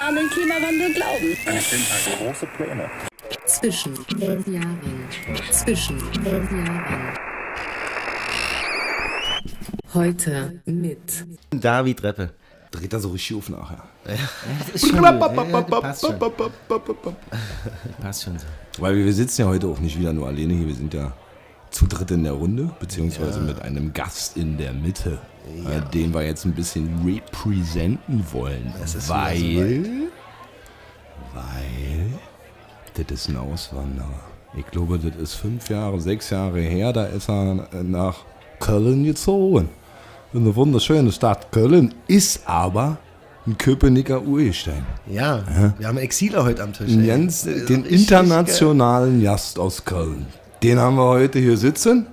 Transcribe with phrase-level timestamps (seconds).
[0.00, 1.34] An den Klimawandel glauben.
[2.18, 2.90] Große Pläne.
[3.46, 5.08] Zwischen den Jahren.
[5.50, 7.16] Zwischen den Jahren.
[9.94, 12.34] Heute mit David Reppe.
[12.70, 13.84] Dreht er so richtig auf nachher.
[14.04, 14.18] Das
[14.74, 15.04] ist schon gut.
[15.04, 16.18] Ja, ja, passt schon.
[18.00, 18.46] Passt schon so.
[18.78, 21.14] Weil wir sitzen ja heute auch nicht wieder nur alleine hier, wir sind ja
[21.72, 25.18] zu dritt in der Runde, beziehungsweise mit einem Gast in der Mitte,
[25.66, 28.72] äh, den wir jetzt ein bisschen representen wollen.
[29.08, 30.10] weil,
[31.34, 32.06] weil,
[32.94, 34.20] das ist ein Auswanderer.
[34.56, 38.18] Ich glaube, das ist fünf Jahre, sechs Jahre her, da ist er äh, nach
[38.60, 39.70] Köln gezogen.
[40.32, 42.98] In eine wunderschöne Stadt Köln, ist aber
[43.46, 44.86] ein Köpenicker Urgestein.
[45.10, 45.42] Ja,
[45.78, 46.92] wir haben Exiler heute am Tisch.
[47.06, 50.26] Ganz, Also den richtig internationalen Gast aus Köln.
[50.62, 52.06] Den haben wir heute hier sitzen.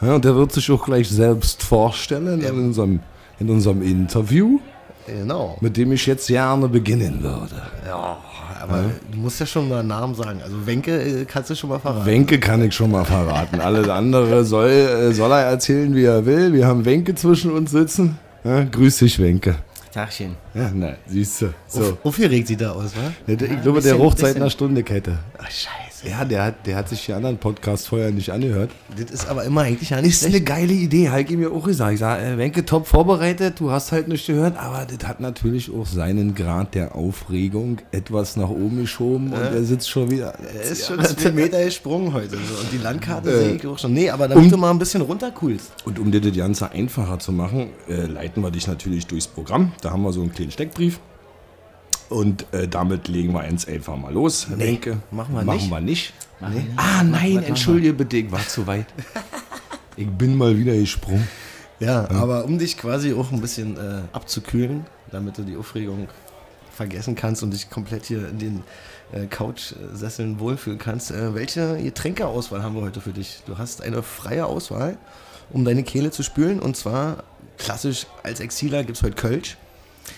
[0.00, 3.00] Ja, und der wird sich auch gleich selbst vorstellen in, unserem,
[3.38, 4.58] in unserem Interview.
[5.06, 5.58] Genau.
[5.60, 7.60] mit dem ich jetzt gerne beginnen würde.
[7.86, 8.16] Ja,
[8.62, 10.40] aber du musst ja schon mal einen Namen sagen.
[10.42, 12.06] Also Wenke äh, kannst du schon mal verraten.
[12.06, 13.60] Wenke kann ich schon mal verraten.
[13.60, 16.54] Alles andere soll, äh, soll er erzählen, wie er will.
[16.54, 18.18] Wir haben Wenke zwischen uns sitzen.
[18.44, 19.56] Ja, grüß dich, Wenke.
[19.92, 20.36] Tagchen.
[20.54, 21.54] Ja, na, siehst du.
[21.68, 21.98] So.
[22.02, 23.12] Aufgeregt sieht er aus, wa?
[23.30, 25.18] Ich glaube, der seit bisschen- einer Stunde Kette.
[25.36, 25.83] Ach, scheiße.
[26.08, 28.70] Ja, der hat, der hat sich die anderen Podcasts vorher nicht angehört.
[28.96, 31.94] Das ist aber immer eigentlich ja nicht Ist eine geile Idee, Heike mir auch gesagt.
[31.94, 35.72] Ich sage, äh, Wenke, top vorbereitet, du hast halt nicht gehört, aber das hat natürlich
[35.72, 40.34] auch seinen Grad der Aufregung etwas nach oben geschoben und er sitzt schon wieder.
[40.54, 42.36] Er ist schon zwei Meter gesprungen heute.
[42.36, 42.60] So.
[42.60, 43.94] Und die Landkarte sehe ich auch schon.
[43.94, 45.72] Nee, aber damit du mal ein bisschen runtercoolst.
[45.84, 49.72] Und um dir das Ganze einfacher zu machen, äh, leiten wir dich natürlich durchs Programm.
[49.80, 51.00] Da haben wir so einen kleinen Steckbrief.
[52.08, 54.46] Und äh, damit legen wir jetzt einfach mal los.
[54.50, 54.98] Nee, Wenke.
[55.10, 55.70] machen wir machen nicht.
[55.70, 56.12] wir nicht.
[56.76, 58.86] Ah, nein, entschuldige bitte, ich war zu weit.
[59.96, 61.26] ich bin mal wieder gesprungen.
[61.80, 66.08] Ja, aber um dich quasi auch ein bisschen äh, abzukühlen, damit du die Aufregung
[66.74, 68.62] vergessen kannst und dich komplett hier in den
[69.12, 71.10] äh, Couchsesseln wohlfühlen kannst.
[71.10, 73.42] Äh, welche Getränkeauswahl haben wir heute für dich?
[73.46, 74.96] Du hast eine freie Auswahl,
[75.50, 76.60] um deine Kehle zu spülen.
[76.60, 77.24] Und zwar
[77.58, 79.56] klassisch als Exiler gibt es heute Kölsch.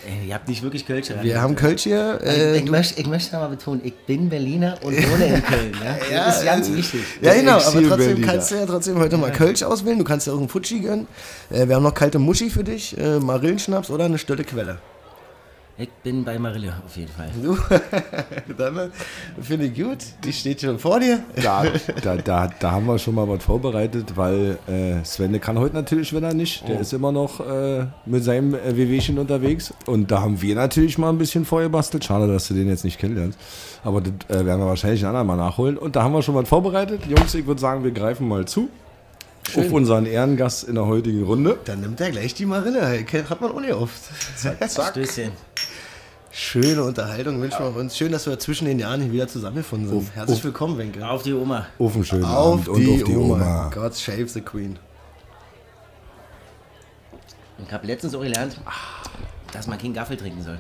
[0.07, 2.21] Ey, ihr habt nicht wirklich Kölsch Wir haben Kölsch hier.
[2.23, 5.73] Äh, ich, ich, möchte, ich möchte nochmal betonen, ich bin Berliner und wohne in Köln.
[5.83, 5.97] Ja?
[6.27, 7.01] Das ist ganz wichtig.
[7.21, 8.27] Ja, genau, aber trotzdem Exil-Berliner.
[8.27, 9.99] kannst du ja trotzdem heute mal Kölsch auswählen.
[9.99, 11.07] Du kannst ja auch einen Futschi gönnen.
[11.51, 14.79] Äh, wir haben noch kalte Muschi für dich, äh, Marillenschnaps oder eine Stille Quelle.
[15.79, 17.29] Ich bin bei Marille auf jeden Fall.
[17.43, 17.55] Du,
[18.57, 18.91] dann
[19.39, 19.99] finde ich gut.
[20.25, 21.23] Die steht schon vor dir.
[21.43, 21.65] Da,
[22.03, 25.75] da, da, da haben wir schon mal was vorbereitet, weil äh, Sven der kann heute
[25.75, 26.67] natürlich wieder nicht.
[26.67, 29.75] Der ist immer noch äh, mit seinem äh, WWchen unterwegs.
[29.85, 32.05] Und da haben wir natürlich mal ein bisschen vorgebastelt.
[32.05, 33.39] Schade, dass du den jetzt nicht kennenlernst.
[33.85, 35.77] Aber das äh, werden wir wahrscheinlich ein andermal nachholen.
[35.77, 37.03] Und da haben wir schon was vorbereitet.
[37.07, 38.71] Jungs, ich würde sagen, wir greifen mal zu.
[39.55, 41.59] Auf unseren Ehrengast in der heutigen Runde.
[41.67, 43.05] Dann nimmt er gleich die Marille.
[43.29, 44.01] Hat man ohne oft.
[44.91, 45.33] Stößchen.
[46.39, 47.97] Schöne Unterhaltung wünschen wir uns.
[47.97, 50.15] Schön, dass wir zwischen den Jahren hier wieder zusammengefunden sind.
[50.15, 51.09] Herzlich willkommen, Wenke.
[51.09, 51.67] Auf die Oma.
[51.79, 53.35] Auf einen schönen Auf Abend die, und auf die Oma.
[53.35, 53.71] Oma.
[53.75, 54.79] God save the Queen.
[57.65, 58.61] Ich habe letztens auch gelernt,
[59.51, 60.59] dass man keinen Gaffel trinken soll.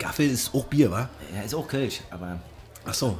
[0.00, 1.08] Gaffel ist auch Bier, wa?
[1.32, 2.40] Ja, ist auch Kölsch, aber
[2.84, 3.18] Ach so.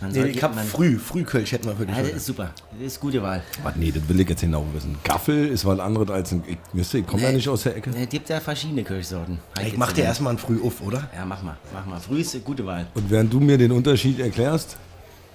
[0.00, 1.96] Man Nee, ich hab man, früh, früh Kölsch hätten wir für dich.
[1.96, 2.50] Ja, das ist super.
[2.72, 3.42] Das ist gute Wahl.
[3.62, 3.76] Was?
[3.76, 4.96] Nee, das will ich jetzt genau wissen.
[5.04, 6.42] Gaffel ist was anderes als ein.
[6.46, 7.90] Ich, wisst ihr, ich komme ja nicht aus der Ecke.
[7.90, 9.38] Es gibt ja verschiedene Kölschsorten.
[9.66, 11.08] ich mach dir erstmal ein Früh auf, oder?
[11.14, 11.56] Ja, mach mal.
[11.72, 12.00] Mach mal.
[12.00, 12.86] Früh ist eine gute Wahl.
[12.94, 14.76] Und während du mir den Unterschied erklärst,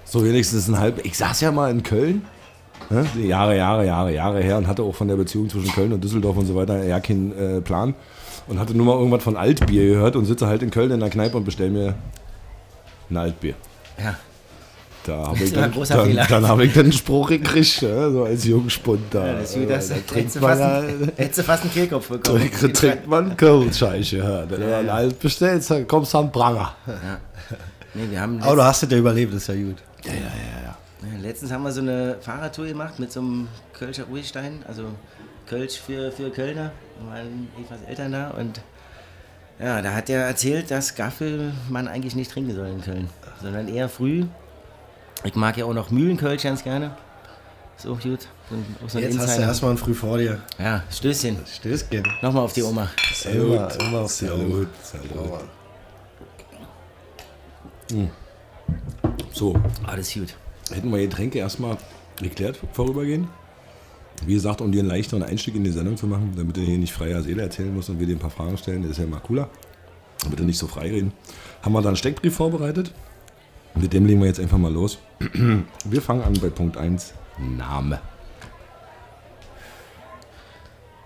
[0.05, 1.03] so wenigstens ein halb.
[1.05, 2.23] Ich saß ja mal in Köln,
[2.89, 6.03] ne, Jahre, Jahre, Jahre, Jahre her und hatte auch von der Beziehung zwischen Köln und
[6.03, 7.95] Düsseldorf und so weiter ja keinen äh, Plan.
[8.47, 11.09] Und hatte nur mal irgendwas von Altbier gehört und sitze halt in Köln in der
[11.09, 11.95] Kneipe und bestell mir
[13.09, 13.55] ein Altbier.
[13.97, 14.15] Ja.
[15.05, 18.43] Da habe ich, dann, dann, dann hab ich dann einen Spruch gekriegt, ja, so als
[18.45, 19.25] Jungspund da.
[19.27, 19.87] Ja, das ist wie das.
[19.89, 22.49] da Hättest trinkt du man fast, ja, einen- hättest du fast einen Kehlkopf bekommen.
[22.61, 24.17] da trinkt man Kölscheiche.
[24.17, 24.49] Ja.
[24.49, 24.93] Wenn du Ja, dann ja.
[24.93, 26.75] alt bestellst, dann kommst du an Pranger.
[27.93, 29.77] Nee, wir haben Aber du hast es ja überlebt, das ist ja gut.
[30.03, 30.77] Ja, ja, ja, ja.
[31.13, 34.85] Ja, Letztens haben wir so eine Fahrradtour gemacht mit so einem Kölscher Ruhestein, also
[35.47, 36.71] Kölsch für, für Kölner.
[36.99, 38.59] Da waren etwas Eltern da und
[39.59, 43.09] ja, da hat er erzählt, dass Gaffel man eigentlich nicht trinken soll in Köln,
[43.41, 44.25] sondern eher früh.
[45.25, 46.95] Ich mag ja auch noch Mühlenkölsch ganz gerne.
[47.77, 48.27] Ist auch gut.
[48.49, 48.99] So auch Jetzt hast du
[49.31, 49.41] Insider.
[49.47, 50.39] erstmal ein Früh vor dir.
[50.59, 51.37] Ja, Stößchen.
[51.45, 52.03] Stößchen.
[52.21, 52.89] Nochmal auf die Oma.
[53.25, 54.67] Immer, immer auf die Salut, Augen.
[54.83, 55.39] salut.
[59.33, 59.55] So,
[59.85, 60.35] Alles gut.
[60.71, 61.77] hätten wir Getränke erstmal
[62.21, 63.27] geklärt vorübergehen.
[64.25, 66.77] Wie gesagt, um dir einen leichteren Einstieg in die Sendung zu machen, damit du hier
[66.77, 69.03] nicht freier Seele erzählen musst und wir dir ein paar Fragen stellen, das ist ja
[69.03, 69.49] immer cooler.
[70.23, 71.11] Damit du nicht so frei reden.
[71.61, 72.93] Haben wir da einen Steckbrief vorbereitet.
[73.75, 74.97] Mit dem legen wir jetzt einfach mal los.
[75.85, 77.13] Wir fangen an bei Punkt 1,
[77.57, 77.99] Name.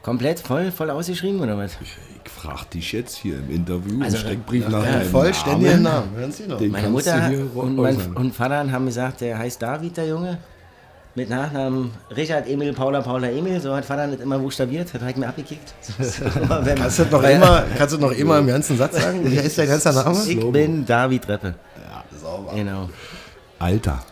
[0.03, 1.77] Komplett voll, voll ausgeschrieben oder was?
[1.81, 5.83] Ich frag dich jetzt hier im Interview Also, im Steckbrief nach ja, deinem Vollständigen Namen.
[5.83, 6.15] Namen.
[6.15, 6.57] Hören Sie noch.
[6.57, 10.37] Den Meine Mutter und, mein, und Vater haben gesagt, der heißt David, der Junge.
[11.15, 13.59] Mit Nachnamen Richard Emil Paula Paula Emil.
[13.59, 15.73] So hat Vater nicht immer buchstabiert, hat direkt mir abgekickt.
[15.99, 19.01] So, aber wenn- Kannst du das noch immer, kannst du noch immer im ganzen Satz
[19.01, 19.29] sagen?
[19.29, 20.17] Wie heißt dein ganzer Name?
[20.27, 21.55] Ich bin David Reppe.
[22.21, 22.53] Ja, sauber.
[22.53, 22.89] Genau.
[23.59, 24.03] Alter.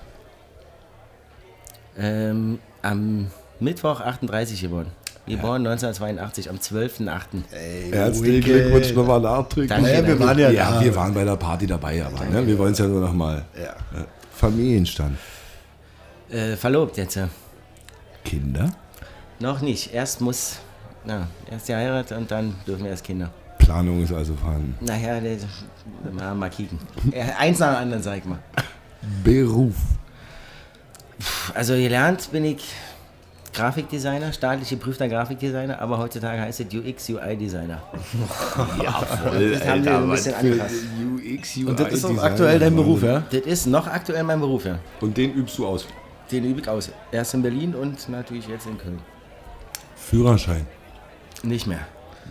[1.98, 3.27] Ähm, am
[3.59, 4.92] Mittwoch 38 geworden.
[5.25, 7.92] Geboren 1982, am 12.8.
[7.92, 8.42] Herzlichen.
[8.42, 9.69] Glückwunsch nochmal nachträglich.
[9.69, 10.81] Danke, Naja, wir waren ja, Ja, da.
[10.81, 13.44] wir waren bei der Party dabei, aber ne, wir wollen es ja nur nochmal.
[13.57, 13.71] Ja.
[14.00, 15.18] Äh, Familienstand.
[16.30, 17.15] Äh, verlobt jetzt.
[17.15, 17.27] ja.
[18.24, 18.71] Kinder?
[19.39, 19.94] Noch nicht.
[19.94, 20.59] Erst muss,
[21.06, 23.30] na, erst die Heirat und dann dürfen wir erst Kinder.
[23.59, 24.77] Planung ist also vorhanden.
[24.80, 25.19] Naja,
[26.12, 26.80] mal, mal kicken.
[27.38, 28.39] Eins nach dem anderen, sag ich mal.
[29.24, 29.75] Beruf.
[31.54, 32.63] Also gelernt bin ich
[33.54, 37.81] Grafikdesigner, staatlich geprüfter Grafikdesigner, aber heutzutage heißt es UX, UI-Designer.
[38.84, 40.75] Jawohl, Das haben wir ein bisschen angepasst.
[41.16, 43.24] UX, UI Und das ist auch aktuell dein Beruf, ja?
[43.31, 44.78] Das ist noch aktuell mein Beruf, ja.
[45.01, 45.88] Und den übst du aus.
[46.31, 46.92] Den übe ich aus.
[47.12, 49.00] Erst in Berlin und natürlich jetzt in Köln.
[49.95, 50.68] Führerschein.
[51.42, 51.80] Nicht mehr.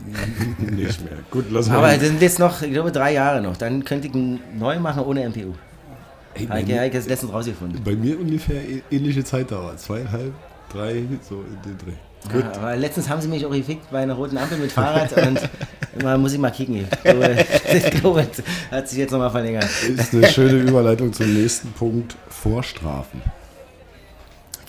[0.59, 1.15] Nicht mehr.
[1.31, 1.99] Gut, lass Aber mal.
[1.99, 3.57] das sind jetzt noch, ich glaube, drei Jahre noch.
[3.57, 5.53] Dann könnte ich ihn neu machen ohne MPU.
[6.35, 7.83] Ey, hab ich jetzt letztens rausgefunden.
[7.83, 9.77] bei mir ungefähr ä- ähnliche Zeitdauer.
[9.79, 10.33] Zweieinhalb,
[10.73, 12.39] drei, so in den Dreh.
[12.41, 15.41] Ja, aber letztens haben sie mich auch gefickt bei einer roten Ampel mit Fahrrad und
[16.03, 16.77] mal muss ich mal kicken.
[16.77, 17.37] Ich glaube,
[17.73, 18.27] ich glaube,
[18.71, 19.65] hat sich jetzt nochmal verlängert.
[19.97, 22.17] Ist eine schöne Überleitung zum nächsten Punkt.
[22.29, 23.23] Vorstrafen.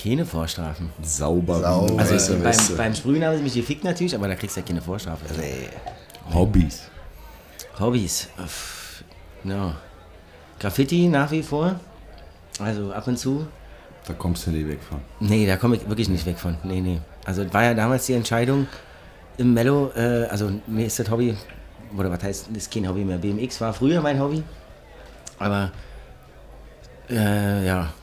[0.01, 0.91] Keine Vorstrafen.
[1.01, 1.59] Sauber.
[1.61, 1.99] Sauber.
[1.99, 4.81] Also beim, beim Sprühen haben sie mich gefickt natürlich, aber da kriegst du ja keine
[4.81, 5.25] Vorstrafe.
[6.33, 6.83] Hobbys.
[7.79, 8.27] Hobbys.
[8.43, 9.03] Uff,
[9.43, 9.73] No.
[10.59, 11.79] Graffiti nach wie vor.
[12.59, 13.47] Also ab und zu.
[14.07, 14.99] Da kommst du nicht weg von.
[15.19, 16.57] Nee, da komme ich wirklich nicht weg von.
[16.63, 16.99] Nee, nee.
[17.25, 18.67] Also war ja damals die Entscheidung
[19.37, 21.35] im Mello, äh, also mir ist das Hobby,
[21.95, 23.17] oder was heißt, das ist kein Hobby mehr.
[23.17, 24.43] BMX war früher mein Hobby.
[25.39, 25.71] Aber
[27.09, 27.93] äh, ja,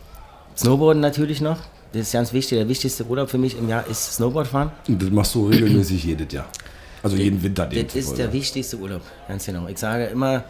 [0.56, 1.58] Snowboarden natürlich noch.
[1.94, 2.58] Das ist ganz wichtig.
[2.58, 4.73] Der wichtigste Urlaub für mich im Jahr ist Snowboardfahren.
[4.88, 6.46] Und das machst du regelmäßig jedes Jahr.
[7.05, 7.67] Also jeden Winter.
[7.67, 9.69] den Das ist der wichtigste Urlaub, ganz genau.
[9.69, 10.43] Ich sage immer,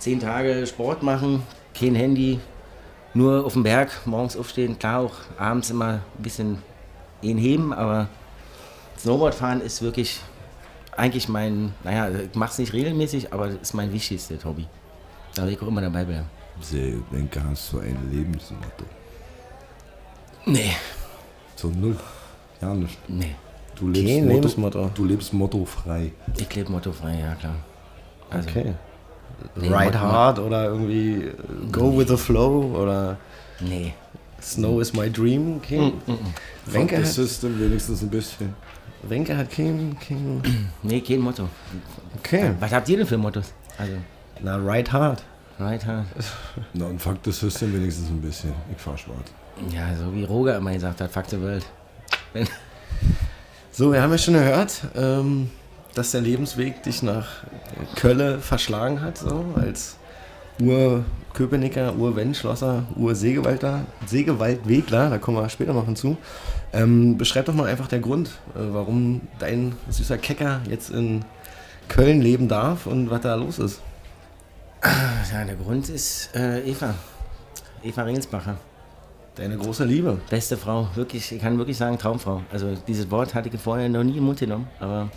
[0.00, 1.44] zehn Tage Sport machen,
[1.78, 2.40] kein Handy,
[3.14, 6.58] nur auf dem Berg, morgens aufstehen, klar auch abends immer ein bisschen
[7.22, 8.08] ihn heben, aber
[8.98, 10.18] Snowboardfahren ist wirklich
[10.96, 14.66] eigentlich mein, naja, ich mache es nicht regelmäßig, aber das ist mein wichtigstes Hobby.
[15.36, 16.26] Da will ich auch immer dabei bleiben.
[16.60, 18.84] Sehr, denke, hast du ein Lebensmotto.
[20.50, 20.72] Nee,
[21.56, 21.96] So null.
[22.60, 22.98] Ja, nicht.
[23.08, 23.34] nee.
[23.76, 24.90] Du lebst Kein Motto, Lebensmotto.
[24.94, 26.12] Du lebst mottofrei.
[26.36, 27.54] Ich lebe mottofrei, ja klar.
[28.30, 28.74] Also, Okay.
[29.56, 31.32] Nee, Ride hard oder irgendwie äh,
[31.72, 33.16] go with the flow oder
[33.60, 33.94] Nee.
[34.42, 35.56] Snow is my dream.
[35.56, 35.92] Okay.
[36.66, 38.54] Wenke, Das hat, System wenigstens ein bisschen.
[39.02, 40.42] Wenke hat kein, kein.
[40.82, 41.48] Nee, kein Motto.
[42.18, 42.52] Okay.
[42.60, 43.52] Was habt ihr denn für Mottos?
[43.78, 43.94] Also,
[44.42, 45.22] Na, ride hard.
[45.58, 46.04] weiter.
[46.74, 48.52] Na, und fuck das System wenigstens ein bisschen.
[48.74, 49.32] Ich fahr schwarz.
[49.68, 51.66] Ja, so wie Roger immer gesagt hat, fuck the world.
[52.32, 52.48] Wenn,
[53.72, 55.48] So, wir haben ja schon gehört, ähm,
[55.94, 57.28] dass der Lebensweg dich nach
[57.94, 59.96] Kölle verschlagen hat, so als
[60.60, 66.16] Ur-Köpenicker, Ur-Wenn-Schlosser, Ur-Segewaldler, Segewaldwegler, da kommen wir später noch hinzu.
[66.72, 71.24] Ähm, beschreib doch mal einfach der Grund, äh, warum dein süßer Kecker jetzt in
[71.88, 73.80] Köln leben darf und was da los ist.
[75.32, 76.94] ja, der Grund ist äh, Eva.
[77.82, 78.56] Eva Ringelsbacher.
[79.40, 80.18] Deine große Liebe.
[80.28, 80.86] Beste Frau.
[80.94, 82.42] Wirklich, ich kann wirklich sagen, Traumfrau.
[82.52, 85.08] Also dieses Wort hatte ich vorher noch nie im Mund genommen, aber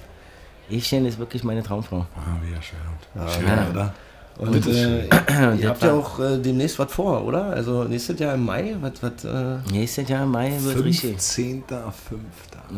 [0.70, 2.06] Evchen ist wirklich meine Traumfrau.
[2.16, 3.02] Ah, wie erschwerend.
[3.16, 3.94] Ja, Schön, oder?
[4.38, 5.06] Und äh,
[5.62, 7.48] ihr habt ja auch äh, demnächst was vor, oder?
[7.48, 11.18] Also nächstes Jahr im Mai, was, was, äh, Nächstes Jahr im Mai wird richtig.
[11.18, 11.62] 15.05.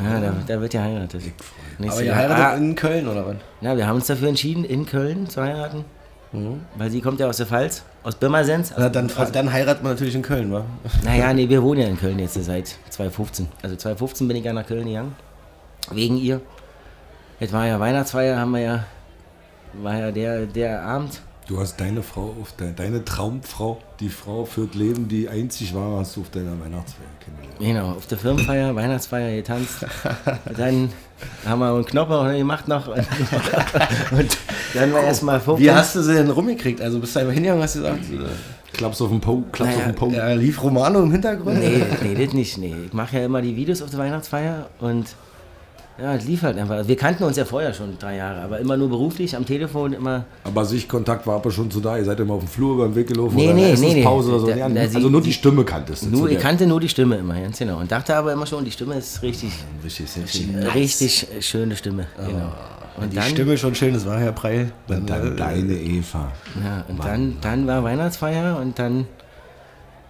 [0.04, 1.22] Ja, da, da wird ja heiratet.
[1.80, 3.36] aber ihr heiratet Ah, in Köln, oder was?
[3.62, 5.86] ja, wir haben uns dafür entschieden, in Köln zu heiraten.
[6.78, 8.72] Weil sie kommt ja aus der Pfalz, aus Birmasens.
[8.78, 10.64] Na, dann, dann heiratet man natürlich in Köln, wa?
[11.04, 13.48] Naja, nee, wir wohnen ja in Köln jetzt seit 2015.
[13.64, 15.16] Also 2015 bin ich ja nach Köln gegangen.
[15.92, 16.40] Wegen ihr.
[17.40, 18.84] Jetzt war ja Weihnachtsfeier, haben wir ja,
[19.74, 21.20] war ja der, der Abend.
[21.48, 26.00] Du hast deine Frau, auf de, deine Traumfrau, die Frau führt Leben, die einzig war,
[26.00, 27.60] hast du auf deiner Weihnachtsfeier kennengelernt.
[27.60, 29.86] Genau, auf der Firmenfeier, Weihnachtsfeier getanzt.
[30.58, 30.90] Dann
[31.46, 32.88] haben wir einen Knopper gemacht noch.
[32.88, 32.98] Und,
[34.18, 34.38] und
[34.74, 35.64] dann war erstmal 15.
[35.64, 36.82] Wie hast du sie denn rumgekriegt?
[36.82, 38.00] Also bist du einfach hingegangen, hast du gesagt,
[38.74, 40.10] Klaps auf den Po, klaps Naja, auf den Po.
[40.10, 41.60] äh, ja, lief Romano im Hintergrund?
[41.60, 42.58] Nee, nee, das nicht.
[42.58, 42.76] Nee.
[42.88, 45.06] Ich mache ja immer die Videos auf der Weihnachtsfeier und
[45.98, 46.86] Ja, es lief halt einfach.
[46.88, 50.26] Wir kannten uns ja vorher schon drei Jahre, aber immer nur beruflich, am Telefon, immer.
[50.44, 51.98] Aber Sichtkontakt war aber schon zu da.
[51.98, 53.88] Ihr seid immer auf dem Flur über den Weg gelaufen Nee, oder nee, nee, nee.
[53.92, 54.50] Essenspause oder so.
[54.50, 56.10] Ja, der- also sie- nur die Stimme kanntest du.
[56.10, 57.80] Nur, ich kannte nur die Stimme immer, ganz genau.
[57.80, 59.52] Und dachte aber immer schon, die Stimme ist richtig,
[59.86, 60.08] Richtig
[60.74, 62.08] richtig äh, schöne Stimme.
[62.18, 62.52] Genau.
[62.98, 64.72] Und Die dann, Stimme schon schön, das war Herr Preil.
[64.90, 66.32] Und dann äh, deine Eva.
[66.64, 69.06] ja, und dann, dann war Weihnachtsfeier und dann,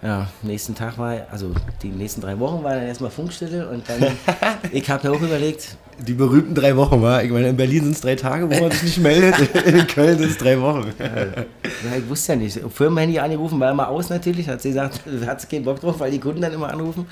[0.06, 4.06] ja, nächsten Tag war, also die nächsten drei Wochen war dann erstmal Funkstille und dann,
[4.72, 7.24] ich habe mir auch überlegt, Die berühmten drei Wochen, war.
[7.24, 9.56] Ich meine, in Berlin sind es drei Tage, wo man sich nicht meldet.
[9.66, 10.94] In Köln sind es drei Wochen.
[11.00, 12.60] Ja, ich wusste ja nicht.
[12.70, 14.48] Firmenhandy angerufen, war immer aus natürlich.
[14.48, 17.08] Hat sie gesagt, hat sie keinen Bock drauf, weil die Kunden dann immer anrufen.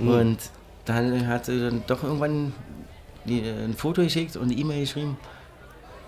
[0.00, 0.38] Und
[0.84, 2.52] dann hat sie dann doch irgendwann
[3.24, 5.16] die, äh, ein Foto geschickt und eine E-Mail geschrieben.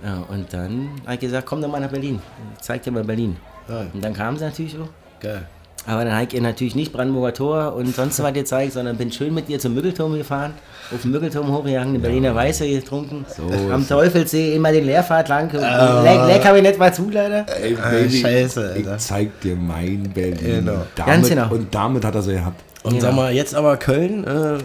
[0.02, 2.20] Ja, und dann habe ich gesagt, komm doch mal nach Berlin.
[2.56, 3.36] Ich zeig dir mal Berlin.
[3.68, 3.86] Ja.
[3.92, 4.88] Und dann kam sie natürlich auch.
[5.20, 5.46] Geil.
[5.88, 9.10] Aber dann habe ich ihr natürlich nicht Brandenburger Tor und sonst was gezeigt, sondern bin
[9.10, 10.52] schön mit ihr zum Müggelturm gefahren,
[10.94, 13.24] auf dem Müggelturm hochgegangen, eine Berliner Weiße getrunken,
[13.72, 15.50] am Teufelsee immer den Leerfahrt lang.
[15.50, 17.46] Leck, leck habe ich nicht mal zu, leider.
[17.62, 18.96] Ey, Ah, scheiße, Alter.
[18.96, 20.64] Ich zeig dir mein Berlin.
[20.64, 20.82] Genau.
[20.94, 21.48] Damit, Ganz genau.
[21.50, 22.60] Und damit hat er sie gehabt.
[22.82, 23.02] Und Genau.
[23.06, 24.58] sag mal, jetzt aber Köln, äh,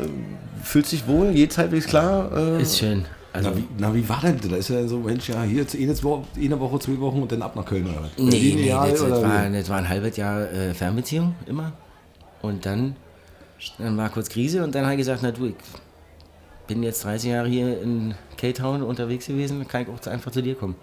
[0.61, 2.29] fühlt sich wohl, geht's halbwegs klar?
[2.35, 3.05] Äh, Ist schön.
[3.33, 4.49] Also, Na wie, na, wie war denn das?
[4.49, 7.31] Da ist ja so, Mensch, ja, hier jetzt eine Woche, eine Woche, zwei Wochen und
[7.31, 8.11] dann ab nach Köln oder was?
[8.17, 11.71] Nee, Berlin, nee, ja, das, das, war, das war ein halbes Jahr äh, Fernbeziehung, immer.
[12.43, 12.95] Und dann,
[13.79, 15.55] dann war kurz Krise und dann habe ich gesagt, na du, ich
[16.67, 20.53] bin jetzt 30 Jahre hier in K-Town unterwegs gewesen, kann ich auch einfach zu dir
[20.53, 20.75] kommen.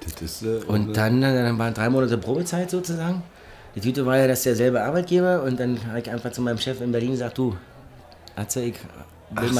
[0.00, 3.22] Das ist, äh, Und dann, äh, dann waren drei Monate Probezeit sozusagen.
[3.74, 6.80] Die Tüte war ja, dass derselbe Arbeitgeber und dann habe ich einfach zu meinem Chef
[6.80, 7.56] in Berlin gesagt, du,
[8.36, 8.74] Atze, ich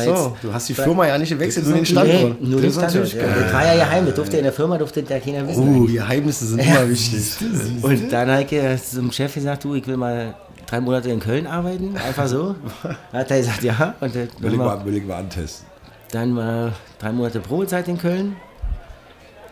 [0.05, 2.43] so, du hast die Firma ja nicht gewechselt, nur den Nee, Standort.
[2.43, 2.95] nur Das den Standort.
[2.95, 3.43] natürlich Ja.
[3.43, 5.77] Das war ja geheim, das durfte in der Firma durfte da keiner wissen.
[5.83, 7.37] Oh, Geheimnisse sind immer wichtig.
[7.83, 10.35] Und dann habe ich äh, zum Chef gesagt, du, ich will mal
[10.67, 12.55] drei Monate in Köln arbeiten, einfach so.
[13.13, 13.95] Hat er gesagt, ja.
[14.01, 15.67] Und dann, will, ich mal, will ich mal antesten.
[16.11, 18.37] dann war drei Monate Probezeit in Köln.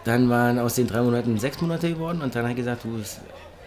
[0.04, 2.98] Dann waren aus den drei Monaten sechs Monate geworden und dann habe ich gesagt, du,
[3.00, 3.18] es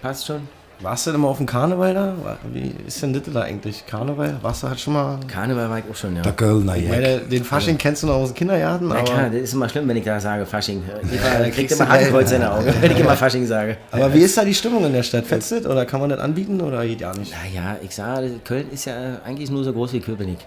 [0.01, 0.47] passt schon.
[0.83, 2.13] Warst du denn mal auf dem Karneval da?
[2.51, 3.85] Wie ist denn das da eigentlich?
[3.87, 4.37] Karneval?
[4.41, 5.17] Warst du halt schon mal.
[5.29, 6.21] Karneval war ich auch schon, ja.
[6.23, 6.89] Der Ich Jack.
[6.89, 9.69] meine, den Fasching kennst du noch aus dem Kindergarten, Na aber, klar, das ist immer
[9.69, 10.83] schlimm, wenn ich da sage Fasching.
[11.23, 13.77] Da ja, krieg kriegst immer Hakenkreuz in den Augen, wenn ich immer Fasching sage.
[13.91, 15.25] aber wie ist da die Stimmung in der Stadt?
[15.25, 17.31] Fetzt das oder kann man das anbieten oder geht ja nicht?
[17.31, 20.39] Naja, ich sage, Köln ist ja eigentlich nur so groß wie Köpenick.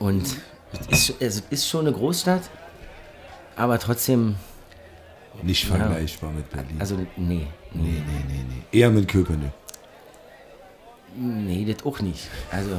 [0.00, 0.24] Und
[0.90, 2.42] es ist, es ist schon eine Großstadt,
[3.56, 4.34] aber trotzdem,
[5.42, 6.76] Nicht vergleichbar mit Berlin.
[6.78, 8.78] also nee, nee, nee, nee, nee, nee.
[8.78, 9.52] Eher mit Köpenick.
[11.16, 12.28] nee, das auch nicht.
[12.50, 12.70] Also,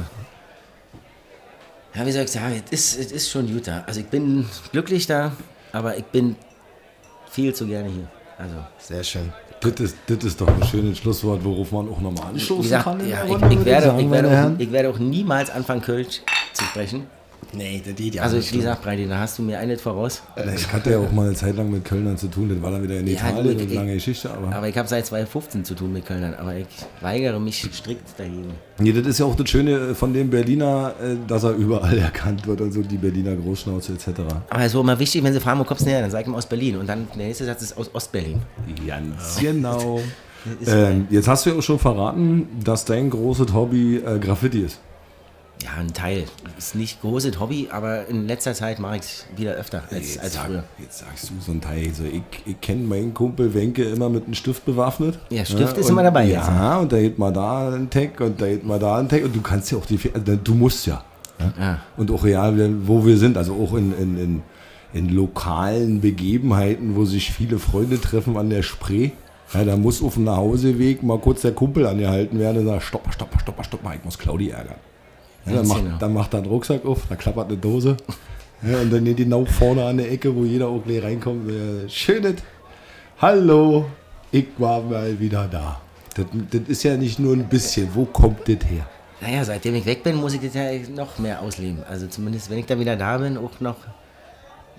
[1.94, 3.82] ja, wie soll ich sagen, es ist, es ist schon gut da.
[3.86, 5.32] Also ich bin glücklich da,
[5.72, 6.36] aber ich bin
[7.30, 8.08] viel zu gerne hier.
[8.38, 9.32] Also, Sehr schön.
[9.60, 13.08] Das ist, das ist doch ein schönes Schlusswort, worauf man auch nochmal anstoßen gesagt, kann.
[13.08, 16.20] ja, ich, ich, werde, ich, werde auch, ich werde auch niemals anfangen, Kölsch
[16.52, 17.06] zu sprechen.
[17.54, 18.52] Nee, das geht ja Also, nicht.
[18.52, 20.22] wie gesagt, Breiti, da hast du mir eines voraus.
[20.56, 22.82] Ich hatte ja auch mal eine Zeit lang mit Kölnern zu tun, das war dann
[22.82, 24.54] wieder in Ja, Italien gut, und ich- lange Geschichte, aber.
[24.56, 26.66] Aber ich habe seit 2015 zu tun mit Kölnern, aber ich
[27.02, 28.54] weigere mich strikt dagegen.
[28.78, 32.46] Nee, das ist ja auch das Schöne von dem Berliner, äh, dass er überall erkannt
[32.46, 34.20] wird und so die Berliner Großschnauze etc.
[34.48, 36.22] Aber es ist auch immer wichtig, wenn sie fragen, wo kommst du her, dann sag
[36.22, 36.76] ich immer aus Berlin.
[36.78, 38.40] Und dann der nächste Satz ist aus Ostberlin.
[38.86, 40.00] Ganz genau.
[40.66, 44.80] Ähm, jetzt hast du ja auch schon verraten, dass dein großes Hobby äh, Graffiti ist.
[45.62, 46.24] Ja, ein Teil.
[46.58, 50.34] Ist nicht großes Hobby, aber in letzter Zeit mache ich es wieder öfter als, als
[50.34, 50.64] sag, früher.
[50.78, 51.92] jetzt sagst du so ein Teil.
[51.94, 55.18] So, ich ich kenne meinen Kumpel Wenke immer mit einem Stift bewaffnet.
[55.30, 56.48] Ja, Stift ist und- immer dabei jetzt.
[56.48, 59.24] Ja, und da geht mal da ein Tag und da geht mal da ein Tag.
[59.24, 59.98] Und du kannst ja auch die.
[60.12, 61.04] Also, du musst ja.
[61.58, 61.80] Ja.
[61.96, 63.36] Und auch real, wo wir sind.
[63.36, 64.42] Also auch in, in, in,
[64.94, 69.10] in lokalen Begebenheiten, wo sich viele Freunde treffen an der Spree.
[69.54, 73.12] Ja, da muss auf dem Nachhauseweg mal kurz der Kumpel angehalten werden und sagt, stopp,
[73.12, 74.76] stopp, stopp, stopp mal, ich muss Claudi ärgern.
[75.46, 77.96] Ja, dann, macht, dann macht er einen Rucksack auf, da klappert eine Dose.
[78.62, 81.50] Ja, und dann geht die genau vorne an der Ecke, wo jeder auch gleich reinkommt.
[81.50, 82.36] äh, Schönes
[83.20, 83.86] Hallo,
[84.30, 85.80] ich war mal wieder da.
[86.14, 87.88] Das, das ist ja nicht nur ein bisschen.
[87.94, 88.86] Wo kommt das her?
[89.20, 91.82] Naja, seitdem ich weg bin, muss ich das ja noch mehr ausleben.
[91.88, 93.76] Also zumindest, wenn ich da wieder da bin, auch noch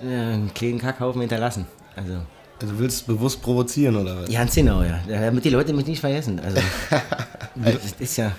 [0.02, 1.66] äh, einen kleinen Kackhaufen hinterlassen.
[1.96, 2.14] Also,
[2.62, 4.30] Also du willst bewusst provozieren oder was?
[4.30, 5.00] ganz genau, ja.
[5.08, 6.40] Damit die Leute mich nicht vergessen.
[6.40, 6.62] Also,
[7.56, 8.32] das ist ja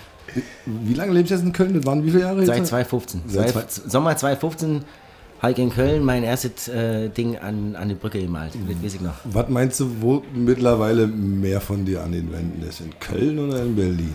[0.65, 1.73] Wie lange lebst du jetzt in Köln?
[1.73, 2.45] Das waren wie viele Jahre?
[2.45, 2.69] seit jetzt?
[2.69, 3.21] 2015.
[3.27, 4.83] Seit Zwei, Sommer 2015
[5.41, 8.53] habe ich in Köln mein erstes äh, Ding an, an die Brücke gemalt.
[8.67, 9.13] Das weiß ich noch.
[9.25, 12.81] Was meinst du, wo mittlerweile mehr von dir an den Wänden ist?
[12.81, 14.13] In Köln oder in Berlin?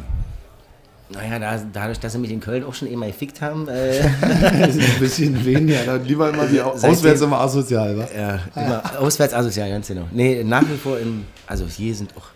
[1.13, 4.79] Naja, da, dadurch, dass sie mich in Köln auch schon immer gefickt haben, äh, ein
[5.01, 5.85] bisschen weniger.
[5.85, 8.07] Dann lieber immer die auswärts immer asozial, wa?
[8.17, 10.07] ja, immer auswärts asozial, ganz genau.
[10.13, 12.29] Nee, nach wie vor in, also hier sind auch,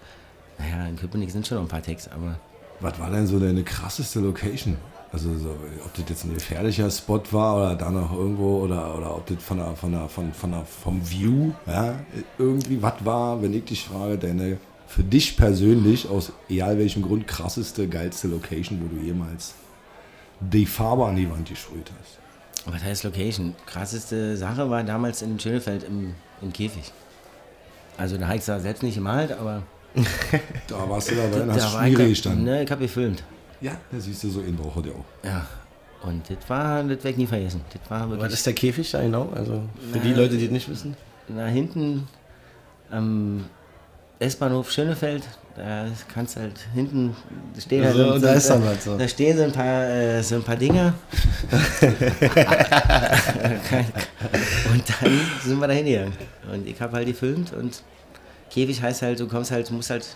[0.59, 2.37] naja, in Köpenick sind schon noch ein paar Tags, aber
[2.85, 4.77] Was war denn so deine krasseste Location?
[5.11, 9.17] Also so, ob das jetzt ein gefährlicher Spot war oder da noch irgendwo oder, oder
[9.17, 11.95] ob das von der, von der, von, von der, vom View ja,
[12.37, 17.27] irgendwie was war, wenn ich dich frage, deine für dich persönlich aus egal welchem Grund
[17.27, 19.55] krasseste, geilste Location, wo du jemals
[20.41, 22.19] die Farbe an die Wand gesprüht hast.
[22.71, 23.55] Was heißt Location?
[23.65, 26.13] Krasseste Sache war damals in Schönefeld im,
[26.43, 26.93] im Käfig.
[27.97, 29.63] Also da habe ich zwar selbst nicht gemalt, aber
[30.69, 32.45] Da warst du dabei und da hast war ich, Schmiere gestanden.
[32.45, 33.23] ne, ich habe gefilmt.
[33.61, 35.05] Ja, da siehst du so in braucht der auch.
[35.25, 35.47] Ja.
[36.03, 37.63] Und das war, das werde ich nie vergessen.
[37.73, 39.31] Das war Was wirklich ist der Käfig da genau?
[39.35, 40.97] Also für die Na, Leute, die es nicht wissen.
[41.29, 42.07] da hinten
[42.91, 43.45] am
[44.19, 45.23] S-Bahnhof Schönefeld.
[45.57, 47.15] Da kannst du halt hinten
[47.59, 48.99] stehen halt Also, so, und da ist dann was so.
[48.99, 50.95] Da stehen so ein paar, äh, so ein paar Dinger.
[54.73, 56.13] und dann sind wir da hingegangen.
[56.53, 57.83] Und ich habe halt gefilmt und
[58.55, 60.07] Käfig heißt halt, du kommst halt, du musst halt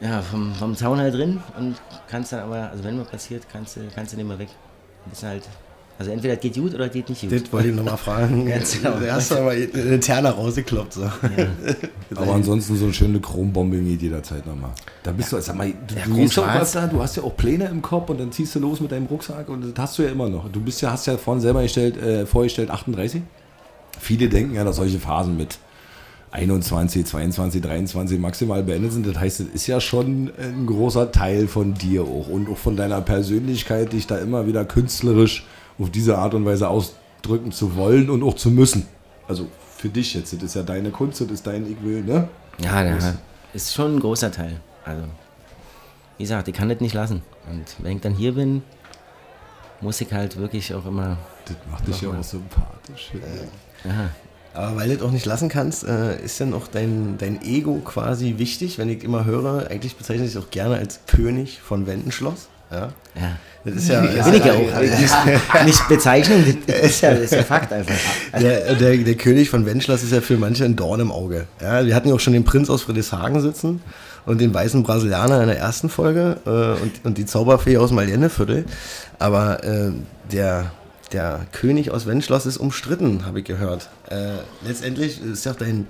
[0.00, 1.76] ja, vom, vom Zaun halt drin und
[2.08, 4.48] kannst dann aber, also wenn was passiert, kannst du, kannst du nicht mehr weg.
[5.04, 5.42] Du bist halt,
[5.98, 7.32] also entweder das geht gut oder das geht nicht gut.
[7.32, 8.46] Das wollte ich nochmal fragen.
[8.48, 8.94] Ganz genau.
[9.00, 10.94] Da hast du aber eine Terna rausgekloppt.
[10.94, 11.10] So.
[12.14, 14.70] Aber ansonsten so eine schöne Chrombombe geht jederzeit nochmal.
[15.02, 17.22] Da bist du, sag mal, du, Ja, du, gehst doch was da, du hast ja
[17.22, 19.98] auch Pläne im Kopf und dann ziehst du los mit deinem Rucksack und das hast
[19.98, 20.48] du ja immer noch.
[20.50, 23.20] Du bist ja, hast ja vorhin selber gestellt, äh, vorgestellt 38.
[24.00, 25.58] Viele denken ja, dass solche Phasen mit
[26.30, 29.06] 21, 22, 23 maximal beendet sind.
[29.06, 32.76] Das heißt, das ist ja schon ein großer Teil von dir auch und auch von
[32.76, 35.46] deiner Persönlichkeit, dich da immer wieder künstlerisch
[35.78, 38.86] auf diese Art und Weise ausdrücken zu wollen und auch zu müssen.
[39.26, 42.28] Also für dich jetzt, das ist ja deine Kunst, das ist dein Ich will, ne?
[42.58, 43.14] Ja, da
[43.54, 44.60] ist schon ein großer Teil.
[44.84, 45.04] Also,
[46.16, 47.22] wie gesagt, ich kann das nicht lassen.
[47.48, 48.62] Und wenn ich dann hier bin,
[49.80, 51.16] muss ich halt wirklich auch immer.
[51.46, 53.12] Das macht dich ja auch sympathisch.
[53.84, 54.10] Ja,
[54.58, 57.76] Aber weil du das auch nicht lassen kannst, äh, ist dann auch dein, dein Ego
[57.84, 61.86] quasi wichtig, wenn ich immer höre, eigentlich bezeichne ich es auch gerne als König von
[61.86, 62.48] Wendenschloss.
[62.72, 62.88] Ja.
[63.14, 63.36] ja.
[63.64, 65.64] Das ist ja, Bin ich ja auch.
[65.64, 67.94] Nicht, Bezeichnung, das ist ja, das ist ja Fakt einfach.
[68.32, 71.46] Der, der, der König von Wenschloss ist ja für manche ein Dorn im Auge.
[71.62, 73.80] Ja, wir hatten ja auch schon den Prinz aus Friedrichshagen sitzen
[74.26, 78.64] und den weißen Brasilianer in der ersten Folge äh, und, und die Zauberfee aus Malienneviertel.
[79.20, 79.92] Aber äh,
[80.32, 80.72] der,
[81.12, 83.88] der König aus Wenschloss ist umstritten, habe ich gehört.
[84.10, 85.86] Äh, letztendlich ist ja dein,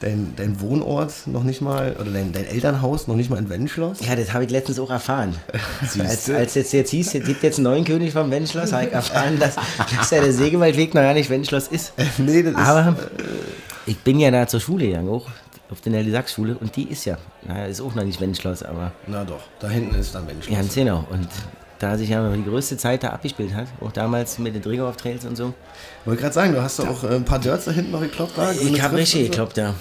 [0.00, 3.98] dein, dein Wohnort noch nicht mal, oder dein, dein Elternhaus noch nicht mal in Wenschloss.
[4.00, 5.34] Ja, das habe ich letztens auch erfahren.
[5.98, 8.92] Als, als jetzt jetzt hieß, es gibt jetzt einen neuen König vom Wenschloss, habe ich
[8.92, 9.56] erfahren, dass,
[9.96, 11.92] dass ja der Segewaldweg noch gar nicht Wenschloss ist.
[12.18, 12.96] nee, das ist, Aber
[13.86, 15.26] ich bin ja da zur Schule gegangen, auch
[15.70, 19.24] auf der Nelly-Sachs-Schule, und die ist ja, naja, ist auch noch nicht Wenschloss, aber na
[19.24, 20.56] doch, da hinten ist dann Wenschloss.
[20.56, 21.04] ganz genau.
[21.10, 21.28] Und
[21.78, 25.24] da sich ja die größte Zeit da abgespielt hat, auch damals mit den Drigorf Trails
[25.24, 25.54] und so.
[26.06, 28.32] Wollte gerade sagen, du hast doch auch äh, ein paar Dirts da hinten noch gekloppt.
[28.36, 29.28] Da, Ich habe richtig so.
[29.28, 29.74] gekloppt, ja.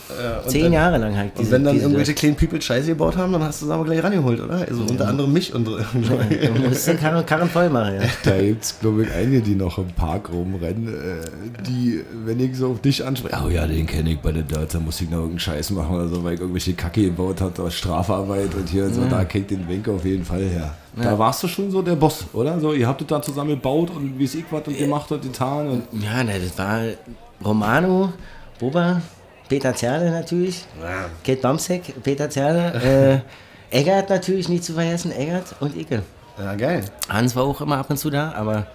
[0.43, 1.31] und Zehn dann- Jahre lang halt.
[1.37, 4.03] Und wenn dann irgendwelche kleinen People Scheiße gebaut haben, dann hast du es aber gleich
[4.03, 4.55] rangeholt, oder?
[4.67, 8.01] Also unter anderem mich und Du musst den Karren, Karren voll machen, ja.
[8.23, 12.57] Da gibt es, glaube ich, einige, die noch im Park rumrennen, äh, die, wenn ich
[12.57, 15.09] so auf dich anspreche, oh ja, den kenne ich bei der Dirt, da muss ich
[15.09, 18.67] noch irgendeinen Scheiß machen oder so, weil ich irgendwelche Kacke gebaut habe, oder Strafarbeit und
[18.67, 20.73] hier und so, da kennt den Wenke auf jeden Fall her.
[20.97, 22.57] Da warst du schon so der Boss, oder?
[22.57, 25.21] So, ihr habt es da zusammen gebaut und wie es ich was und gemacht und
[25.21, 26.81] getan und Ja, ne, das war
[27.43, 28.13] Romano,
[28.59, 29.01] Boba,
[29.49, 30.65] Peter Zerle natürlich,
[31.23, 33.23] Kate Bamsek, Peter Zerle,
[33.71, 36.03] äh, Eggert natürlich nicht zu vergessen, Eggert und Icke.
[36.37, 36.85] Ja, geil.
[37.09, 38.67] Hans war auch immer ab und zu da, aber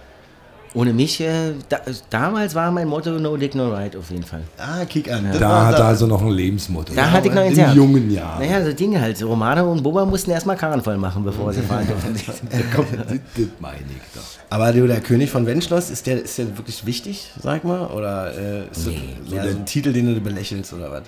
[0.73, 4.43] ohne mich, äh, da, damals war mein Motto No Dick No Ride auf jeden Fall.
[4.57, 5.25] Ah, kick an.
[5.29, 6.93] Das da hat er also noch ein Lebensmotto.
[6.93, 7.73] Da hatte ich noch eins in ja.
[7.73, 8.39] jungen Jahren.
[8.39, 9.17] Naja, so Dinge halt.
[9.17, 12.13] So Romano und Boba mussten erstmal Karren voll machen, bevor sie fahren durften.
[12.25, 14.21] das, das meine ich doch.
[14.49, 17.87] Aber du, der König von Wenschloss, ist der, ist der wirklich wichtig, sag mal?
[17.87, 21.03] Oder äh, ist Nee, das mehr so ein Titel, den du belächelst oder was?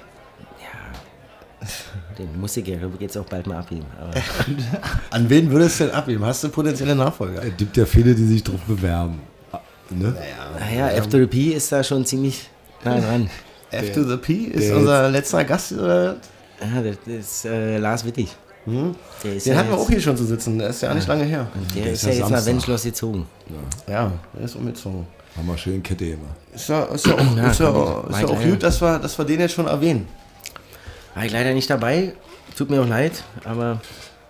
[2.17, 3.85] Den muss ich ja jetzt auch bald mal abheben.
[3.99, 4.11] Aber
[5.09, 6.25] An wen würdest du denn abgeben?
[6.25, 7.41] Hast du potenzielle Nachfolger?
[7.41, 9.21] Es gibt ja viele, die sich drauf bewerben.
[9.89, 10.15] Ne?
[10.59, 12.49] naja, After the P ist da schon ziemlich
[12.83, 13.29] nah dran.
[13.71, 15.71] F to the P ist der unser letzter Gast.
[15.73, 16.15] Oder?
[16.61, 18.29] Ja, das ist äh, Lars Wittig.
[18.65, 20.57] Der ist Den ja hatten wir auch hier schon zu sitzen.
[20.59, 21.47] Der ist ja nicht lange her.
[21.75, 22.53] Der, Der ist ist ja ja jetzt nach Samstag.
[22.53, 23.25] Wenschloss gezogen.
[23.87, 25.05] Ja, der ist umgezogen.
[25.35, 26.29] Haben wir schön Kette immer.
[26.53, 28.49] Ist ja, ist ja auch, Ja, ist ja, auch- ist ja auch ja.
[28.49, 30.07] gut, dass wir, dass wir den jetzt schon erwähnen.
[31.15, 32.13] War ich leider nicht dabei.
[32.57, 33.81] Tut mir auch leid, aber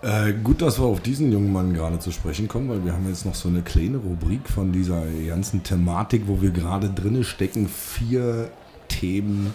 [0.03, 3.07] Äh, gut, dass wir auf diesen jungen Mann gerade zu sprechen kommen, weil wir haben
[3.07, 7.69] jetzt noch so eine kleine Rubrik von dieser ganzen Thematik, wo wir gerade drinne stecken.
[7.69, 8.49] Vier
[8.89, 9.53] Themen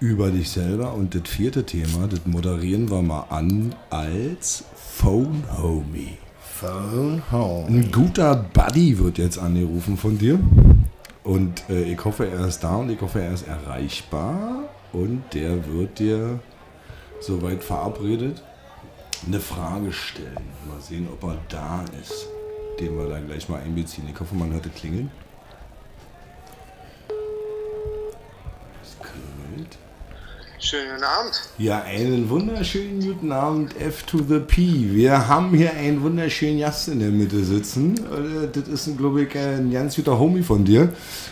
[0.00, 0.94] über dich selber.
[0.94, 6.18] Und das vierte Thema, das moderieren wir mal an als Phone Homie.
[6.40, 7.68] Phone home.
[7.68, 10.40] Ein guter Buddy wird jetzt angerufen von dir.
[11.22, 14.64] Und äh, ich hoffe, er ist da und ich hoffe, er ist erreichbar.
[14.92, 16.40] Und der wird dir
[17.20, 18.42] soweit verabredet
[19.26, 20.36] eine Frage stellen.
[20.68, 22.26] Mal sehen, ob er da ist.
[22.80, 24.08] Den wir da gleich mal einbeziehen.
[24.12, 25.10] Ich hoffe, man hört es klingeln.
[30.64, 31.40] Schönen guten Abend.
[31.58, 34.62] Ja, einen wunderschönen guten Abend, F to the P.
[34.92, 37.96] Wir haben hier einen wunderschönen Gast in der Mitte sitzen.
[37.96, 40.90] Äh, Das ist, glaube ich, ein ganz guter Homie von dir.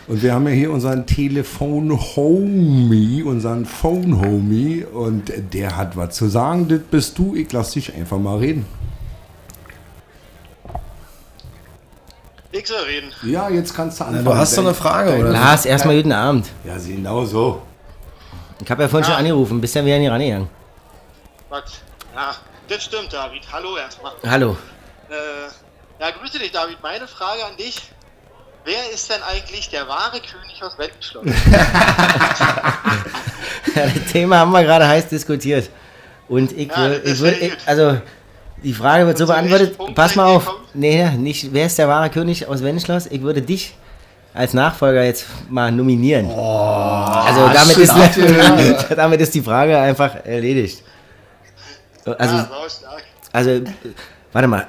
[0.08, 4.84] Und wir haben ja hier unseren Telefon-Homie, unseren Phone-Homie.
[4.92, 6.66] Und der hat was zu sagen.
[6.66, 7.36] Das bist du.
[7.36, 8.66] Ich lass dich einfach mal reden.
[12.50, 13.12] Ich soll reden.
[13.22, 14.24] Ja, jetzt kannst du anfangen.
[14.24, 15.30] du hast doch eine Frage, oder?
[15.30, 16.48] Lars, erstmal guten Abend.
[16.64, 17.62] Ja, genau so.
[18.62, 19.18] Ich habe ja vorhin schon Ja.
[19.18, 20.48] angerufen, bist ja wieder nicht rangegangen.
[21.48, 21.62] Was?
[22.14, 22.34] Ja,
[22.68, 23.42] das stimmt, David.
[23.52, 24.12] Hallo erstmal.
[24.26, 24.56] Hallo.
[25.08, 25.14] Äh,
[26.00, 26.78] ja, grüße dich, David.
[26.82, 27.76] Meine Frage an dich.
[28.64, 31.24] Wer ist denn eigentlich der wahre König aus Wendenschloss?
[33.74, 35.70] Ja, das Thema haben wir gerade heiß diskutiert.
[36.28, 37.58] Und ich Ja, ich gut.
[37.66, 37.98] also
[38.62, 39.76] die Frage wird so beantwortet.
[39.94, 40.50] Pass mal auf.
[40.74, 43.06] Nee, nicht, wer ist der wahre König aus Wendenschloss?
[43.06, 43.74] Ich würde dich
[44.34, 46.26] als Nachfolger jetzt mal nominieren.
[46.30, 47.92] also damit ist,
[48.96, 50.82] damit ist die Frage einfach erledigt.
[52.04, 53.02] Also, ja, stark.
[53.32, 53.60] also,
[54.32, 54.66] warte mal.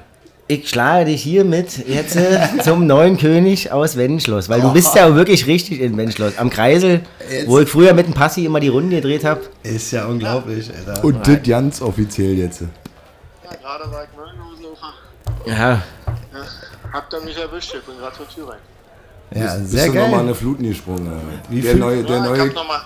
[0.47, 5.07] Ich schlage dich hiermit jetzt äh, zum neuen König aus Wendenschloss, weil du bist ja
[5.07, 6.37] auch wirklich richtig in Wendenschloss.
[6.37, 7.03] Am Kreisel,
[7.45, 9.39] wo ich früher mit dem Passi immer die Runde gedreht habe.
[9.63, 11.01] Ist ja unglaublich, Alter.
[11.05, 12.61] Und das ganz offiziell jetzt.
[12.61, 12.67] Ja,
[13.61, 14.93] gerade war ich Möllnhosenhofer.
[15.45, 15.81] Ja, Ja,
[16.91, 17.73] habt ihr mich erwischt?
[17.73, 18.59] Ich bin gerade zur Tür rein.
[19.33, 20.19] Ja, Bist sehr du nochmal geil.
[20.21, 21.07] eine Fluten gesprungen?
[21.07, 21.21] oder?
[21.49, 22.81] Wie der neue, der ja, ich neue, hab nochmal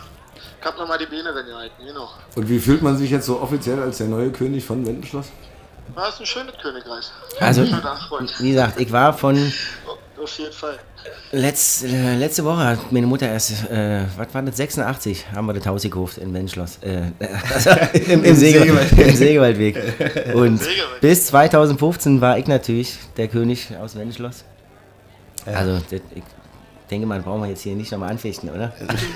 [0.61, 2.09] hab noch mal die Beine gehalten, genau.
[2.35, 5.27] und wie fühlt man sich jetzt so offiziell als der neue König von Wendenschloss?
[5.93, 7.05] War ist ein schönes Königreich.
[7.39, 7.63] Also-
[8.39, 9.35] wie gesagt, ich war von
[10.17, 10.79] Oh, Auf jeden Fall.
[11.31, 15.53] letz, äh, letzte Woche hat meine Mutter erst, äh, was war das, 86, haben wir
[15.53, 16.79] das Haus gekauft in Wendenschloss.
[16.81, 17.11] Äh,
[17.53, 19.75] also im, im, Sägewald, im Sägewaldweg.
[20.33, 21.01] Und Sägewald.
[21.01, 23.95] bis 2015 war ich natürlich der König aus
[25.43, 25.55] Wendenschloss.
[25.55, 26.23] Also, das, ich
[26.91, 28.71] denke mal, brauchen wir jetzt hier nicht nochmal anfechten, oder?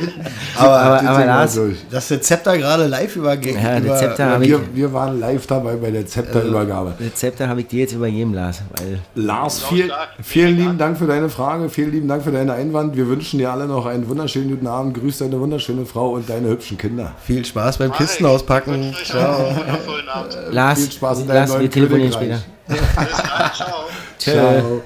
[0.58, 1.78] Aber, aber, Das aber Lars, durch.
[1.92, 3.54] dass der Zepter gerade live übergeht.
[3.56, 6.96] Ja, der über, Ja, ich- wir, wir waren live dabei bei der Zepterübergabe.
[7.00, 8.62] Rezepte habe ich dir jetzt übergeben, Lars.
[8.76, 9.92] Weil Lars, Sau viel,
[10.24, 12.96] vielen lieben Dank für deine Frage, vielen lieben Dank für deinen Einwand.
[12.98, 14.96] Wir wünschen dir alle noch einen wunderschönen guten Abend.
[14.96, 17.12] Grüß deine wunderschöne Frau und deine hübschen Kinder.
[17.24, 18.96] Viel Spaß beim Mach Kisten auspacken.
[19.14, 20.38] Abend.
[20.52, 22.40] Lars, viel Spaß in deinem Lars neuen wir telefonieren später.
[22.68, 23.84] Bis dann, ciao.
[24.18, 24.80] Tschö.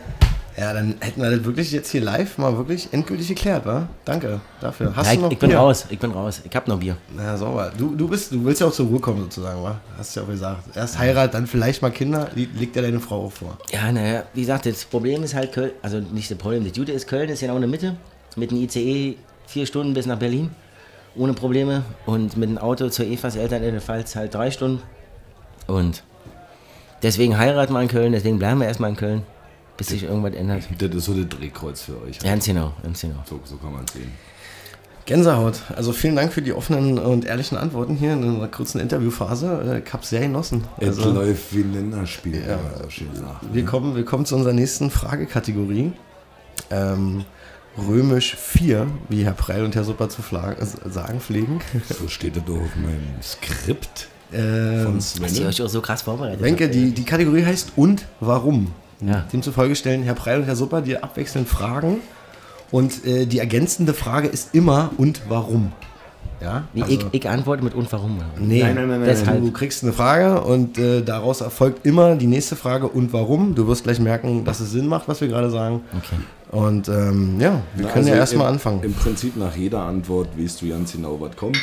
[0.56, 3.88] Ja, dann hätten wir das wirklich jetzt hier live mal wirklich endgültig geklärt, wa?
[4.06, 4.96] Danke dafür.
[4.96, 5.58] Hast Ja, du ich, noch ich bin Bier?
[5.58, 6.42] raus, ich bin raus.
[6.48, 6.96] Ich hab noch Bier.
[7.16, 7.72] Na, sauber.
[7.76, 9.80] Du, du, bist, du willst ja auch zur Ruhe kommen, sozusagen, wa?
[9.98, 10.76] Hast du ja auch gesagt.
[10.78, 12.30] Erst Heirat, dann vielleicht mal Kinder.
[12.36, 13.58] Li- Liegt ja deine Frau auch vor.
[13.72, 16.92] Ja, naja, wie gesagt, das Problem ist halt Köln, also nicht das Problem, das Gute
[16.92, 17.96] ist, Köln ist genau in der Mitte,
[18.36, 20.52] mit dem ICE vier Stunden bis nach Berlin,
[21.16, 24.82] ohne Probleme und mit dem Auto zur Evas Eltern in der Pfalz halt drei Stunden
[25.68, 26.04] und
[27.02, 29.24] deswegen heiraten wir in Köln, deswegen bleiben wir erstmal in Köln,
[29.78, 30.64] bis sich irgendwas ändert.
[30.78, 32.20] Das ist so das Drehkreuz für euch.
[32.20, 33.24] Ganz genau, ganz genau.
[33.28, 34.12] So, so kann man es sehen.
[35.06, 35.60] Gänsehaut.
[35.76, 39.82] Also vielen Dank für die offenen und ehrlichen Antworten hier in unserer kurzen Interviewphase.
[39.84, 40.64] Äh, Ich hab's sehr genossen.
[40.80, 42.58] Es Also, läuft wie ein Länderspiel, ja.
[42.90, 43.54] schön sagt.
[43.54, 45.92] wir, kommen, wir kommen zu unserer nächsten Fragekategorie.
[46.70, 47.26] Ähm,
[47.78, 51.60] Römisch 4, wie Herr Preil und Herr Supper zu äh, sagen pflegen.
[52.00, 55.48] So steht das doch auf meinem Skript Ähm, von Dass ihr Sven.
[55.48, 56.76] euch auch so krass vorbereitet Wenke, habt.
[56.76, 58.72] die, die Kategorie heißt Und warum?
[59.06, 59.26] Ja.
[59.32, 61.98] Demzufolge stellen Herr Preil und Herr Supper dir abwechselnd Fragen.
[62.72, 65.72] Und äh, die ergänzende Frage ist immer Und warum?
[66.42, 66.64] Ja?
[66.74, 68.18] Nee, also- ich, ich antworte mit und warum.
[68.40, 69.42] Nee, Nein, nein, nein, nein, Deshalb.
[69.42, 73.56] Du kriegst eine Frage und äh, daraus erfolgt immer die nächste Frage und warum.
[73.56, 75.82] Du wirst gleich merken, dass es Sinn macht, was wir gerade sagen.
[75.96, 76.16] Okay.
[76.52, 78.84] Und ähm, ja, wir Na, können ja also erstmal im- anfangen.
[78.84, 81.58] Im Prinzip nach jeder Antwort weißt du ganz genau, was kommt.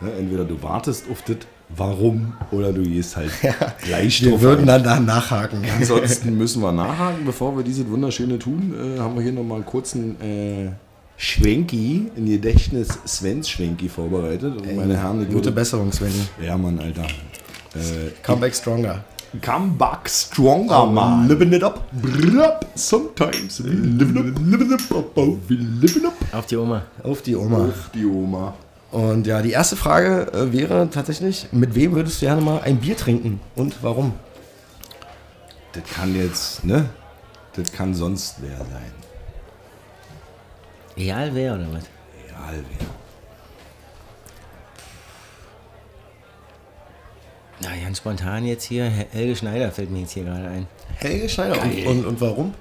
[0.00, 1.36] Ja, entweder du wartest auf das
[1.68, 3.30] Warum oder du gehst halt
[3.82, 4.82] gleich wir drauf würden ein.
[4.82, 5.62] dann da nachhaken.
[5.76, 9.66] Ansonsten müssen wir nachhaken, bevor wir dieses Wunderschöne tun, äh, haben wir hier nochmal einen
[9.66, 10.70] kurzen äh,
[11.16, 14.56] Schwenki, ein Gedächtnis Svens Schwenki vorbereitet.
[14.56, 16.12] Und meine Herren, Gute würde, Besserung, Sven.
[16.44, 17.04] ja Mann, Alter.
[17.74, 19.04] Äh, Comeback stronger.
[19.42, 21.28] come back stronger, man.
[21.28, 21.80] Living it up.
[22.40, 22.66] Up.
[22.74, 26.14] Sometimes living up, living up, up, up, we living up.
[26.32, 26.82] Auf die Oma.
[27.02, 27.64] Auf die Oma.
[27.66, 28.54] Auf die Oma.
[28.94, 32.78] Und ja, die erste Frage äh, wäre tatsächlich, mit wem würdest du gerne mal ein
[32.78, 34.14] Bier trinken und warum?
[35.72, 36.88] Das kann jetzt, ne?
[37.54, 38.92] Das kann sonst wer sein.
[40.96, 41.82] Egal wer oder was?
[42.24, 42.86] Egal wer.
[47.62, 50.68] Na, ganz spontan jetzt hier, Hel- Helge Schneider fällt mir jetzt hier gerade ein.
[50.98, 51.60] Helge Schneider.
[51.60, 52.54] Und, und, und warum?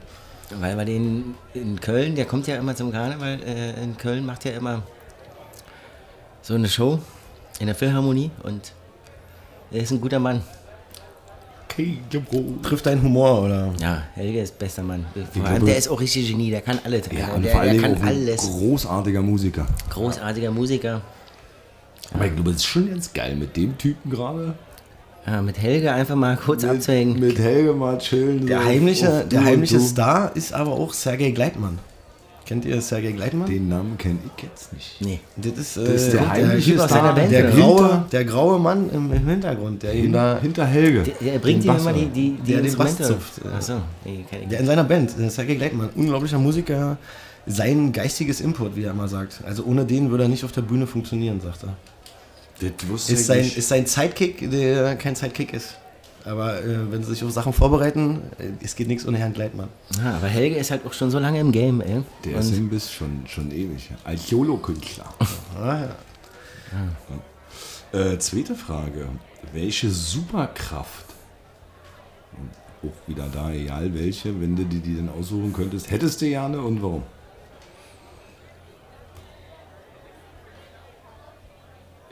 [0.59, 4.45] Weil wir den in Köln, der kommt ja immer zum Karneval, äh, in Köln macht
[4.45, 4.81] ja immer
[6.43, 6.99] so eine Show
[7.59, 8.71] in der Philharmonie und
[9.71, 10.43] er ist ein guter Mann.
[11.69, 12.61] Käsebrot.
[12.61, 13.73] Trifft deinen Humor, oder?
[13.79, 15.05] Ja, Helge ist bester Mann.
[15.33, 17.07] Vor allem, der ist auch richtig Genie, der kann alles.
[17.11, 18.41] Ja, Also und der, vor Dingen kann auch ein alles.
[18.41, 19.65] großartiger Musiker.
[19.89, 21.01] Großartiger Musiker.
[22.13, 24.53] Aber ich glaube, es ist schon ganz geil mit dem Typen gerade.
[25.25, 27.19] Ja, mit Helge einfach mal kurz abzuhängen.
[27.19, 28.45] Mit Helge mal chillen.
[28.45, 29.81] Der so heimliche, der Du heimliche Du.
[29.83, 31.79] Star ist aber auch Sergei Gleitmann.
[32.45, 33.49] Kennt ihr Sergei Gleitmann?
[33.49, 34.97] Den Namen kenne ich jetzt nicht.
[34.99, 35.19] Nee.
[35.37, 37.01] Das ist, Das ist äh, der heimliche aus Star.
[37.01, 37.57] seiner Band, der, oder?
[37.57, 41.03] graue, der graue Mann im, im Hintergrund, der da, Hinter Helge.
[41.03, 43.03] Der, der bringt Den ihm immer Bass, die, die, die Der den Bass Instrumente.
[43.03, 43.51] zupft, ja.
[43.57, 46.97] Achso, nee, kenn ich der in seiner Band, der Sergei Gleitmann, unglaublicher Musiker,
[47.45, 49.41] sein geistiges Input, wie er immer sagt.
[49.45, 51.75] Also ohne den würde er nicht auf der Bühne funktionieren, sagt er.
[52.59, 53.57] Das wusste Ist ich sein, nicht.
[53.57, 55.75] ist sein Sidekick, der kein Sidekick ist.
[56.25, 59.67] Aber äh, wenn sie sich auf Sachen vorbereiten, äh, es geht nichts ohne Herrn Gleitmann.
[60.01, 62.03] Ja, aber Helge ist halt auch schon so lange im Game, ey.
[62.23, 63.89] Der ist im Biss schon, schon ewig.
[64.03, 65.13] Als Solo-Künstler.
[65.55, 65.87] Ah,
[67.93, 67.99] ja.
[67.99, 69.07] äh, zweite Frage.
[69.53, 71.05] Welche Superkraft,
[72.81, 76.59] auch wieder da, egal welche, wenn du die, die denn aussuchen könntest, hättest du gerne
[76.59, 77.03] und warum?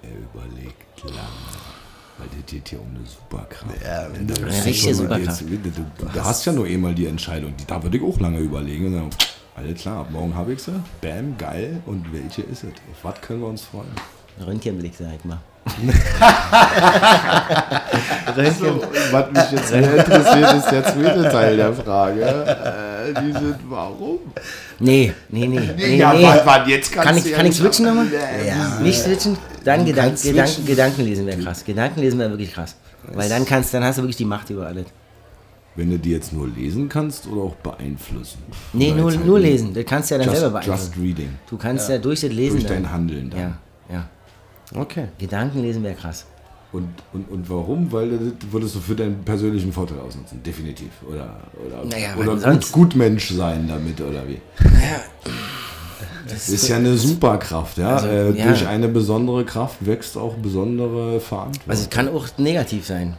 [0.03, 1.80] Er überlegt lange.
[2.21, 3.81] Weil das geht hier um eine Superkraft.
[3.83, 5.41] Ja, wenn du- Eine richtige Superkraft.
[5.41, 7.53] jetzt- Du, du, du hast ja nur einmal die Entscheidung.
[7.57, 8.85] Die, da würde ich auch lange überlegen.
[8.87, 9.09] Und dann,
[9.55, 10.71] alles klar, ab morgen habe ich sie.
[11.01, 11.81] Bam, geil.
[11.87, 12.69] Und welche ist es?
[12.69, 13.87] Auf was können wir uns freuen?
[14.45, 15.39] Röntgenblick, sag ich mal.
[18.59, 18.81] So,
[19.11, 22.21] was mich jetzt sehr interessiert, ist der zweite Teil der Frage.
[22.23, 24.19] Äh, die sind, warum?
[24.81, 25.59] Nee, nee, nee.
[25.77, 26.23] nee, ja, nee.
[26.23, 28.07] wann, wann, jetzt kannst Kann du ich, ja kann ich nicht- switchen nochmal?
[28.45, 28.79] Ja.
[28.79, 29.37] Nicht switchen?
[29.63, 30.65] Dann Gedanken, Gedanken, switchen.
[30.65, 31.63] Gedankenlesen wäre krass.
[31.63, 32.75] Gedankenlesen wäre wirklich krass.
[33.13, 34.85] Weil dann kannst, dann hast du wirklich die Macht über alles.
[35.75, 38.39] Wenn du die jetzt nur lesen kannst oder auch beeinflussen?
[38.73, 39.73] Nee, Oder nur, halt nur lesen.
[39.73, 41.01] Das kannst du ja dann Just, selber just beeinflussen.
[41.01, 41.29] reading.
[41.49, 42.57] Du kannst ja, durch das Lesen.
[42.59, 43.39] Durch dann- dein Handeln dann.
[43.39, 43.57] Ja,
[43.93, 44.09] ja.
[44.75, 45.07] Okay.
[45.17, 46.25] Gedankenlesen wäre krass.
[46.73, 47.91] Und, und, und warum?
[47.91, 50.89] Weil du das würdest du für deinen persönlichen Vorteil ausnutzen, definitiv.
[51.05, 54.39] Oder, oder, Naja, oder gut, gut Mensch sein damit, oder wie?
[56.29, 57.95] Das ist ja eine Superkraft, ja.
[57.95, 58.47] Also, äh, ja.
[58.47, 61.69] Durch eine besondere Kraft wächst auch besondere Verantwortung.
[61.69, 63.17] Also es kann auch negativ sein.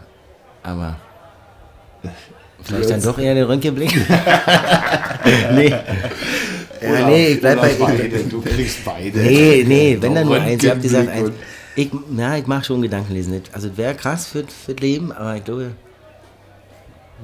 [0.62, 0.96] Aber
[2.62, 3.94] vielleicht dann doch eher der Röntgenblick.
[5.54, 5.74] nee.
[6.80, 7.70] Ja, nee, ich bleib bei.
[7.70, 9.18] Ich, Du kriegst beide.
[9.18, 10.64] nee, nee, wenn dann nur eins.
[10.64, 11.30] Ich hab gesagt, eins.
[11.74, 13.40] Ich, na, ich mach schon Gedankenlesen.
[13.52, 15.72] Also wäre krass für, für das Leben, aber ich glaube,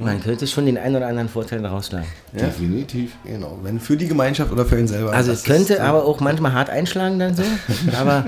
[0.00, 2.06] man könnte schon den einen oder anderen Vorteil daraus schlagen.
[2.32, 3.16] Definitiv.
[3.24, 3.58] Genau.
[3.62, 5.12] Wenn für die Gemeinschaft oder für ihn selber.
[5.12, 7.42] Also es könnte äh, aber auch manchmal hart einschlagen dann so.
[7.98, 8.24] Aber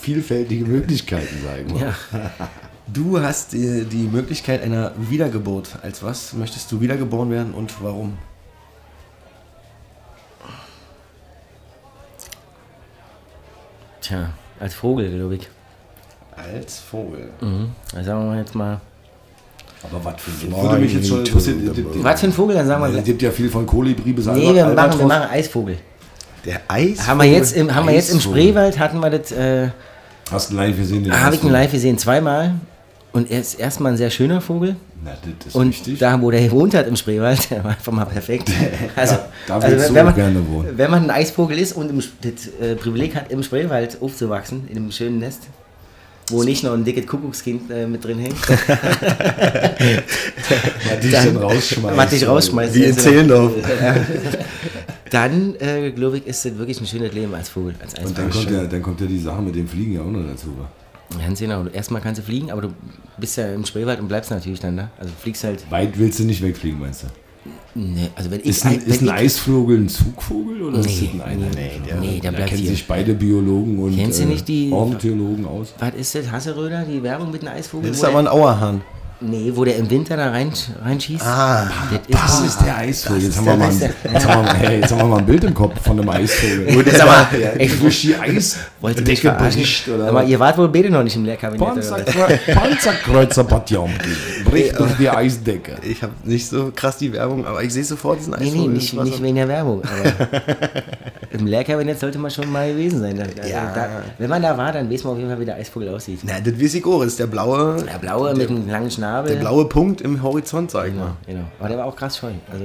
[0.00, 1.86] Vielfältige Möglichkeiten, sagen wir.
[1.88, 1.94] ja,
[2.86, 5.70] Du hast die, die Möglichkeit einer Wiedergeburt.
[5.82, 8.16] Als was möchtest du wiedergeboren werden und warum?
[14.04, 14.28] tja,
[14.64, 15.48] als Vogel, glaube ich.
[16.34, 17.28] Als Vogel.
[17.40, 17.70] Mhm.
[17.94, 18.80] Also sagen wir mal jetzt mal.
[19.82, 21.86] Aber was für ein Würde mich jetzt schon interessieren.
[22.02, 24.54] Was für ein Vogel, dann sagen wir Es gibt ja viel von Kolibri bis Nee,
[24.54, 25.76] wir machen, wir machen Eisvogel.
[26.46, 27.06] Der Eis.
[27.06, 28.40] Haben wir jetzt im, haben wir jetzt im Eisvogel.
[28.42, 29.68] Spreewald, hatten wir das, äh,
[30.30, 31.12] Hast du live gesehen?
[31.12, 31.52] habe ich ihn Eisvogel?
[31.52, 32.54] live gesehen, zweimal.
[33.14, 34.74] Und er ist erstmal ein sehr schöner Vogel.
[35.04, 35.98] Na, das ist Und richtig.
[36.00, 38.50] da, wo der gewohnt hat im Spreewald, der war einfach mal perfekt.
[38.96, 40.76] Also, da willst du wenn, auch man, gerne wohnen.
[40.76, 44.76] wenn man ein Eisvogel ist und im, das äh, Privileg hat, im Spreewald aufzuwachsen, in
[44.78, 45.42] einem schönen Nest,
[46.30, 48.58] wo nicht noch ein dickes Kuckuckskind äh, mit drin hängt, Was
[51.00, 51.96] dich dann rausschmeißt.
[51.96, 52.74] was dich rausschmeißt.
[52.74, 53.52] Wie in Also, Zehlendorf.
[55.10, 58.26] Dann, äh, glaube ich, ist das wirklich ein schönes Leben als Vogel, als Und dann
[58.28, 58.46] Eisvogel.
[58.48, 60.48] kommt, ja, dann kommt ja die Sache mit dem Fliegen ja auch noch dazu.
[61.18, 61.66] Ganz genau.
[61.66, 62.68] Erstmal kannst du fliegen, aber du
[63.18, 64.90] bist ja im Spreewald und bleibst natürlich dann da.
[64.98, 65.70] Also fliegst halt.
[65.70, 67.06] Weit willst du nicht wegfliegen, meinst du?
[67.74, 68.46] Nee, also wenn ich.
[68.46, 71.54] Ist ein, wenn ist ein ich- Eisvogel ein Zugvogel oder ist Nee, das ein Einheimischer?
[71.60, 72.70] nee, der- nee, der da kennen hier.
[72.70, 75.74] sich beide Biologen und Kennst du nicht die- Ornithologen aus.
[75.78, 76.30] Was ist das?
[76.30, 77.88] Hasseröder, die Werbung mit einem Eisvogel?
[77.90, 78.80] Das ist aber ein Auerhahn.
[79.26, 80.52] Nee, wo der im Winter da rein,
[80.84, 81.22] reinschießt.
[81.24, 81.66] Ah,
[82.08, 83.22] Das ist der Eisvogel.
[83.22, 85.18] Jetzt haben, wir mal, das ein- ist jetzt, haben wir, hey, jetzt haben wir mal
[85.18, 86.74] ein Bild im Kopf von einem Eisvogel.
[86.74, 87.26] Gut, jetzt aber.
[87.38, 89.60] Ja, Ich durch die Eis wollte verarschen.
[89.62, 91.74] bricht, oder Aber ihr wart wohl beide noch nicht im Lehrkabinett.
[92.54, 94.10] Panzerkreuzer Potjomki.
[94.44, 95.76] Bricht durch die Eisdecke.
[95.82, 98.68] ich habe nicht so krass die Werbung, aber ich sehe sofort diesen Nee, Eisvogel.
[98.68, 99.82] nee, nicht, Das nicht so- wegen der Werbung.
[99.82, 100.14] Aber
[101.30, 103.16] Im Lehrkabinett sollte man schon mal gewesen sein.
[103.16, 103.72] Da, Ja.
[103.74, 106.20] da, wenn man da war, dann weiß man auf jeden Fall, wie der Eisvogel aussieht.
[106.22, 107.00] Na, das weiß ich auch.
[107.00, 109.04] Das ist der blaue, Der blaue mit einem langen Schnabel.
[109.22, 111.16] Der blaue Punkt im Horizont, sag ich Genau, mal.
[111.26, 111.44] genau.
[111.58, 112.32] Aber der war auch krass scheu.
[112.50, 112.64] Also,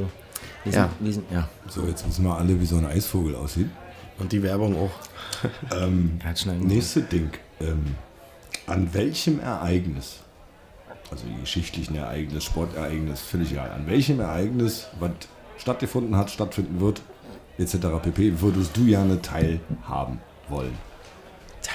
[0.64, 0.90] wir sind, Ja.
[1.00, 1.48] wir sind, ja.
[1.68, 3.70] So, jetzt wissen wir alle, wie so ein Eisvogel aussieht.
[4.18, 4.92] Und die Werbung auch.
[5.74, 7.30] Ähm, Er nächste Ding.
[7.62, 7.96] Ähm,
[8.68, 10.18] an welchem Ereignis,
[11.12, 15.12] also die geschichtlichen Ereignis, Sportereignis, völlig egal, an welchem Ereignis, was
[15.58, 17.02] stattgefunden hat, stattfinden wird,
[17.58, 17.78] etc.
[18.02, 20.74] pp., würdest du gerne teilhaben wollen?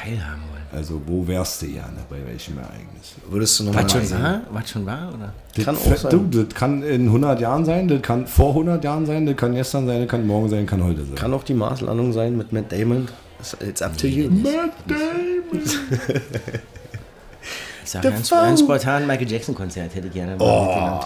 [0.02, 0.54] Teilhaben wollen.
[0.72, 3.14] Also wo wärst du gerne, bei welchem Ereignis?
[3.30, 4.40] Würdest du nochmal Was schon war?
[4.50, 5.33] Was schon war, oder?
[5.64, 6.30] Kann das, auch sein.
[6.30, 9.54] Du, das kann in 100 Jahren sein, das kann vor 100 Jahren sein, das kann
[9.54, 11.14] gestern sein, das kann morgen sein, kann heute sein.
[11.14, 13.09] Kann auch die Marslandung sein mit Matt Damon.
[13.61, 14.30] It's up to you.
[17.85, 21.00] Ich sag ganz, ganz spontan Michael Jackson Konzert hätte ich gerne mal mitgenommen.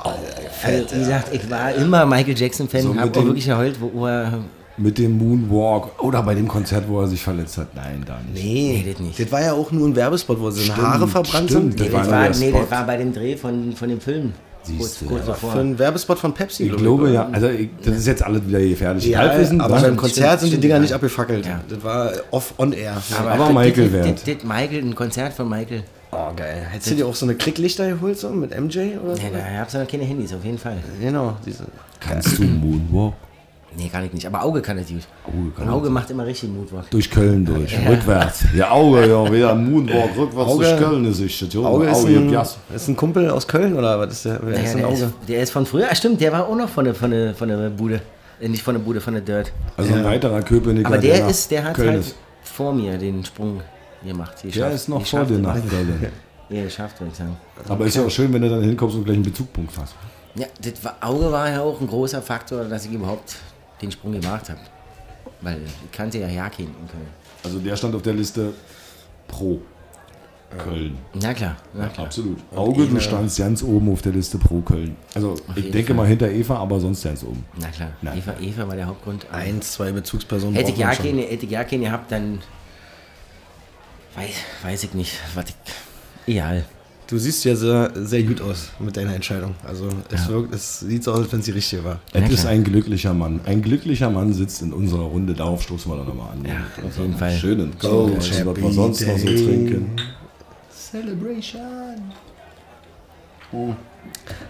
[0.62, 3.81] Also, wie gesagt, ich war immer Michael Jackson Fan, So mit hab auch wirklich geheult,
[3.81, 4.44] wo er
[4.79, 7.75] Mit dem Moonwalk oder bei dem Konzert, wo er sich verletzt hat.
[7.75, 8.45] Nein, da nicht.
[8.45, 9.19] Nee, Nee, das nicht.
[9.21, 11.73] Das war ja auch nur ein Werbespot, wo seine Stimmt, Haare verbrannt stimmt.
[11.73, 11.81] sind.
[11.81, 12.09] Das Nee, war das
[12.41, 14.33] nur war, nee, das war bei dem Dreh von, von dem Film.
[14.77, 15.05] Kurz, Siehste.
[15.07, 15.53] kurz davor.
[15.53, 16.64] Für einen Werbespot von Pepsi.
[16.64, 19.07] Ich glaube ja, also ich, das ist jetzt alles wieder gefährlich.
[19.07, 20.81] Ja, Halbwissen, aber beim Konzert sind die Dinger ja.
[20.81, 21.47] nicht abgefackelt.
[21.47, 21.61] Ja.
[21.69, 22.97] Das war off on air.
[23.19, 24.05] Aber das- Michael das, wert.
[24.17, 25.85] das, das, das Michael, ein Konzert von Michael.
[26.11, 26.67] Oh, geil.
[26.71, 29.23] Hättest du dir auch so eine Klicklichter geholt, so mit MJ oder so?
[29.23, 30.77] Ja, da hab's noch keine Handys, auf jeden Fall.
[31.01, 31.64] Genau, diese.
[32.01, 33.14] Kannst du Moonwalk?
[33.76, 34.26] Nee, kann ich nicht.
[34.26, 35.02] Aber Auge kann es gut.
[35.26, 36.90] Auge kann Auge macht immer richtig Moodwalk.
[36.90, 38.44] Durch Köln durch, rückwärts.
[38.57, 41.40] Ja, Auge, ja, wieder Moonwalk, rückwärts Auge- durch Köln ist ich.
[41.40, 42.46] Ja, Auge ist Auge, ein, ja.
[42.74, 44.40] ist ein Kumpel aus Köln oder was ist der?
[44.42, 44.94] Wer Naja, ist ein der, Auge?
[44.96, 45.87] ist, der ist von früher.
[45.90, 48.00] Ah, stimmt, der war auch noch von der, von der, von der Bude.
[48.40, 49.52] Äh, nicht von der Bude, von der Dirt.
[49.76, 50.88] Also ein weiterer Köpenicker.
[50.88, 52.16] Aber der nach ist, der hat Köln halt ist.
[52.42, 53.61] vor mir den Sprung
[54.04, 54.35] gemacht.
[54.42, 54.74] Der geschafft.
[54.74, 55.54] ist noch vor dir nach.
[55.54, 56.07] Köln.
[56.50, 57.37] Ja, geschafft, würde ich sagen.
[57.68, 59.94] Aber ist ja auch schön, wenn du dann hinkommst und gleich einen Bezugpunkt hast.
[60.35, 63.37] Ja, das war, Auge war ja auch ein großer Faktor, dass ich überhaupt
[63.81, 64.61] den Sprung gemacht habe.
[65.41, 67.07] Weil ich kannte ja Jakin in Köln.
[67.45, 68.53] Also der stand auf der Liste
[69.29, 69.61] pro
[70.57, 70.97] Köln.
[71.14, 72.07] Na klar, na klar.
[72.07, 72.38] Absolut.
[72.57, 74.97] Auge, du standst ganz oben auf der Liste pro Köln.
[75.14, 75.97] Also ich jeden denke Fall.
[75.97, 77.45] mal hinter Eva, aber sonst ganz oben.
[77.61, 77.91] Na klar.
[78.01, 79.27] Na Eva, Eva war der Hauptgrund.
[79.31, 80.55] Eins, zwei Bezugspersonen.
[80.57, 80.87] Hätte ich schon.
[80.87, 82.41] Jakin, hätte ich Jakin gehabt, dann
[84.17, 85.55] weiß, weiß ich nicht, was ich.
[86.35, 86.64] Egal.
[87.09, 89.55] Du siehst ja sehr, sehr gut aus mit deiner Entscheidung.
[89.66, 92.01] Also es, wirkt, es sieht so aus, als wenn sie richtig war.
[92.12, 93.40] Ja, Es ist ein glücklicher Mann.
[93.47, 95.33] Ein glücklicher Mann sitzt in unserer Runde.
[95.33, 96.44] Darauf stoßen wir dann nochmal an.
[96.44, 97.33] Ja, auf jeden Fall.
[97.33, 99.97] Schönen Coach, was wir sonst noch so trinken.
[100.71, 102.12] Celebration.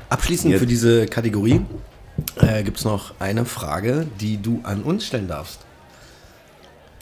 [0.09, 1.61] Abschließend Jetzt- für diese Kategorie
[2.41, 5.61] äh, gibt es noch eine Frage, die du an uns stellen darfst.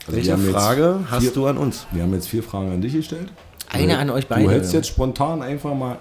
[0.06, 1.86] Also Welche Frage hast vier- du an uns?
[1.92, 3.28] Wir haben jetzt vier Fragen an dich gestellt.
[3.70, 4.44] Eine an euch beide.
[4.44, 5.98] Du hättest jetzt spontan einfach mal.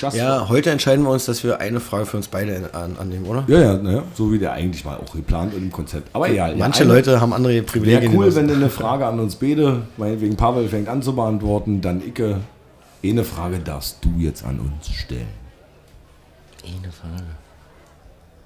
[0.00, 3.26] Just Ja, heute entscheiden wir uns, dass wir eine Frage für uns beide an, annehmen,
[3.26, 3.42] oder?
[3.48, 6.08] Ja, ja, naja, so wie der eigentlich mal auch geplant und im Konzept.
[6.14, 6.54] Aber egal.
[6.54, 8.12] Manche eine- Leute haben andere Privilegien.
[8.12, 11.80] Wäre cool, wenn du eine Frage an uns beide, meinetwegen Pavel fängt an zu beantworten,
[11.80, 12.36] dann Icke.
[13.04, 15.26] Eine Frage darfst du jetzt an uns stellen.
[16.64, 17.24] Eine Frage.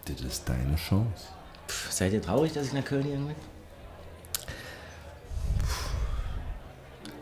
[0.07, 1.27] Das ist deine Chance.
[1.69, 3.37] Pff, seid ihr traurig, dass ich nach Köln gegangen bin?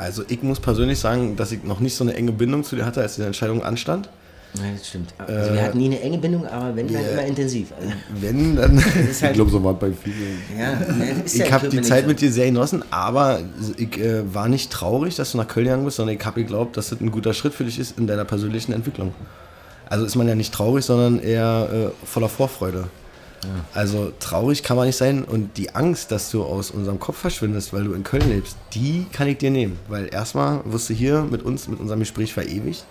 [0.01, 2.87] Also ich muss persönlich sagen, dass ich noch nicht so eine enge Bindung zu dir
[2.87, 4.09] hatte, als die Entscheidung anstand.
[4.55, 5.15] Nein, das stimmt.
[5.19, 7.11] Also wir hatten nie eine enge Bindung, aber wenn, dann ja.
[7.11, 7.69] immer intensiv.
[7.79, 8.79] Also, Wenn, dann...
[9.11, 10.39] Ich halt, glaube, so war es bei vielen.
[10.59, 12.09] ja, ne, ja Ich in habe die Zeit so.
[12.09, 13.41] mit dir sehr genossen, aber
[13.77, 16.77] ich äh, war nicht traurig, dass du nach Köln gegangen bist, sondern ich habe geglaubt,
[16.77, 19.15] dass das ein guter Schritt für dich ist in deiner persönlichen Entwicklung.
[19.89, 22.89] Also ist man ja nicht traurig, sondern eher äh, voller Vorfreude.
[23.73, 27.73] Also traurig kann man nicht sein und die Angst, dass du aus unserem Kopf verschwindest,
[27.73, 29.79] weil du in Köln lebst, die kann ich dir nehmen.
[29.89, 32.85] Weil erstmal wirst du hier mit uns, mit unserem Gespräch verewigt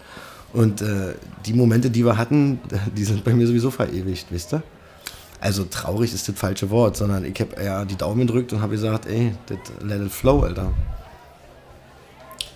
[0.53, 1.13] und äh,
[1.45, 2.59] die Momente, die wir hatten,
[2.97, 4.63] die sind bei mir sowieso verewigt, wisst ihr?
[5.41, 8.73] Also traurig ist das falsche Wort, sondern ich habe eher die Daumen gedrückt und habe
[8.73, 10.73] gesagt, ey, das let it flow, Alter.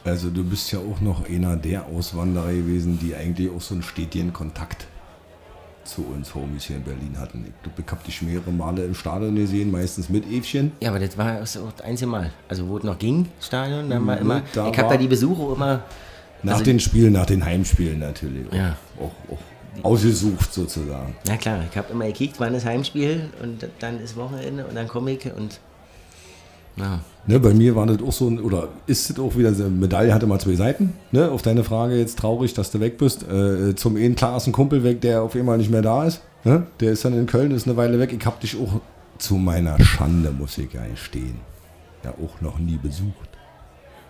[0.04, 3.84] Also du bist ja auch noch einer der Auswanderer gewesen, die eigentlich auch so einen
[3.84, 4.88] stetigen Kontakt
[5.86, 7.46] zu uns Homies hier in Berlin hatten.
[7.66, 10.72] Ich ich habe dich mehrere Male im Stadion gesehen, meistens mit Evchen.
[10.82, 12.32] Ja, aber das war das einzige Mal.
[12.48, 15.54] Also wo es noch ging, Stadion, dann war immer, da ich habe da die Besuche
[15.56, 15.84] immer,
[16.46, 18.46] Nach Also- den Spielen, nach den Heimspielen natürlich.
[18.50, 18.76] Auch, Ja.
[19.00, 19.34] auch,
[19.82, 21.16] auch ausgesucht sozusagen.
[21.26, 24.88] na klar, ich habe immer gekickt, wann ist Heimspiel und dann ist Wochenende und dann
[24.90, 25.60] komme ich und
[26.78, 29.64] ja, Ne, bei mir war das auch so, ein, oder ist es auch wieder, so,
[29.64, 30.94] eine Medaille hatte mal zwei Seiten.
[31.12, 31.32] Ne?
[31.32, 33.24] Auf deine Frage jetzt traurig, dass du weg bist.
[33.24, 36.22] Äh, zum einen klar ist ein Kumpel weg, der auf einmal nicht mehr da ist.
[36.44, 36.68] Ne?
[36.82, 38.12] Der ist dann in Köln, ist eine Weile weg.
[38.12, 38.82] Ich habe dich auch
[39.20, 41.40] zu meiner Schande, muss ich ja stehen,
[42.04, 43.30] ja auch noch nie besucht.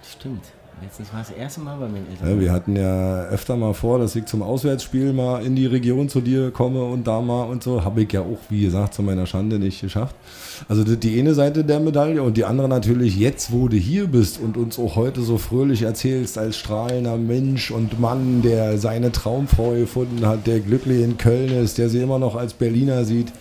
[0.03, 0.45] stimmt.
[0.81, 2.29] Letztens war das erste Mal bei meinen Eltern.
[2.29, 6.09] Ja, wir hatten ja öfter mal vor, dass ich zum Auswärtsspiel mal in die Region
[6.09, 7.83] zu dir komme und da mal und so.
[7.83, 10.15] Habe ich ja auch, wie gesagt, zu meiner Schande nicht geschafft.
[10.67, 14.07] Also das, die eine Seite der Medaille und die andere natürlich jetzt, wo du hier
[14.07, 19.11] bist und uns auch heute so fröhlich erzählst als strahlender Mensch und Mann, der seine
[19.11, 23.31] Traumfrau gefunden hat, der glücklich in Köln ist, der sie immer noch als Berliner sieht.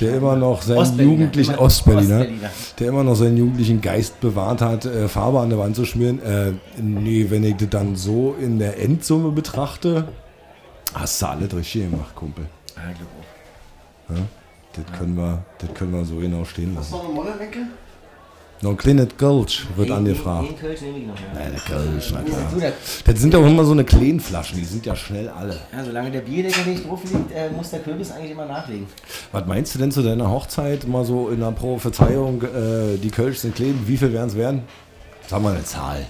[0.00, 2.50] Der immer noch seinen Ostberliner, jugendlichen immer Ostberliner, Ostberliner.
[2.78, 6.22] der immer noch seinen jugendlichen Geist bewahrt hat, äh, Farbe an der Wand zu schmieren.
[6.22, 10.08] Äh, nee, wenn ich das dann so in der Endsumme betrachte,
[10.94, 12.46] hast du alles richtig gemacht, Kumpel.
[12.76, 14.16] Ah, ich auch.
[14.16, 14.22] Ja?
[14.74, 16.92] Das, können wir, das können wir so genau stehen lassen.
[16.92, 17.60] noch eine Mollewecke?
[18.62, 20.48] Noch ein kleines Gulch wird Den- angefragt.
[20.48, 21.14] Den Kölsch nehme ich noch.
[21.14, 21.44] Ja.
[21.44, 22.38] Ja, der Kölsch, na klar.
[22.52, 22.72] Du, das,
[23.04, 25.58] Das sind doch immer so eine kleinen Flaschen, die sind ja schnell alle.
[25.72, 28.86] ja, solange der Bierdeckel nicht drauf liegt, äh, muss der Kürbis eigentlich immer nachlegen.
[29.32, 33.38] Was meinst du denn zu deiner Hochzeit, mal so in der Prophezeiung, äh, die Kölsch
[33.38, 34.62] sind klein, wie viel werden es werden?
[35.26, 36.06] Sag mal eine Zahl.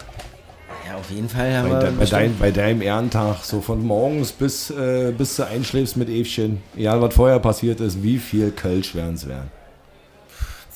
[0.88, 4.30] Ja, auf jeden Fall haben Bei, wir bei, dein, bei deinem Ehrentag, so von morgens
[4.30, 8.94] bis, äh, bis du einschläfst mit Evchen, egal was vorher passiert ist, wie viel Kölsch
[8.94, 9.50] werden es werden?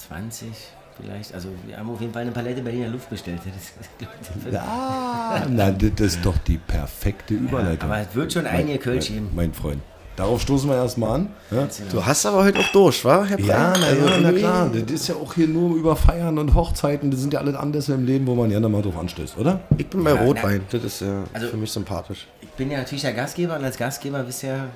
[0.08, 0.48] 20
[1.02, 1.34] vielleicht.
[1.34, 3.40] Also wir haben auf jeden Fall eine Palette Berliner Luft bestellt.
[4.50, 7.90] Das, Ah, na, das ist doch die perfekte Überleitung.
[7.90, 9.30] aber es wird schon einige Kölsch mein, geben.
[9.34, 9.82] mein Freund.
[10.16, 11.28] Darauf stoßen wir erstmal an.
[11.50, 11.66] Ja?
[11.90, 14.68] Du hast aber heute auch durch, wa, Herr Ja, na, Also ja, na irgendwie- klar.
[14.70, 17.10] Das ist ja auch hier nur über Feiern und Hochzeiten.
[17.10, 19.60] Das sind ja alles Anlässe im Leben, wo man gerne mal drauf anstößt, oder?
[19.78, 20.62] Ich bin bei Ja, Rotwein.
[20.70, 22.26] Das ist ja Also- für mich sympathisch.
[22.42, 24.66] Ich bin ja natürlich der Gastgeber und als Gastgeber wisst ihr,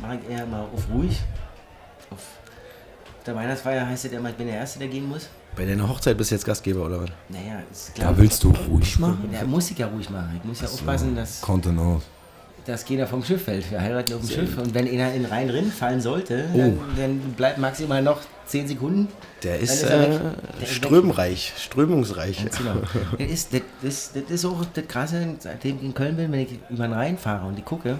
[0.00, 1.20] mache ich eher mal auf ruhig.
[2.10, 2.18] Auf
[3.26, 5.28] der Weihnachtsfeier heißt es ja immer, ich bin der Erste, der gehen muss.
[5.56, 7.10] Bei deiner Hochzeit bist du jetzt Gastgeber, oder was?
[7.30, 8.12] Naja, ist klar.
[8.12, 9.28] Da willst du ruhig machen?
[9.32, 10.38] Ja, muss ich ja ruhig machen.
[10.38, 12.04] Ich muss ja aufpassen, dass, Kontenance.
[12.66, 13.70] dass keiner vom Schiff fällt.
[13.70, 16.58] Wir heiraten auf dem Schiff und wenn einer in den Rhein drin fallen sollte, Oh.
[16.58, 19.08] dann, dann bleibt maximal noch 10 Sekunden.
[19.42, 20.18] Der ist, äh, Der
[20.62, 22.38] ist strömreich, strömungsreich.
[22.44, 22.74] Ganz genau.
[23.18, 26.40] das, ist, das, das, das ist auch das Krasse, seitdem ich in Köln bin, wenn
[26.40, 27.98] ich über den Rhein fahre und ich gucke,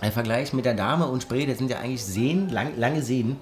[0.00, 3.36] ein Vergleich mit der Dame und Spree, das sind ja eigentlich Seen, lang, lange Seen,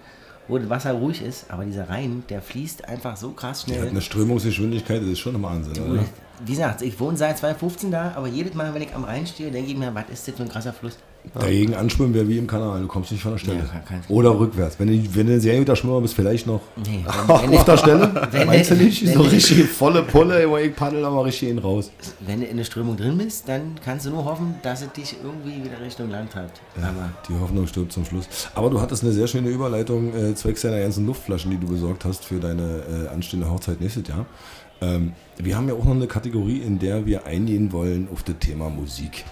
[0.49, 3.79] wo das Wasser ruhig ist, aber dieser Rhein, der fließt einfach so krass Die hat
[3.79, 3.91] schnell.
[3.91, 6.05] eine Strömungsgeschwindigkeit, das ist schon ein Wahnsinn, Du, oder?
[6.45, 9.51] Wie gesagt, ich wohne seit 2015 da, aber jedes Mal, wenn ich am Rhein stehe,
[9.51, 10.99] denke ich mir, was ist das für ein krasser Fluss?
[11.35, 13.59] Dagegen anschwimmen wäre wie im Kanal, du kommst nicht von der Stelle.
[13.59, 14.79] Ja, kann- kann- Oder rückwärts.
[14.81, 17.67] Wenn du, wenn du ein sehr guter Schwimmer bist, vielleicht noch Nee, auf wenn, der
[17.67, 18.29] wenn, Stelle.
[18.33, 19.07] wenn- Meinst du nicht?
[19.07, 21.91] wenn- so richtig volle Pulle, aber ich paddel aber richtig hin raus.
[22.21, 25.15] wenn du in der Strömung drin bist, dann kannst du nur hoffen, dass es dich
[25.23, 26.61] irgendwie wieder Richtung Land treibt.
[26.77, 28.27] Aber Die Hoffnung stirbt zum Schluss.
[28.55, 32.05] Aber du hattest eine sehr schöne Überleitung äh, zwecks deiner ganzen Luftflaschen, die du besorgt
[32.05, 34.27] hast für deine äh, anstehende Hochzeit nächstes Jahr.
[34.81, 38.35] Ähm, wir haben ja auch noch eine Kategorie, in der wir eingehen wollen auf das
[38.41, 39.25] Thema Musik.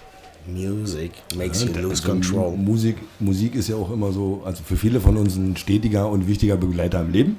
[0.47, 2.51] Music makes you Ja, lose also control.
[2.51, 6.09] Mu- Musik, Musik ist ja auch immer so, also für viele von uns ein stetiger
[6.09, 7.37] und wichtiger Begleiter im Leben.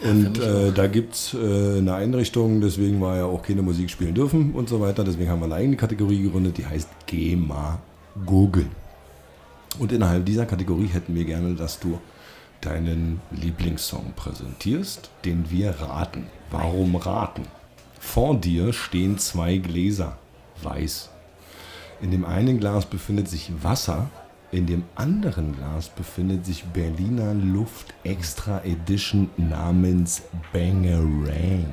[0.00, 4.14] Und äh, da gibt es äh, eine Einrichtung, deswegen wir ja auch keine Musik spielen
[4.14, 5.02] dürfen und so weiter.
[5.02, 7.78] Deswegen haben wir eine eigene Kategorie gegründet, die heißt Geh mal
[8.24, 8.70] googeln.
[9.78, 11.98] Und innerhalb dieser Kategorie hätten wir gerne, dass du
[12.60, 16.26] deinen Lieblingssong präsentierst, den wir raten.
[16.50, 17.42] Warum raten?
[18.00, 20.16] Vor dir stehen zwei Gläser,
[20.62, 21.10] weiß.
[22.00, 24.08] In dem einen Glas befindet sich Wasser,
[24.50, 30.22] in dem anderen Glas befindet sich Berliner Luft Extra Edition namens
[30.54, 31.66] Bangerang.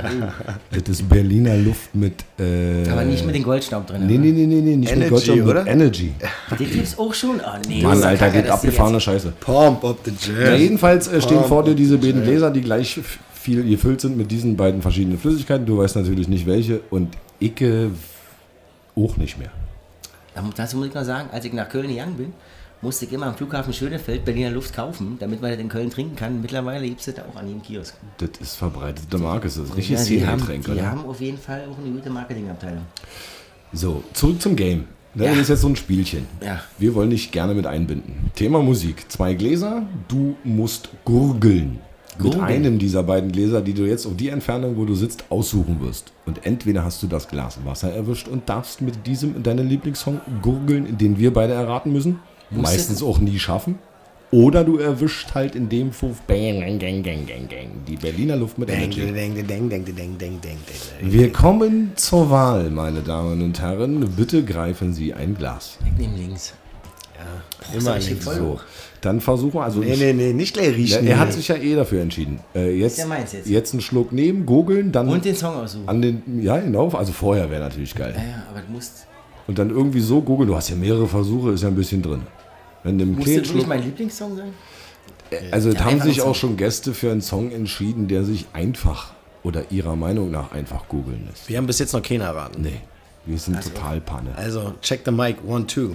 [0.70, 2.24] das ist Berliner Luft mit.
[2.38, 4.06] Äh, aber nicht mit dem Goldstaub drin.
[4.06, 5.66] Nee, nee, nee, nee, nee, nicht mit Energy, Goldstaub, mit oder?
[5.66, 6.12] Energy.
[6.58, 7.40] Den gibt's auch schon.
[7.40, 9.32] Oh, nee, Mann, Alter, geht abgefahrene Scheiße.
[9.40, 10.60] Pump up the Ja, jam.
[10.60, 13.00] jedenfalls äh, stehen vor dir diese beiden Gläser, die gleich
[13.32, 15.66] viel gefüllt sind mit diesen beiden verschiedenen Flüssigkeiten.
[15.66, 17.90] Du weißt natürlich nicht welche und Icke
[18.94, 19.50] auch nicht mehr.
[20.34, 22.32] Da- Dazu muss ich mal sagen, als ich nach Köln gegangen bin,
[22.80, 26.16] musste ich immer am Flughafen Schönefeld Berliner Luft kaufen, damit man das in Köln trinken
[26.16, 26.40] kann.
[26.42, 27.94] Mittlerweile gibt es das auch an jedem Kiosk.
[28.18, 30.90] Das ist verbreitete Marke, das ist Ja, richtig die haben, Szenengetränk, die oder?
[30.90, 32.82] haben auf jeden Fall auch eine gute Marketingabteilung.
[33.72, 34.84] So, zurück zum Game.
[35.14, 35.30] Ne, Ja.
[35.32, 36.26] Das ist jetzt so ein Spielchen.
[36.44, 36.60] Ja.
[36.78, 38.30] Wir wollen dich gerne mit einbinden.
[38.34, 39.10] Thema Musik.
[39.10, 41.78] Zwei Gläser, du musst gurgeln.
[42.22, 45.80] Mit einem dieser beiden Gläser, die du jetzt auf die Entfernung, wo du sitzt, aussuchen
[45.80, 46.12] wirst.
[46.26, 50.98] Und entweder hast du das Glas Wasser erwischt und darfst mit diesem deinen Lieblingssong gurgeln,
[50.98, 52.20] den wir beide erraten müssen.
[52.50, 53.78] Muss Meistens auch nie schaffen.
[54.30, 58.36] Oder du erwischt halt in dem Fuff bang, gang, gang, gang, gang, gang, die Berliner
[58.36, 59.02] Luft mit Energy.
[61.02, 64.08] Wir kommen zur Wahl, meine Damen und Herren.
[64.16, 65.76] Bitte greifen Sie ein Glas.
[65.84, 66.54] Ich nehme links.
[67.74, 68.24] Immer ich links.
[68.24, 68.58] So.
[69.02, 71.06] Dann versuchen wir, also Nee, ich- nee, nee, nicht gleich Ja, riechen.
[71.06, 72.38] er hat sich ja eh dafür entschieden.
[72.54, 73.72] Äh, jetzt, ja meins jetzt.
[73.74, 75.88] einen Schluck nehmen, googeln, dann Und den Song aussuchen.
[75.88, 78.14] an den, ja genau, also vorher wäre natürlich geil.
[78.16, 79.06] Ja, ja, aber du musst,
[79.48, 82.22] Und dann irgendwie so googeln, du hast ja mehrere Versuche, ist ja ein bisschen drin.
[82.84, 84.52] Wenn du du kleinen wirklich mein Lieblingssong sein?
[85.50, 89.12] also es Ja, haben sich auch schon Gäste für einen Song entschieden, der sich einfach
[89.42, 91.48] oder ihrer Meinung nach einfach googeln lässt.
[91.48, 92.62] Wir haben bis jetzt noch keinen erraten.
[92.62, 92.80] Nee,
[93.26, 94.30] wir sind total Panne.
[94.36, 95.94] Also, check the mic, one, two.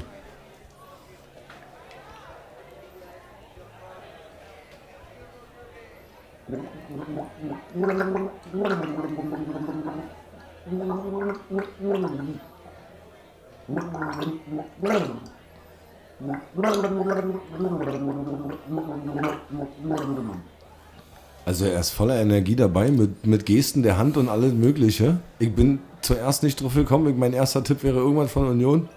[21.46, 25.20] Also er ist voller Energie dabei, mit, mit Gesten der Hand und alles Mögliche.
[25.40, 28.90] Ich bin zuerst nicht drauf gekommen, mein erster Tipp wäre irgendwas von Union.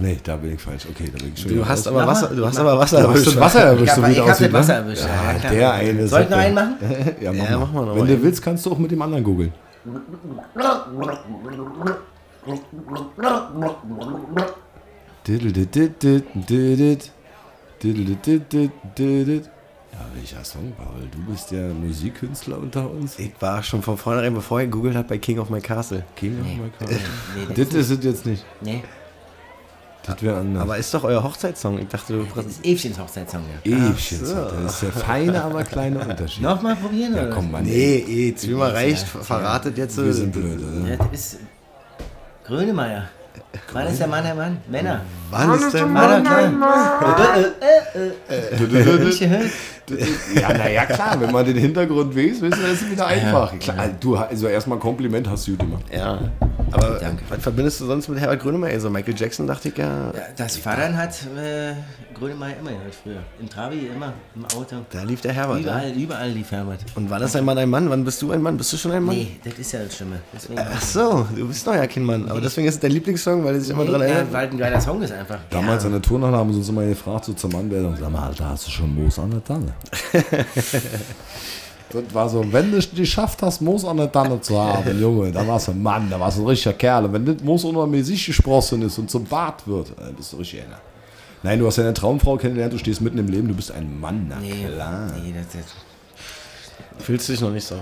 [0.00, 0.86] Nee, da bin ich falsch.
[0.90, 1.92] Okay, da bin ich schon Du wieder hast raus.
[1.94, 3.26] aber Wasser, du hast aber Wasser Du hast erwischt.
[3.28, 4.78] das Wasser erwischt, Ich so wie ich aussieht, das Wasser ne?
[4.86, 6.08] erwischt, Ja, ja, der eine.
[6.08, 6.74] Soll ich noch einen machen?
[7.20, 7.66] Ja, mach, Ja, mal.
[7.66, 8.22] mach mal noch Wenn mal du einen.
[8.22, 9.52] willst, kannst du auch mit dem anderen googeln.
[19.92, 21.08] Ja, welcher Song, Paul?
[21.10, 23.18] Du bist der Musikkünstler unter uns.
[23.18, 26.04] Ich war schon von vornherein, bevor ich gegoogelt habe, bei King of My Castle.
[26.16, 26.88] King of my car.
[27.48, 28.44] Nee, Das ist es jetzt nicht.
[28.60, 28.82] nee.
[30.14, 30.62] Das wäre anders.
[30.62, 31.78] Aber ist doch euer Hochzeitssong.
[31.78, 33.72] Ich dachte, du das ist Evchens Hochzeitssong, ja.
[33.72, 34.20] Ewchen.
[34.64, 36.42] Das ist der feine, aber kleine Unterschied.
[36.42, 37.34] Nochmal probieren, Ja, oder?
[37.34, 37.64] komm, Mann.
[37.64, 39.96] Nee, eh, zweimal reicht, verratet jetzt.
[39.96, 40.90] Wir sind blöd, oder?
[40.90, 41.38] Ja, das ist
[42.46, 43.04] Grönemeyer.
[43.72, 44.58] Wann ist der Mann der Mann?
[44.68, 45.02] Männer.
[45.30, 47.44] Wann ist War doch
[48.30, 49.04] äh, äh.
[49.04, 49.50] Nicht gehört?
[50.34, 53.58] Ja, naja, klar, wenn man den Hintergrund weiß, wissen wir, ist es wieder einfach.
[53.58, 55.84] Klar, du, also erstmal Kompliment hast du gemacht.
[55.92, 56.18] Ja,
[56.72, 57.24] aber Danke.
[57.28, 58.78] was verbindest du sonst mit Herbert Grönemeyer?
[58.78, 61.74] So Michael Jackson dachte ich ja, Ja, das Fahrrad hat äh,
[62.14, 63.22] Grönemeyer immer gehört früher.
[63.40, 64.76] Im Trabi immer, im Auto.
[64.90, 65.60] da lief der Herbert.
[65.60, 65.62] Ja?
[65.62, 66.80] Überall, überall lief Herbert.
[66.94, 67.90] Und wann ist ein Mann ein Mann?
[67.90, 68.56] Wann bist du ein Mann?
[68.56, 69.16] Bist du schon ein Mann?
[69.16, 70.20] Nee, das ist ja das Schlimme.
[70.32, 72.28] Deswegen Ach so, du bist noch ja kein Mann.
[72.28, 74.26] Aber deswegen ist es dein Lieblingssong, weil er sich immer dran erinnert.
[74.28, 75.38] ja, weil ein geiler Song ist einfach.
[75.50, 78.48] Damals an der Turnhalle haben sie uns immer gefragt, so zur Mannbildung, sag mal, Alter,
[78.50, 79.72] hast du schon Moos an der Tanne?
[81.92, 85.32] das war so, wenn du es geschafft hast, Moos an der Tanne zu haben, Junge,
[85.32, 87.06] dann warst du ein Mann, dann warst du ein richtiger Kerl.
[87.06, 90.32] Und wenn das Moos unter mir sich gesprossen ist und zum Bart wird, dann bist
[90.32, 90.78] du richtig einer.
[91.42, 94.26] Nein, du hast deine Traumfrau kennengelernt, du stehst mitten im Leben, du bist ein Mann,
[94.28, 95.10] na Nee, klar.
[95.24, 95.72] nee das, das,
[97.04, 97.76] Fühlst dich noch nicht so.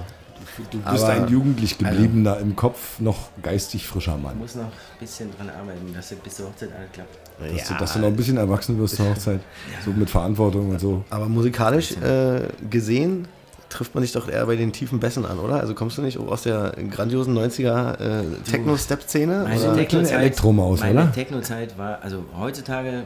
[0.70, 4.38] Du bist Aber- ein jugendlich gebliebener, im Kopf noch geistig frischer Mann.
[4.38, 7.18] muss noch ein bisschen dran arbeiten, dass das bis zur Hochzeit alles klappt.
[7.56, 9.40] Dass, du, dass du noch ein bisschen erwachsen wirst zur Hochzeit.
[9.84, 11.04] So mit Verantwortung und so.
[11.10, 13.28] Aber musikalisch äh, gesehen
[13.68, 15.60] trifft man dich doch eher bei den tiefen Bässen an, oder?
[15.60, 19.44] Also kommst du nicht aus der grandiosen 90er äh, Techno-Step-Szene?
[19.46, 21.12] Meine?
[21.12, 23.04] Techno-Zeit war, also heutzutage,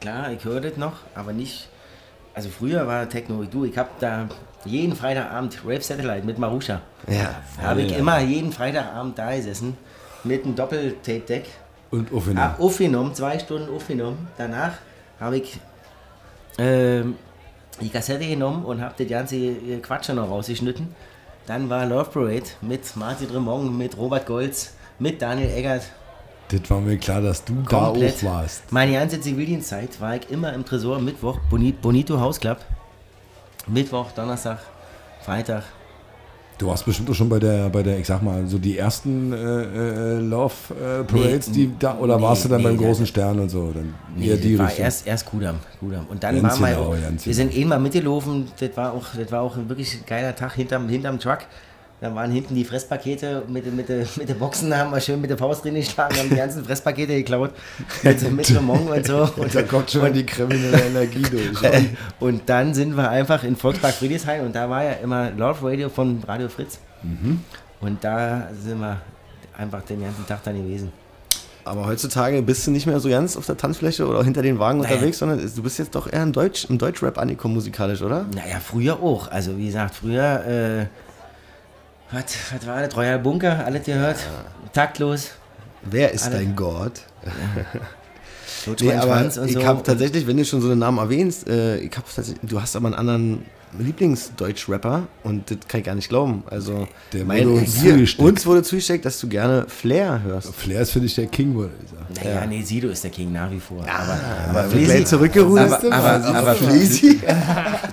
[0.00, 1.68] klar, ich höre das noch, aber nicht,
[2.34, 4.28] also früher war Techno, du, ich habe da
[4.64, 6.80] jeden Freitagabend Rave Satellite mit Marusha.
[7.06, 7.34] Ja.
[7.62, 9.76] Habe ich immer jeden Freitagabend da gesessen
[10.24, 11.46] mit einem Doppel-Tape-Deck.
[11.90, 12.44] Und aufgenommen.
[12.44, 14.28] Hab aufgenommen, zwei Stunden aufgenommen.
[14.36, 14.72] Danach
[15.20, 15.58] habe ich
[16.58, 17.16] ähm,
[17.80, 20.88] die Kassette genommen und habe das ganze Quatsch noch rausgeschnitten.
[21.46, 25.84] Dann war Love Parade mit Martin Dremont, mit Robert Golz, mit Daniel Eggert.
[26.50, 28.22] Das war mir klar, dass du Komplett.
[28.22, 28.72] da auch warst.
[28.72, 32.58] Meine ganze Zivildienstzeit war ich immer im Tresor, Mittwoch, Boni Bonito House Club.
[33.68, 34.58] Mittwoch, Donnerstag,
[35.24, 35.62] Freitag.
[36.58, 39.32] Du warst bestimmt auch schon bei der, bei der, ich sag mal, so die ersten
[39.32, 42.76] äh, äh, Love äh, Parades, Nee, die da, oder nee, warst du dann nee, beim
[42.76, 43.70] großen Stern und so?
[43.72, 44.84] Dann Nee, die war Richtung.
[44.84, 46.06] erst, erst Kudam, Kudam.
[46.08, 49.56] Und dann waren wir, wir sind eh mal mitgelaufen, das war auch, das war auch
[49.56, 51.38] ein wirklich geiler Tag hinterm, hinterm Truck.
[52.00, 55.20] Da waren hinten die Fresspakete mit, den- mit, mit den Boxen, da haben wir schön
[55.20, 57.50] mit der Faust drin geschlagen, haben die ganzen Fresspakete geklaut.
[58.04, 59.28] Mit, mit Remont und so.
[59.36, 61.58] Und, da kommt schon mal die kriminelle Energie durch.
[62.20, 65.88] und dann sind wir einfach in Volkspark Friedrichshain und da war ja immer Love Radio
[65.88, 66.78] von Radio Fritz.
[67.02, 67.40] Mhm.
[67.80, 69.00] Und da sind wir
[69.56, 70.92] einfach den ganzen Tag dann gewesen.
[71.64, 74.78] Aber heutzutage bist du nicht mehr so ganz auf der Tanzfläche oder hinter den Wagen
[74.80, 74.94] Naja.
[74.94, 78.24] unterwegs, sondern du bist jetzt doch eher im, Deutsch, im Deutschrap angekommen musikalisch, oder?
[78.34, 79.30] Naja, früher auch.
[79.30, 80.86] Also wie gesagt, früher, äh,
[82.12, 82.96] was, was war das?
[82.96, 84.16] Royal Bunker, alles gehört.
[84.72, 85.30] Taktlos.
[85.82, 87.00] Wer ist Alle- dein Gott?
[88.66, 89.64] Lutsch Nee, aber ich so.
[89.64, 92.04] habe tatsächlich, wenn du schon so einen Namen erwähnst, äh, ich hab
[92.42, 93.42] du hast aber einen anderen
[93.78, 96.42] Lieblingsdeutsch-Rapper und das kann ich gar nicht glauben.
[96.50, 98.22] Also Der wurde uns hier, zugesteckt.
[98.28, 100.54] uns wurde zugesteckt, dass du gerne Flair hörst.
[100.54, 102.06] Flair ist für dich der King, würde ich sagen.
[102.24, 103.82] naja, nee, Sido ist der King nach wie vor.
[103.82, 105.84] aber Aber aber gleich Flizzy, zurückgerudert.
[105.84, 107.20] aber, aber, aber Flizzy?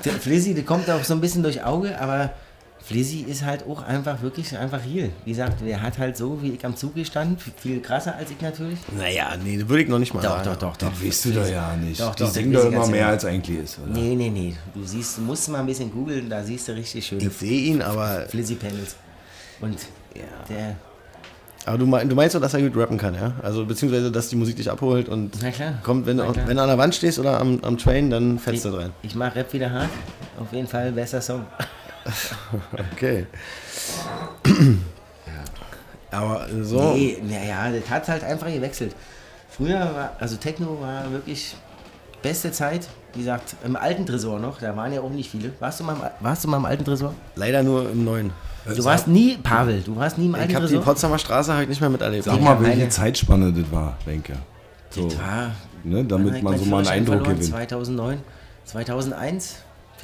[0.05, 2.31] der Flizzy, der kommt auch so ein bisschen durch Auge, aber
[2.85, 5.09] Flizzy ist halt auch einfach wirklich einfach hier.
[5.23, 8.39] Wie gesagt, der hat halt so, wie ich am Zug gestanden, viel krasser als ich
[8.39, 8.77] natürlich.
[8.95, 10.43] Naja, nee, das würde ich noch nicht mal Doch, sagen.
[10.45, 10.89] doch, doch, doch.
[10.89, 11.99] Das weißt du doch ja nicht.
[11.99, 13.91] Doch, die doch, singen das doch immer mehr als eigentlich ist, oder?
[13.91, 14.55] Nee, nee, nee.
[14.75, 17.71] Du siehst, du musst mal ein bisschen googeln, da siehst du richtig schöne Ich sehe
[17.71, 18.95] ihn, aber, Flizzy Panels.
[19.61, 19.79] Und
[20.47, 20.75] der,
[21.65, 23.33] aber du, mein, du meinst doch, dass er gut rappen kann, ja?
[23.41, 25.79] Also beziehungsweise, dass die Musik dich abholt und na klar.
[25.81, 26.35] kommt, wenn, klar.
[26.45, 28.91] wenn du an der Wand stehst oder am, am Train, dann fällst ich, du rein.
[29.01, 29.89] ich mach Rap wieder hart.
[30.39, 31.43] Auf jeden Fall besser Song.
[32.93, 33.25] Okay.
[36.11, 36.93] Aber so.
[36.93, 38.95] Nee, naja, das hat halt einfach gewechselt.
[39.49, 41.55] Früher war, also Techno war wirklich
[42.21, 42.87] beste Zeit.
[43.13, 45.51] Wie gesagt, im alten Tresor noch, da waren ja auch nicht viele.
[45.59, 47.13] Warst du mal, im, warst du mal im alten Tresor?
[47.35, 48.31] Leider nur im neuen.
[48.65, 50.85] Du warst nie, Pavel, du warst nie im alten Ich habe die Tresor?
[50.85, 52.23] Potsdamer Straße halt nicht mehr miterlebt.
[52.25, 54.33] Sag mal, welche Zeitspanne das war, Wenke.
[54.89, 55.51] So, Das war,
[55.83, 57.35] ne, damit ich man so mal einen Eindruck verloren?
[57.39, 57.49] gewinnt.
[57.51, 58.17] 2009,
[58.65, 59.55] 2001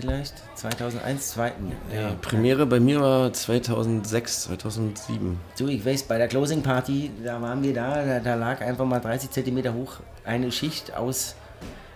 [0.01, 0.33] vielleicht?
[0.55, 1.51] 2001, 2.
[1.93, 5.39] Ja, Premiere bei mir war 2006, 2007.
[5.55, 8.85] So, ich weiß, bei der Closing Party, da waren wir da, da, da lag einfach
[8.85, 11.35] mal 30 Zentimeter hoch eine Schicht aus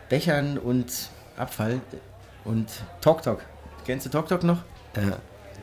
[0.10, 1.82] Bechern und Abfall
[2.44, 2.68] und
[3.02, 3.42] Tok Tok.
[3.86, 4.60] Kennst du Tok Tok noch?
[4.96, 5.18] Ja,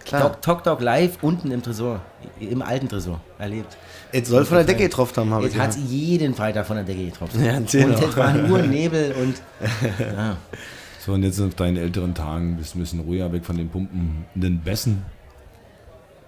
[0.05, 0.23] klar.
[0.23, 2.01] Tok Tok Tok live unten im Tresor,
[2.41, 3.77] im alten Tresor erlebt.
[4.13, 7.07] Es soll von der Decke getroffen haben, habe ich hat jeden Freitag von der Decke
[7.07, 7.43] getroffen.
[7.45, 9.41] Ja, und es war nur Nebel und
[9.99, 10.37] ja.
[11.05, 13.69] So, und jetzt auf deinen älteren Tagen bist du ein bisschen ruhiger weg von den
[13.69, 15.03] pumpenden Bässen.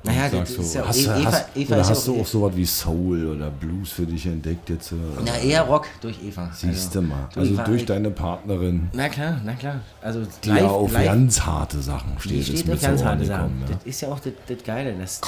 [0.03, 2.23] Naja, das ist ja auch, hast, Eva, hast, Eva oder ist hast ja du auch,
[2.25, 4.93] auch sowas wie Soul oder Blues für dich entdeckt jetzt?
[4.93, 6.51] äh, Na, eher Rock durch Eva.
[6.53, 7.29] Siehst du Also, mal.
[7.35, 9.77] Also Eva, durch ich- deine Partnerin, Na klar, na klar.
[10.03, 12.39] Also die live, ja auf live, ganz harte Sachen die steht.
[12.55, 13.61] ist steht auf ganz Ohren harte Sachen.
[13.63, 13.75] ja.
[13.77, 14.95] Das ist ja auch das, das Geile.
[15.01, 15.21] Das,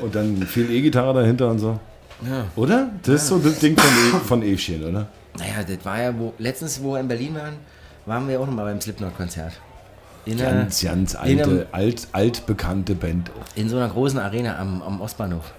[0.00, 1.78] Und dann viel E-Gitarre dahinter und so.
[2.22, 2.44] Ja.
[2.56, 2.90] Oder?
[3.02, 5.06] Das ist so das Ding von, e von Evchen, oder?
[5.38, 7.56] Naja, das war ja, wo, letztens, wo wir in Berlin waren,
[8.06, 9.52] waren wir auch nochmal beim Slipknot-Konzert.
[10.24, 13.30] In, einer- Ganz, ganz in, einem, alte, alt, altbekannte Band.
[13.54, 15.52] in so einer großen Arena am, am Ostbahnhof.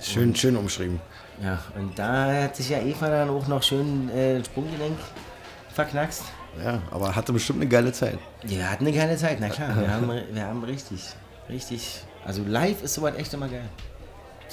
[0.00, 1.00] Schön, schön umschrieben.
[1.42, 4.96] Ja, und da hat sich ja Eva dann auch noch schön äh, Sprunggelenk
[5.72, 6.22] verknackst.
[6.62, 8.18] Ja, aber hatte bestimmt eine geile Zeit.
[8.44, 9.76] Wir hatten eine geile Zeit, na klar.
[9.76, 11.00] Wir haben, wir haben richtig,
[11.48, 12.04] richtig.
[12.24, 13.68] Also live ist sowas echt immer geil.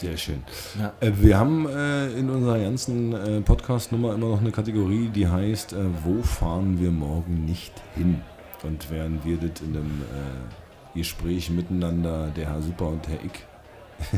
[0.02, 0.41] Sehr schön.
[0.80, 0.93] Ja.
[0.99, 5.76] Äh, wir haben äh, in unserer ganzen äh, Podcast-Nummer immer noch eine Kategorie, die heißt,
[6.04, 8.20] wo fahren wir morgen nicht hin?
[8.64, 10.02] Und während wir das in einem
[10.95, 13.45] Gespräch miteinander, der Herr Super und Herr Ick,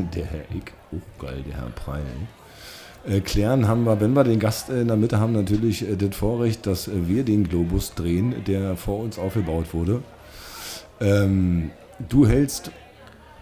[0.15, 4.69] der Herr Ick, oh geil, der Herr Preil, klären, haben wir, wenn wir den Gast
[4.69, 9.19] in der Mitte haben, natürlich das Vorrecht, dass wir den Globus drehen, der vor uns
[9.19, 10.01] aufgebaut wurde.
[11.01, 11.71] Ähm,
[12.07, 12.71] du hältst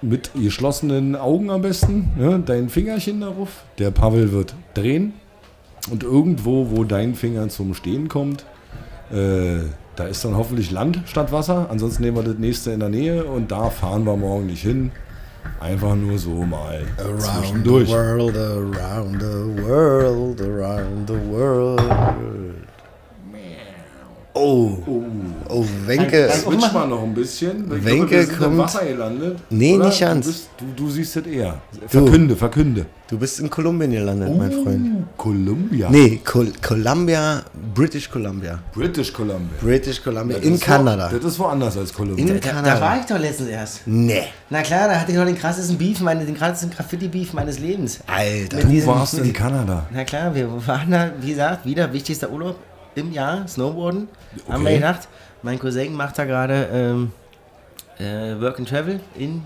[0.02, 3.64] mit geschlossenen Augen am besten, ne, dein Fingerchen darauf.
[3.78, 5.14] Der Pavel wird drehen
[5.90, 8.46] und irgendwo, wo dein Finger zum Stehen kommt,
[9.12, 9.60] äh,
[9.96, 11.68] da ist dann hoffentlich Land statt Wasser.
[11.70, 14.92] Ansonsten nehmen wir das nächste in der Nähe und da fahren wir morgen nicht hin.
[15.60, 17.90] Einfach nur so mal zwischendurch.
[17.90, 22.51] world, around the world, around the world.
[24.34, 24.78] Oh,
[25.50, 26.30] oh, Wenke.
[26.32, 27.66] Switch mal noch ein bisschen.
[27.76, 29.40] Ich Wenke glaube, kommt- Wasser gelandet.
[29.50, 29.88] Nee, oder?
[29.88, 30.26] nicht ganz.
[30.26, 31.62] Du, bist, du, du siehst es eher.
[31.88, 32.86] Verkünde, verkünde.
[33.10, 34.88] Du bist in Kolumbien gelandet, mein Freund.
[35.18, 35.90] Columbia.
[35.90, 37.42] Nee, Col Columbia,
[37.76, 38.60] British Columbia.
[38.74, 39.50] British Columbia.
[39.60, 41.10] British Columbia Das in ist wo- Kanada.
[41.14, 42.24] Das ist woanders als Columbia.
[42.26, 42.80] In Da, da Kanada.
[42.82, 43.82] war ich doch letztens erst.
[43.86, 47.60] Nee, Na klar, da hatte ich noch den krassesten Beef, meine, den krassesten Graffiti-Beef meines
[47.60, 48.00] Lebens.
[48.08, 48.56] Alter.
[48.58, 49.88] Mit du diesem- warst in Kanada.
[49.94, 52.56] Na klar, wir waren da, wie gesagt, wieder wichtigster Urlaub
[52.96, 54.08] im Jahr, Snowboarden.
[54.50, 54.76] Haben wir Okay.
[54.80, 55.08] gedacht,
[55.44, 57.12] mein Cousin macht da gerade ähm,
[58.00, 59.44] äh, Work and Travel in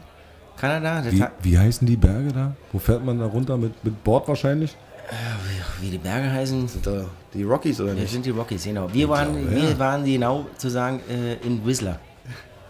[0.58, 1.02] Kanada.
[1.02, 2.54] Das Wie, wie heißen die Berge da?
[2.72, 3.58] Wo fährt man da runter?
[3.58, 4.76] Mit, mit Bord wahrscheinlich?
[5.82, 8.12] wie die Berge heißen, Da, Die Rockies oder das nicht?
[8.14, 8.91] sind die Rockies, genau.
[8.91, 9.80] Wir waren, glaube, wir ja.
[9.80, 12.00] waren genau zu sagen äh, in Whistler.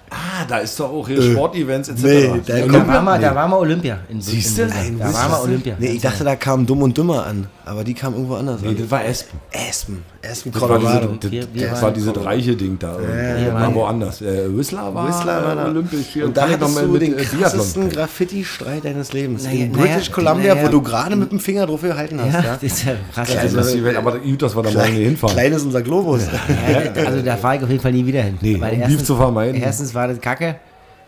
[0.09, 2.03] Ah, da ist doch auch hier Sportevents etc.
[2.03, 3.21] nee, da Da wir, nee.
[3.21, 3.99] da waren wir Olympia.
[4.09, 4.73] In, Siehst in du?
[4.99, 5.75] Da waren wir Olympia.
[5.79, 7.47] Nee, ich dachte, da kam Dumm und Dümmer an.
[7.67, 8.77] Aber die kam irgendwo anders Nee, an.
[8.77, 9.39] das war Espen.
[9.51, 10.03] Aspen.
[10.23, 11.07] Aspen, Das war, Colorado.
[11.07, 12.95] diese, das, Wir- wir das war dieses reiche Ding da.
[12.99, 14.21] wir war waren- woanders.
[14.21, 15.65] Äh, Whistler war, Whistler war da.
[15.65, 16.15] olympisch.
[16.23, 17.89] Und da hattest du mit, den äh, krassesten.
[17.89, 19.45] Graffiti-Streit deines Lebens.
[19.45, 20.67] Naja, in naja, British Columbia, naja.
[20.67, 22.33] wo du gerade mit dem Finger drauf gehalten hast.
[22.33, 23.35] Ja, Ja, das ist ja krass.
[23.35, 25.35] Also, das Welt, aber gut, dass wir da morgen nicht hinfahren.
[25.35, 26.21] Klein ist unser Globus.
[26.27, 28.37] Ja, also da fahre ich auf jeden Fall nie wieder hin.
[28.41, 29.59] Nee, um Beef zu vermeiden.
[29.59, 30.57] Erstens war das kacke.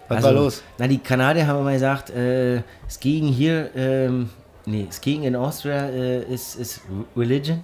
[0.08, 0.64] Was Also, war los?
[0.80, 4.30] Na, die Kanadier haben immer gesagt, äh, skiing hier, ähm,
[4.68, 6.82] nee, skiing in Austria äh, ist, ist
[7.16, 7.64] Religion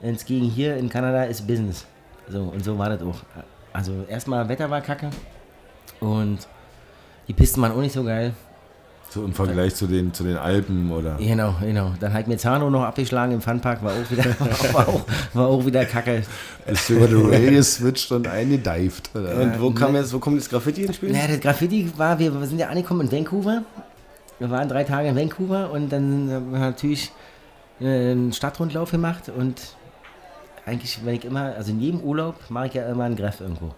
[0.00, 1.84] und skiing hier in Kanada ist Business.
[2.28, 3.16] So, und so war das auch.
[3.72, 5.10] Also erstmal Wetter war kacke
[6.00, 6.38] und
[7.26, 8.32] die Pisten waren auch nicht so geil.
[9.10, 11.16] So im Vergleich zu den, zu den Alpen oder.
[11.16, 11.94] Genau, genau.
[11.98, 14.24] Dann hat mir Zano noch abgeschlagen im Funpark, war auch wieder,
[14.74, 15.00] war auch,
[15.32, 16.24] war auch wieder kacke.
[16.66, 19.10] Ist über die Rail geswitcht und eingedived.
[19.14, 19.36] Oder?
[19.36, 21.10] Und wo, kam jetzt, wo kommt das Graffiti ins Spiel?
[21.10, 23.62] Naja, das Graffiti war, wir sind ja angekommen in Vancouver.
[24.38, 27.10] Wir waren drei Tage in Vancouver und dann haben wir natürlich
[27.80, 29.60] äh, einen Stadtrundlauf gemacht und
[30.64, 33.74] eigentlich, wenn ich immer, also in jedem Urlaub mache ich ja immer einen Greff irgendwo.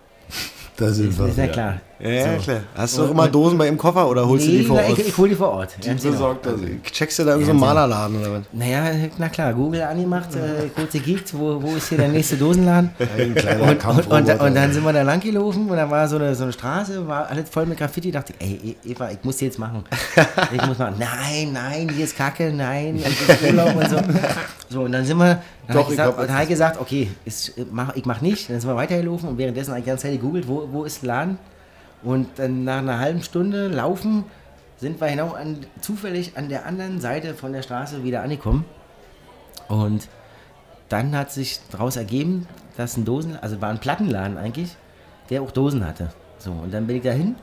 [0.77, 1.27] Da sind Ist, wir.
[1.27, 1.47] ist ja.
[1.47, 1.81] klar.
[2.03, 2.43] Ja, ja, So.
[2.45, 2.61] klar.
[2.75, 4.99] Hast du auch immer Dosen bei im Koffer oder holst du die vor Ort?
[4.99, 5.77] ich, ich hole die vor Ort.
[5.83, 6.11] Ja, genau.
[6.11, 6.83] Besorgt er sich.
[6.91, 8.43] Checkst du da irgendeinen so einen Malerladen oder was?
[8.53, 8.85] Naja,
[9.19, 12.91] na klar, Google angemacht, äh, kurz gekiekt, wo, wo ist hier der nächste Dosenladen?
[13.19, 16.09] Ein kleiner Und, und, und, und dann sind wir da lang gelaufen und da war
[16.09, 18.11] so eine, so eine Straße, war alles voll mit Graffiti.
[18.11, 19.85] dachte ich, ey, E- Eva, ich muss die jetzt machen.
[20.53, 20.95] Ich muss machen.
[20.99, 23.97] Nein, nein, hier ist Kacke, nein, ist Urlaub und so.
[24.69, 28.21] So, und dann sind wir, dann Doch, habe ich, gesagt, okay, ist, mach, ich mach
[28.21, 28.49] nicht.
[28.49, 31.03] Dann sind wir weitergelaufen und währenddessen habe ich die ganze Zeit gegoogelt, wo, wo ist
[31.03, 31.39] der Laden?
[32.03, 34.25] Und dann nach einer halben Stunde Laufen
[34.79, 38.65] sind wir genau an, zufällig an der anderen Seite von der Straße wieder angekommen.
[39.69, 40.09] Und
[40.89, 44.77] dann hat sich daraus ergeben, dass ein Dosen, also war ein Plattenladen eigentlich,
[45.29, 46.11] der auch Dosen hatte.
[46.39, 47.37] So, und dann bin ich dahin,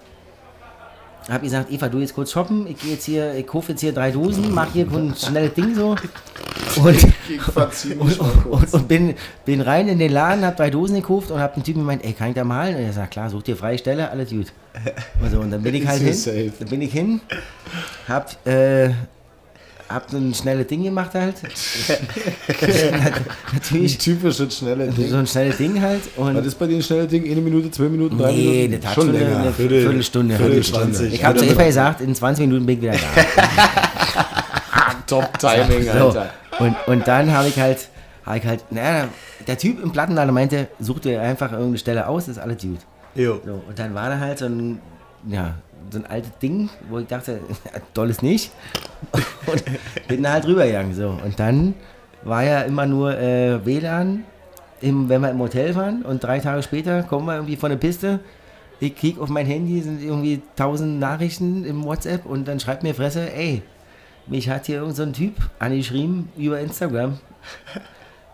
[1.29, 3.93] hab gesagt, Eva, du jetzt kurz shoppen, ich gehe jetzt hier, ich kaufe jetzt hier
[3.93, 5.95] drei Dosen, mach hier ein schnelles Ding so.
[6.77, 7.03] Und,
[7.99, 9.15] und, und, und bin,
[9.45, 12.13] bin rein in den Laden, hab drei Dosen gekauft und hab den Typen gemeint, ey,
[12.13, 12.75] kann ich da malen?
[12.75, 14.47] Und er sagt, klar, such dir freie Stelle, alles gut.
[15.21, 16.51] Und, so, und dann bin ich halt hin, safe.
[16.59, 17.19] dann bin ich hin,
[18.07, 18.89] hab, äh,
[19.89, 21.35] hab so ein schnelles Ding gemacht halt.
[23.53, 25.09] Natürlich Typisches schnelle Ding.
[25.09, 26.01] so ein schnelles Ding halt.
[26.15, 27.29] Und Was ist bei dir ein schnelles Ding?
[27.29, 28.81] Eine Minute, zwei Minuten, drei Nee, Minuten?
[28.81, 30.35] das hat schon, eine, eine Viertel- Viertelstunde.
[30.35, 31.07] Viertelstunde.
[31.07, 32.97] Ich habe zu Eva gesagt, in 20 Minuten bin ich wieder da.
[35.07, 35.91] Top-Timing, So.
[35.91, 36.29] Alter.
[36.59, 37.89] Und, und dann habe ich halt,
[38.25, 39.07] hab ich halt, naja,
[39.47, 42.79] der Typ im Plattenladen meinte, such dir einfach irgendeine Stelle aus, ist alles gut.
[43.15, 43.39] Jo.
[43.45, 44.79] So, und dann war da halt so ein,
[45.27, 45.55] ja,
[45.89, 47.39] so ein altes Ding, wo ich dachte,
[47.93, 48.51] doll ist nicht.
[49.45, 49.63] Und
[50.07, 50.93] bin da halt rübergegangen.
[50.93, 51.09] So.
[51.23, 51.75] Und dann
[52.23, 54.23] war ja immer nur äh, WLAN,
[54.81, 56.01] im, wenn wir im Hotel waren.
[56.03, 58.19] Und drei Tage später kommen wir irgendwie von der Piste.
[58.79, 62.93] Ich krieg auf mein Handy, sind irgendwie tausend Nachrichten im WhatsApp und dann schreibt mir
[62.93, 63.61] Fresse, ey,
[64.29, 67.17] mich hat hier irgend so ein Typ angeschrieben über Instagram.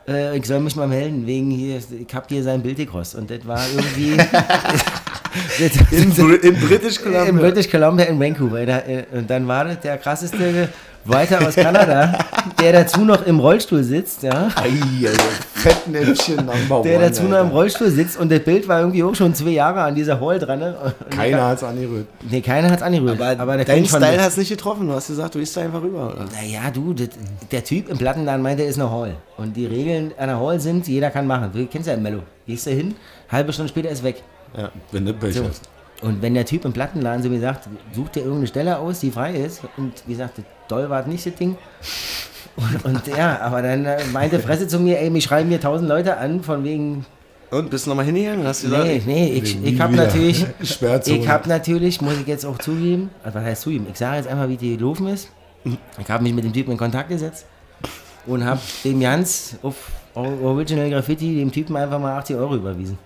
[0.05, 3.21] Äh, ich soll mich mal melden, wegen hier, ich hab hier sein Bild gekostet.
[3.21, 4.17] Und das war irgendwie.
[5.91, 7.23] In, in British Columbia.
[7.23, 8.59] In British Columbia in Vancouver.
[8.67, 10.69] Äh, Und dann war das der krasseste
[11.05, 12.17] weiter aus Kanada,
[12.61, 14.49] der dazu noch im Rollstuhl sitzt, ja.
[14.55, 14.71] Ei.
[15.53, 19.33] Fettnäpfchen Number Der dazu noch im Rollstuhl sitzt und das Bild war irgendwie auch schon
[19.33, 20.59] zwei Jahre an dieser Hall dran.
[20.59, 20.75] Ne?
[21.09, 22.07] Keiner hat's angerührt.
[22.29, 23.21] Nee, keiner hat's angerührt.
[23.21, 24.87] Aber, der dein Style hat's nicht getroffen.
[24.87, 26.07] Du hast gesagt, du gehst da einfach rüber.
[26.13, 26.25] Oder?
[26.35, 27.09] Naja, du, das,
[27.51, 29.15] der Typ im Plattenladen meint, der ist eine Hall.
[29.37, 31.51] Und die Regeln einer Hall sind, jeder kann machen.
[31.53, 32.19] Du kennst ja Mello.
[32.45, 32.95] Gehst du hin,
[33.29, 34.21] halbe Stunde später ist weg.
[34.91, 35.45] Wenn du Pech So.
[35.45, 35.69] hast.
[36.03, 39.09] Und wenn der Typ im Plattenladen so wie gesagt, sucht dir irgendeine Stelle aus, die
[39.09, 41.55] frei ist, und wie gesagt, doll war das nicht das Ding.
[42.57, 45.87] Und, und ja, aber dann äh, meinte Fresse zu mir, ey, mich schreiben mir tausend
[45.89, 47.05] Leute an, von wegen,
[47.49, 48.45] Und bist du nochmal hingegangen?
[48.45, 52.45] Hast du gesagt, nee, nee, ich, ich habe natürlich, ich habe natürlich, muss ich jetzt
[52.45, 55.29] auch zugeben, also was heißt zugeben, ich sage jetzt einfach, wie die gelaufen ist.
[55.63, 57.45] Ich habe mich mit dem Typen in Kontakt gesetzt
[58.25, 59.75] und habe dem Jans auf
[60.13, 62.97] Original Graffiti dem Typen einfach mal 80 Euro überwiesen.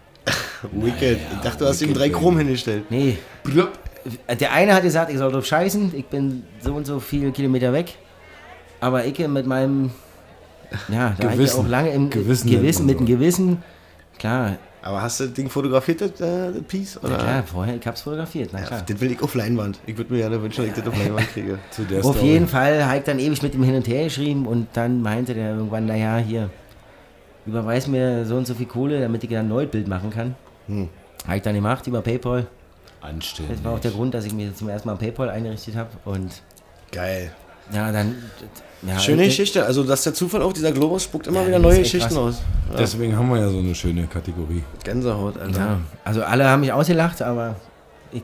[0.71, 1.19] Wicked.
[1.33, 2.89] ich dachte, du hast ihm drei Chrom hingestellt.
[2.89, 3.17] Nee,
[4.39, 7.73] der eine hat gesagt, ich soll drauf scheißen, ich bin so und so viele Kilometer
[7.73, 7.95] weg.
[8.79, 9.91] Aber ich mit meinem,
[10.87, 11.59] ja, da Gewissen.
[11.65, 13.05] auch lange im Gewissen Gewissen, mit dem.
[13.05, 13.63] Gewissen.
[14.19, 16.99] Klar, Aber hast du das Ding fotografiert, das, äh, das Piece?
[17.01, 17.17] na Oder?
[17.17, 18.83] klar, vorher, ich hab's fotografiert, na klar.
[18.87, 19.79] Das will ich auf Leinwand.
[19.85, 21.59] Ich würde mir ja wünschen, dass ich das auf Leinwand kriege.
[21.71, 22.31] Zu der Auf Story.
[22.31, 25.33] jeden Fall habe ich dann ewig mit ihm hin und her geschrieben und dann meinte
[25.33, 26.49] der irgendwann, naja, hier,
[27.45, 30.35] überweis mir so und so viel Kohle, damit ich dann ein neues Bild machen kann.
[30.67, 30.89] Hm.
[31.25, 32.47] Habe ich dann gemacht über Paypal.
[33.01, 33.57] Anständig.
[33.57, 36.41] Das war auch der Grund, dass ich mir zum ersten Mal Paypal eingerichtet habe und
[36.91, 37.31] Geil.
[37.73, 38.15] ja, dann...
[38.85, 39.65] Ja, Schöne ich- Geschichte.
[39.65, 42.17] Also, dass der Zufall auch, dieser Globus spuckt immer Ja, wieder neue Geschichten krass.
[42.17, 42.41] aus.
[42.77, 44.63] Deswegen haben wir ja so eine schöne Kategorie.
[44.83, 45.59] Gänsehaut, Alter.
[45.59, 47.55] Ja, also alle haben mich ausgelacht, aber
[48.11, 48.23] ich.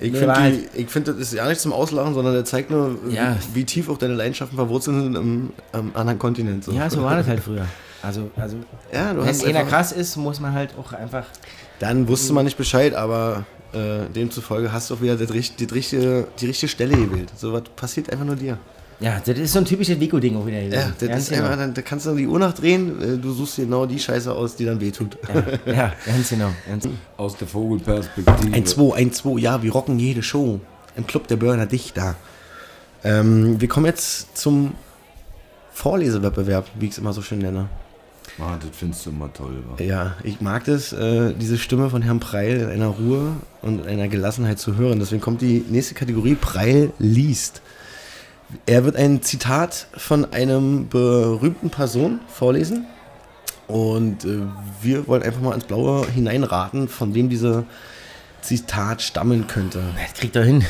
[0.00, 3.36] Ich finde, halt- find, das ist ja nicht zum Auslachen, sondern der zeigt nur, Ja.
[3.52, 6.64] wie, wie tief auch deine Leidenschaften verwurzelt sind im, am anderen Kontinent.
[6.64, 6.72] So.
[6.72, 7.66] Ja, so war das halt früher.
[8.04, 8.56] Also, also
[8.92, 11.24] Ja, du wenn hast einer krass ist, muss man halt auch einfach.
[11.78, 15.64] Dann wusste man nicht Bescheid, aber äh, demzufolge hast du auch wieder das, richt- die,
[15.64, 17.32] richtige, die richtige Stelle gewählt.
[17.36, 18.58] So was passiert einfach nur dir.
[19.00, 20.60] Ja, das ist so ein typisches Vico-Ding auch wieder.
[20.60, 21.44] Ja, das Ganz ist genau.
[21.46, 24.32] einfach, dann, da kannst du die Uhr nachdrehen, äh, du suchst dir genau die Scheiße
[24.32, 25.18] aus, die dann wehtut.
[25.66, 26.50] ja, ja, ganz genau.
[26.68, 28.54] Ganz, Aus der Vogelperspektive.
[28.54, 30.60] Ein 2, ein 2, ja, wir rocken jede Show.
[30.96, 32.14] Im Club der Burner Dichter.
[33.02, 34.74] Ähm, wir kommen jetzt zum
[35.72, 37.68] Vorlesewettbewerb, wie ich es immer so schön nenne.
[38.38, 39.62] Ah, das findest du immer toll.
[39.68, 39.82] wa?
[39.82, 43.88] Ja, ich mag das, äh, diese Stimme von Herrn Preil in einer Ruhe und in
[43.88, 44.98] einer Gelassenheit zu hören.
[44.98, 47.62] Deswegen kommt die nächste Kategorie, Preil liest.
[48.66, 52.86] Er wird ein Zitat von einem berühmten Person vorlesen.
[53.66, 54.40] Und äh,
[54.82, 57.64] wir wollen einfach mal ins Blaue hineinraten, von wem diese
[58.42, 59.82] Zitat stammen könnte.
[59.98, 60.64] das kriegt er hin.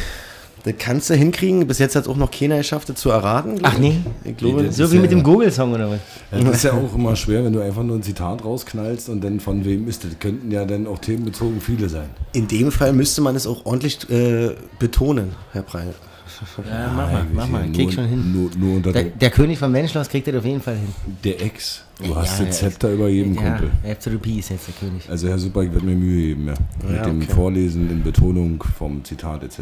[0.64, 1.66] Das kannst du hinkriegen.
[1.66, 3.58] Bis jetzt hat es auch noch keiner geschafft, das zu erraten.
[3.62, 3.98] Ach nee.
[4.24, 5.98] Ich glaube, Nee, So ist wie ja- mit dem Google-Song oder was?
[6.32, 9.22] Ja, das ist ja auch immer schwer, wenn du einfach nur ein Zitat rausknallst und
[9.22, 10.18] dann von wem ist das?
[10.18, 12.08] Könnten ja dann auch themenbezogen viele sein.
[12.32, 15.94] in dem Fall müsste man es auch ordentlich äh, betonen, Herr Preil.
[16.68, 17.64] Ja, mach mal, mach mal.
[17.66, 18.32] nur, Krieg schon hin.
[18.34, 20.88] Nur, nur unter Der, der, König vom Menschenschloss kriegt das auf jeden Fall hin.
[21.22, 21.82] der Ex.
[22.02, 23.70] Du Ja, hast der das Zepter über jedem Ja, Kumpel.
[24.00, 25.08] The Peace jetzt der König.
[25.08, 26.54] Also Herr Super, ich werde mir Mühe geben, ja.
[26.88, 27.32] Mit Ja, dem okay.
[27.32, 29.58] Vorlesen in Betonung vom Zitat etc.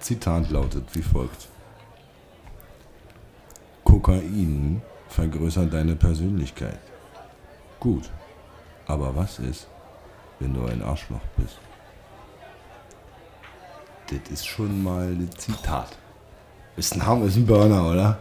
[0.00, 1.48] Zitat lautet wie folgt.
[3.84, 6.78] Kokain vergrößert deine Persönlichkeit.
[7.80, 8.10] Gut.
[8.86, 9.66] Aber was ist,
[10.38, 11.58] wenn du ein Arschloch bist?
[14.08, 15.96] Das ist schon mal ein Zitat.
[16.76, 18.18] Ist ein Hammer, ist ein Burner, oder?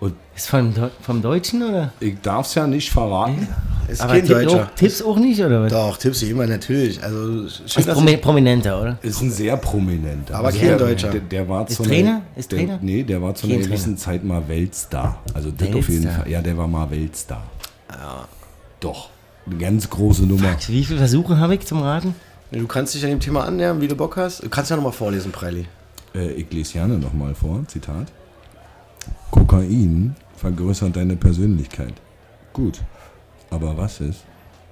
[0.00, 1.92] Und Ist vom, vom Deutschen oder?
[2.00, 3.46] ich darf es ja nicht verraten.
[3.88, 4.62] Ist Aber kein Tipp Deutscher.
[4.64, 5.72] auch, Tipps auch nicht, oder was?
[5.72, 7.02] Doch, Tipps wie immer natürlich.
[7.02, 8.98] Also schön, Ist promi prominenter, oder?
[9.02, 10.34] Ist ein sehr prominenter.
[10.36, 11.10] Aber Also kein der, Deuter.
[11.10, 12.08] Der, der war Ist zu Trainer?
[12.10, 12.78] Einer, Ist der, Trainer?
[12.82, 13.74] Nee, der war zu Kein einer Trainer.
[13.74, 15.22] gewissen Zeit mal Weltstar.
[15.32, 16.22] Also das auf jeden Weltstar.
[16.22, 16.30] Fall.
[16.30, 17.42] Ja, der war mal Weltstar.
[17.90, 18.28] Ja.
[18.80, 19.08] Doch.
[19.46, 20.54] Eine ganz große Nummer.
[20.66, 22.14] Wie viele Versuche habe ich zum Raten?
[22.52, 24.42] Du kannst dich an dem Thema annähern, wie du Bock hast.
[24.44, 25.66] Du kannst ja nochmal vorlesen, Preili.
[26.14, 28.06] Äh, ich lese gerne nochmal vor, Zitat.
[29.30, 31.94] Kokain vergrößert deine Persönlichkeit.
[32.52, 32.80] Gut.
[33.50, 34.24] Aber was ist,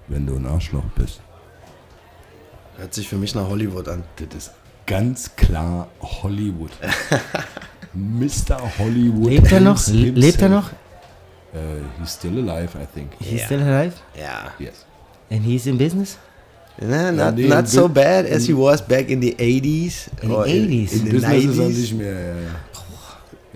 [0.09, 1.21] wenn du ein Arschloch bist?
[2.77, 4.05] Hört sich für mich nach Hollywood an.
[4.17, 4.51] Das ist
[4.87, 6.71] ganz klar Hollywood.
[7.95, 8.61] Mr.
[8.79, 9.31] Hollywood.
[9.31, 9.83] Lebt er noch?
[9.85, 10.15] himself.
[10.15, 10.71] Le- Lebt er noch?
[11.55, 11.57] Äh,
[12.01, 13.13] he's still alive, I think.
[13.19, 13.95] He's still alive?
[14.19, 14.53] Ja.
[14.59, 14.85] Yes.
[15.31, 16.19] And he's in business?
[16.79, 20.09] Na, not, nee, not so bad as he was back in the 80s.
[20.21, 20.93] In the or 80s.
[20.93, 21.69] In, in the Business ist er 90s.
[21.81, 22.51] nicht mehr, ja, ja.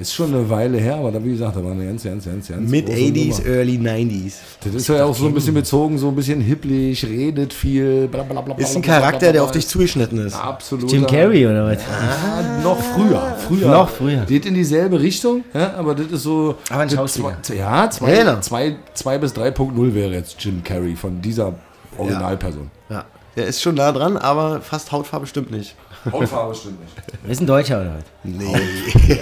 [0.00, 2.48] Ist schon eine Weile her, aber da, wie gesagt, da war eine ganz, ganz, ganz,
[2.48, 3.46] ganz Mid große 80s, Nummer.
[3.56, 4.32] early 90s.
[4.64, 8.22] Das ist ja auch so ein bisschen bezogen, so ein bisschen hipplich, redet viel, bla
[8.22, 8.54] bla bla.
[8.56, 10.34] Ist ein Charakter, der auf dich zugeschnitten ist.
[10.34, 10.90] Absolut.
[10.90, 11.78] Jim Carrey oder was?
[11.82, 13.36] Ah, noch früher.
[13.46, 13.68] früher.
[13.70, 14.24] Noch früher.
[14.24, 16.54] Geht in dieselbe Richtung, ja, aber das ist so.
[16.70, 17.36] Aber ein Schauspieler.
[17.42, 18.40] zwei- Ja, zwei, Ja, genau.
[18.40, 21.52] zwei, zwei bis 3.0 wäre jetzt Jim Carrey von dieser
[21.98, 22.70] Originalperson.
[22.88, 23.04] Ja.
[23.36, 25.74] Der ist schon nah dran, aber fast Hautfarbe stimmt nicht.
[26.10, 26.94] Hautfarbe stimmt nicht.
[27.28, 28.04] Ist ein Deutscher oder was?
[28.24, 29.20] Nee.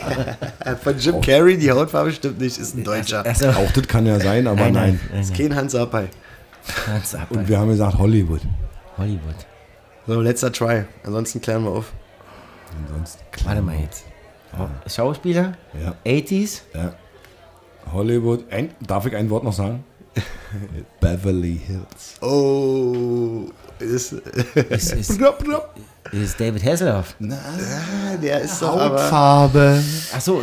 [0.82, 3.24] Von Jim Carrey, die Hautfarbe stimmt nicht, ist ein Deutscher.
[3.26, 3.48] Achso.
[3.50, 5.00] Auch das kann ja sein, aber Nein, nein.
[5.10, 5.20] nein.
[5.22, 6.08] Ist kein Hans Sapai.
[6.86, 7.28] Ganz ab.
[7.30, 8.42] Und wir haben gesagt Hollywood.
[8.96, 9.34] Hollywood.
[10.06, 10.84] So, letzter Try.
[11.04, 11.92] Ansonsten klären wir auf.
[12.86, 13.22] Ansonsten.
[13.44, 14.04] Warte mal jetzt.
[14.86, 15.52] Schauspieler?
[15.82, 16.60] Ja, 80s?
[16.74, 16.94] ja.
[17.92, 18.44] Hollywood.
[18.52, 19.84] Ein, darf ich ein Wort noch sagen?
[21.00, 22.20] Beverly Hills.
[22.20, 23.44] Oh,
[23.78, 25.20] ist, Ist, ist,
[26.12, 27.14] ist David Hasselhoff.
[27.22, 28.78] Ah, der ist doch.
[28.80, 29.82] Hautfarbe.
[30.14, 30.42] Achso,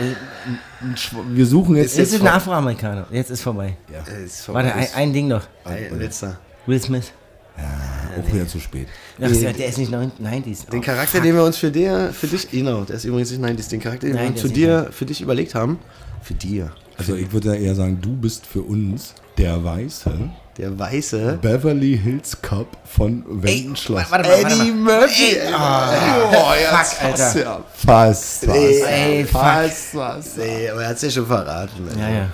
[1.33, 1.97] Wir suchen jetzt.
[1.97, 3.07] jetzt ist ein Afroamerikaner.
[3.11, 3.77] Jetzt ist vorbei.
[4.25, 5.43] Ist Warte, ein, ein Ding noch.
[5.63, 6.37] ein, letzter.
[6.65, 7.11] Will Smith.
[7.57, 8.87] Auch wieder zu spät.
[9.21, 10.69] Ach, der der ist nicht 90s.
[10.69, 13.41] Den Oh, Charakter, den wir uns für dir, für dich, genau, der ist übrigens nicht
[13.43, 15.79] 90s, den Charakter, den Nein, wir uns zu ist dir, für dich überlegt haben,
[16.21, 20.77] für dir, Also ich würde ja eher sagen, du bist für uns der weiße der
[20.79, 24.03] weiße Beverly Hills Cup von Wendenschloss.
[24.09, 24.71] Warte mal, warte mal.
[24.71, 25.37] Murphy.
[25.47, 27.39] Oh, Fuck, Alter.
[27.39, 28.55] Ja, fast was.
[28.55, 29.41] Ey, fuck.
[29.41, 30.37] Fast was.
[30.37, 31.87] Nee, aber er hat es ja schon verraten.
[31.87, 31.99] Alter.
[31.99, 32.15] Ja, ja.
[32.15, 32.27] ja.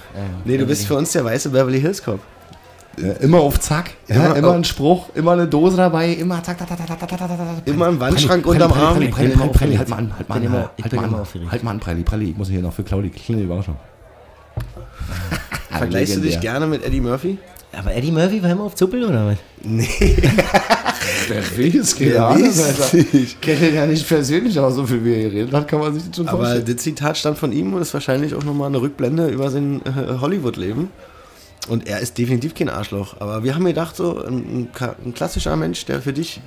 [0.46, 2.20] Nee, du bist für uns der weiße Beverly Hills Cop.
[2.98, 3.92] Ja, immer auf Zack.
[4.08, 7.10] Ja, Immer immer, ein Spruch, immer eine Dose dabei, immer zack, zack, zack, zack, zack,
[7.10, 7.38] zack, zack.
[7.66, 8.94] Immer im Wandschrank Pralli, unterm Arm.
[8.96, 10.52] Pralli, Pralli, Pralli, halt mal an, halt mal an,
[10.84, 11.52] halt mal an.
[11.52, 13.78] Halt mal an, Pralli, Pralli, ich muss hier noch für Claudi kleine Überraschung.
[15.70, 17.38] Vergleichst du dich gerne mit Eddie Murphy?
[17.74, 19.38] Aber Eddie Murphy war immer auf Zuppel oder was?
[21.30, 22.98] Der weiß, keine Der Ahnung, Alter.
[23.14, 25.94] Ich kenne den ja nicht persönlich, aber so viel wie er geredet hat, kann man
[25.94, 26.66] sich das schon Aber vorstellen.
[26.66, 30.20] das Zitat stammt von ihm und ist wahrscheinlich auch nochmal eine Rückblende über sein äh,
[30.20, 30.90] Hollywood-Leben.
[31.70, 33.22] Und er ist definitiv kein Arschloch.
[33.22, 34.68] Aber wir haben gedacht, so ein,
[35.06, 36.42] ein, klassischer Mensch, der für dich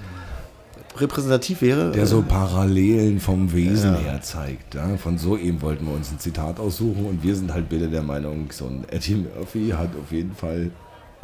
[0.99, 1.93] repräsentativ wäre.
[1.93, 4.01] Der so Parallelen vom Wesen Ja.
[4.01, 4.75] her zeigt.
[4.75, 4.97] Ja?
[4.97, 8.03] Von so eben wollten wir uns ein Zitat aussuchen und wir sind halt bitte der
[8.03, 10.71] Meinung, so ein Eddie Murphy hat auf jeden Fall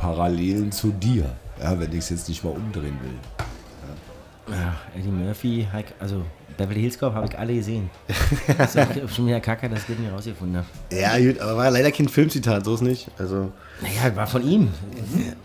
[0.00, 1.26] Parallelen zu dir.
[1.62, 4.54] Ja, wenn ich es jetzt nicht mal umdrehen will.
[4.54, 5.68] Ja, Eddie Murphy,
[6.00, 6.22] also
[6.56, 7.90] Beverly Hills Cop habe ich alle gesehen.
[8.58, 10.66] Das ist schon wieder kacke, dass ich das nicht rausgefunden habe.
[10.98, 13.08] Ja, gut, aber war leider kein Filmzitat, so ist nicht.
[13.18, 14.68] Also, Naja, war von ihm.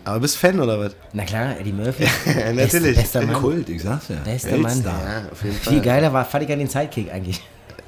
[0.04, 0.96] aber bist Fan oder was?
[1.12, 2.04] Na klar, Eddie Murphy.
[2.26, 2.96] Ja, natürlich.
[2.96, 3.34] Bester Mann.
[3.36, 4.16] Kult, ich sag's ja.
[4.24, 4.82] Bester Mann.
[4.82, 5.22] Ja.
[5.34, 7.40] Viel geiler war, fand ich an den Sidekick eigentlich.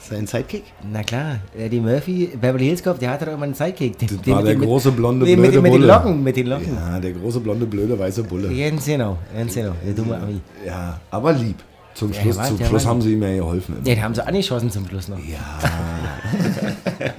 [0.00, 0.64] Sein Sidekick?
[0.90, 3.98] Na klar, Eddie Murphy, Beverly Hills Cop, der hatte doch immer einen Sidekick.
[3.98, 5.86] Den, Das war der mit- große blonde blöde mit, mit den Bulle.
[5.86, 6.74] Locken, mit den Locken.
[6.74, 8.48] Ja, der große blonde blöde weiße Bulle.
[8.54, 10.40] Ganz genau, ganz genau, der dumme Ami.
[10.66, 11.56] Ja, aber lieb.
[11.94, 13.82] Zum Ja, Schluss, war- zum Schluss haben sie ihm ja geholfen.
[13.84, 15.18] Den haben sie angeschossen zum Schluss noch.
[15.18, 15.38] Ja.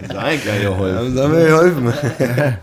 [0.14, 0.98] Sei geil geholfen.
[0.98, 1.94] Haben sie mir geholfen.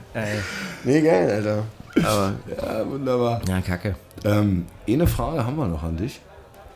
[0.84, 1.62] nee, geil, Alter.
[2.02, 3.40] Aber Ja, wunderbar.
[3.48, 3.94] Ja, kacke.
[4.24, 6.20] Ähm, eine Frage haben wir noch an dich.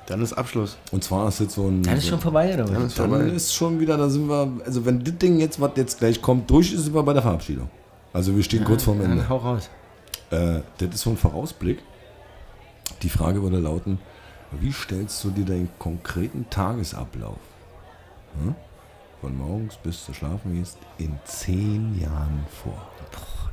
[0.07, 0.77] Dann ist Abschluss.
[0.91, 1.83] Und zwar ist jetzt so ein.
[1.83, 2.85] Dann ist schon vorbei, oder Dann was?
[2.85, 4.53] ist dann ist schon wieder, da sind wir.
[4.65, 7.23] Also, wenn das Ding jetzt, was jetzt gleich kommt, durch ist, sind wir bei der
[7.23, 7.71] Verabschiedung.
[8.13, 9.17] Also, wir stehen kurz vorm Ende.
[9.17, 9.71] Dann hau raus.
[10.31, 11.79] Äh, das ist so ein Vorausblick.
[13.03, 13.99] Die Frage würde lauten:
[14.61, 17.39] Wie stellst du dir deinen konkreten Tagesablauf
[18.43, 18.55] hm?
[19.21, 22.89] von morgens bis du schlafen gehst in zehn Jahren vor?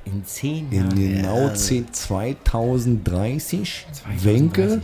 [0.05, 0.95] In zehn In Jahren.
[0.95, 4.25] genau 10, 2030, 2030.
[4.25, 4.81] Wenke,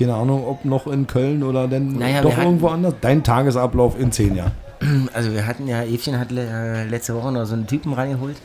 [0.00, 2.94] keine Ahnung, ob noch in Köln oder denn Naja, doch hatten- irgendwo anders.
[3.02, 4.52] Dein Tagesablauf in zehn Jahren.
[5.12, 8.36] Also wir hatten ja, Evchen hat äh, letzte Woche noch so einen Typen reingeholt.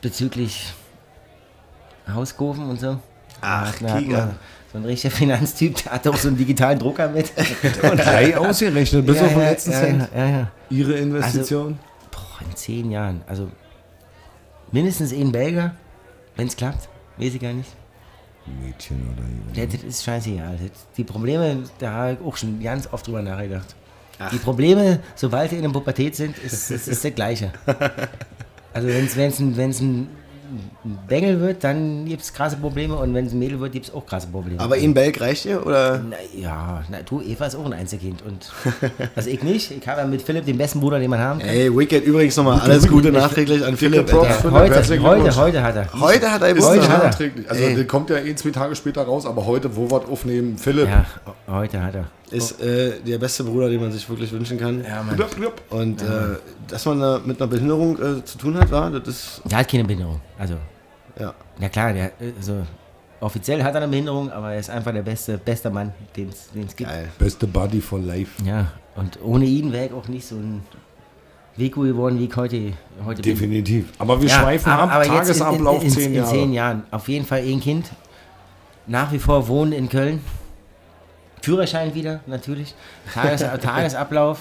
[0.00, 0.72] Bezüglich
[2.12, 2.98] Hauskofen und so.
[3.40, 4.34] Ach, wir
[4.72, 7.32] so ein richtiger Finanztyp, der hatte auch so einen digitalen Drucker mit.
[7.82, 10.08] Und gleich ausgerechnet, bis ja, auf den letzten ja, Cent.
[10.14, 10.50] ja, ja, ja.
[10.70, 11.78] Ihre Investition.
[12.10, 13.22] Boah, Boah, in zehn Jahren.
[13.26, 13.48] Also
[14.72, 15.74] mindestens ein Belgier,
[16.36, 16.88] wenn es klappt.
[17.16, 17.70] Weiß ich gar nicht.
[18.46, 20.58] Mädchen oder Ja, das ist scheißegal.
[20.96, 23.74] Die Probleme, da habe ich auch schon ganz oft drüber nachgedacht.
[24.32, 27.52] Die Probleme, sobald die in der Pubertät sind, ist, ist, ist das Gleiche.
[28.72, 30.08] Also wenn es ein, wenn's ein
[30.84, 33.86] ein Bengel wird, dann gibt es krasse Probleme und wenn es ein Mädel wird, gibt
[33.86, 34.60] es auch krasse Probleme.
[34.60, 35.64] Aber in Belg reicht dir?
[35.66, 36.02] Oder?
[36.08, 38.22] Na, ja, na, du, Eva ist auch ein Einzelkind.
[38.22, 38.52] Und,
[39.16, 39.70] also ich nicht.
[39.70, 41.48] Ich habe ja mit Philipp den besten Bruder, den man haben kann.
[41.48, 44.06] Ey, Wicked, übrigens nochmal alles Gute nachträglich an Philipp.
[44.06, 44.44] Props.
[44.44, 44.82] Alter.
[45.00, 46.00] Heute, heute, heute hat er.
[46.00, 46.88] Heute hat er Ist Heute Geburtstag.
[46.88, 47.08] hat er.
[47.08, 47.50] nachträglich.
[47.50, 50.88] Also der kommt ja eh zwei Tage später raus, aber heute, wo wir aufnehmen, Philipp.
[50.88, 51.04] Ja,
[51.48, 52.04] heute hat er.
[52.30, 54.84] Ist äh, der beste Bruder, den man sich wirklich wünschen kann.
[54.84, 55.18] Ja, Mann.
[55.70, 56.06] Und äh,
[56.68, 59.68] dass man da mit einer Behinderung äh, zu tun hat, war, das ist, Der hat
[59.68, 60.20] keine Behinderung.
[60.38, 60.54] Also,
[61.18, 61.34] ja.
[61.58, 62.62] ja klar, der, also,
[63.20, 66.76] offiziell hat er eine Behinderung, aber er ist einfach der beste, beste Mann, den es
[66.76, 66.88] gibt.
[66.88, 67.08] Geil.
[67.18, 68.42] Beste Buddy for life.
[68.44, 70.62] Ja, und ohne ihn wäre ich auch nicht so ein
[71.56, 72.72] Weg geworden, wie ich heute,
[73.04, 73.32] heute bin.
[73.32, 73.86] Definitiv.
[73.98, 74.90] Aber wir Ja, schweifen aber, ab.
[74.92, 76.30] aber jetzt Tagesablauf in, in, in, zehn in Jahre.
[76.30, 76.82] zehn Jahren.
[76.90, 77.90] Auf jeden Fall ein Kind.
[78.86, 80.20] Nach wie vor wohnen in Köln.
[81.42, 82.74] Führerschein wieder, natürlich.
[83.12, 84.40] Tages, Tagesablauf.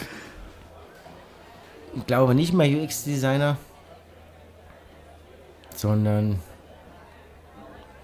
[1.96, 3.58] Ich glaube nicht mehr UX-Designer,
[5.76, 6.40] sondern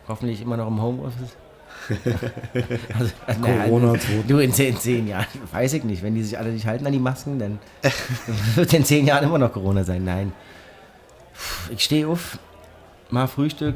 [0.08, 1.36] hoffentlich immer noch im Homeoffice.
[2.98, 4.24] also, naja, Corona du- 2.
[4.28, 6.02] Du in zehn, zehn Jahren, weiß ich nicht.
[6.02, 7.60] Wenn die sich alle nicht halten an die Masken, dann
[8.56, 10.04] wird in zehn Jahren immer noch Corona sein.
[10.04, 10.32] Nein.
[11.70, 12.39] Ich stehe auf,
[13.10, 13.76] mal Frühstück,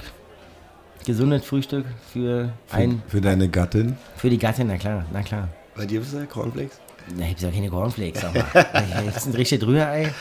[1.05, 3.97] gesundes Frühstück für ein, Für deine Gattin.
[4.17, 5.47] für die Gattin, na klar, na klar.
[5.75, 6.79] Bei dir bist du Cornflakes?
[7.17, 10.11] Na, ich hab ja keine Cornflakes, aber das ist ein richtiges Rührei.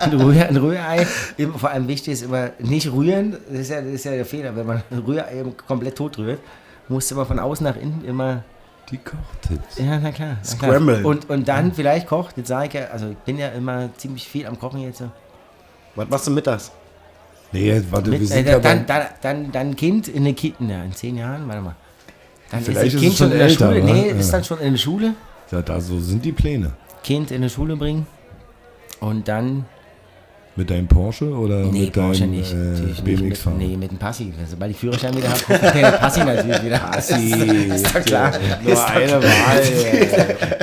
[0.00, 1.06] ein, Rühr, ein Rührei,
[1.36, 4.24] immer- vor allem wichtig ist immer nicht rühren, das ist ja, das ist ja der
[4.24, 6.40] Fehler, wenn man ein Rührei komplett tot rührt,
[6.88, 8.44] musst du aber von außen nach innen immer
[8.90, 9.78] Die Kochtipps.
[9.78, 10.36] Ja, na klar.
[10.42, 10.70] Na klar.
[10.70, 11.04] Scramble.
[11.04, 14.26] Und, und dann vielleicht kocht, jetzt sage ich ja, also ich bin ja immer ziemlich
[14.28, 15.02] viel am Kochen jetzt.
[15.94, 16.70] Was machst du mittags?
[17.52, 20.84] Nee, warte, wir Mit, sind äh, dann, dann, dann, dann Kind in der Kita, ja,
[20.84, 21.76] in zehn Jahren, warte mal.
[22.50, 23.82] Dann Vielleicht das ist es schon in der älter, Schule.
[23.88, 23.92] wa?
[23.92, 24.14] Nee, Ja.
[24.16, 25.14] ist dann schon in der Schule.
[25.50, 26.72] ja, da so sind die Pläne.
[27.04, 28.06] Kind in die Schule bringen.
[29.00, 29.64] Und dann.
[30.54, 32.52] Mit deinem Porsche oder Nee, mit Porsche deinem nicht.
[32.52, 33.00] äh.
[33.02, 33.56] BMX Mit, fahren?
[33.56, 34.34] nee, mit dem Passi.
[34.50, 36.78] Sobald ich Führerschein wieder habe, guckt der Passi natürlich wieder.
[36.78, 37.32] Passi.
[37.74, 38.32] ist doch klar.
[38.62, 39.62] Nur eine Wahl.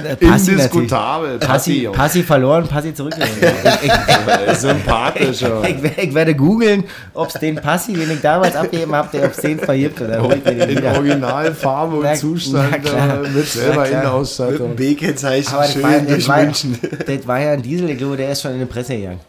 [0.04, 0.52] Der Passi.
[0.52, 1.40] Indiskutabel.
[1.40, 3.32] Passi, Passi verloren, Passi zurückgeholt.
[3.82, 6.84] ich, ich, ich, ich, ich werde googeln,
[7.16, 10.22] ob es den Passi, den ich damals abgegeben habe, der ob es den vergibt oder
[10.22, 10.92] hol ich mir den In wieder.
[10.98, 13.24] Originalfarbe und Na- Zustand na klar.
[13.26, 13.88] äh, mit selber.
[13.90, 14.76] Innenausstattung.
[14.76, 16.78] B-Kennzeichen Aber das schön durch war, München.
[17.08, 19.20] das war ja ein Diesel, ich glaube, der ist schon in die Presse gegangen.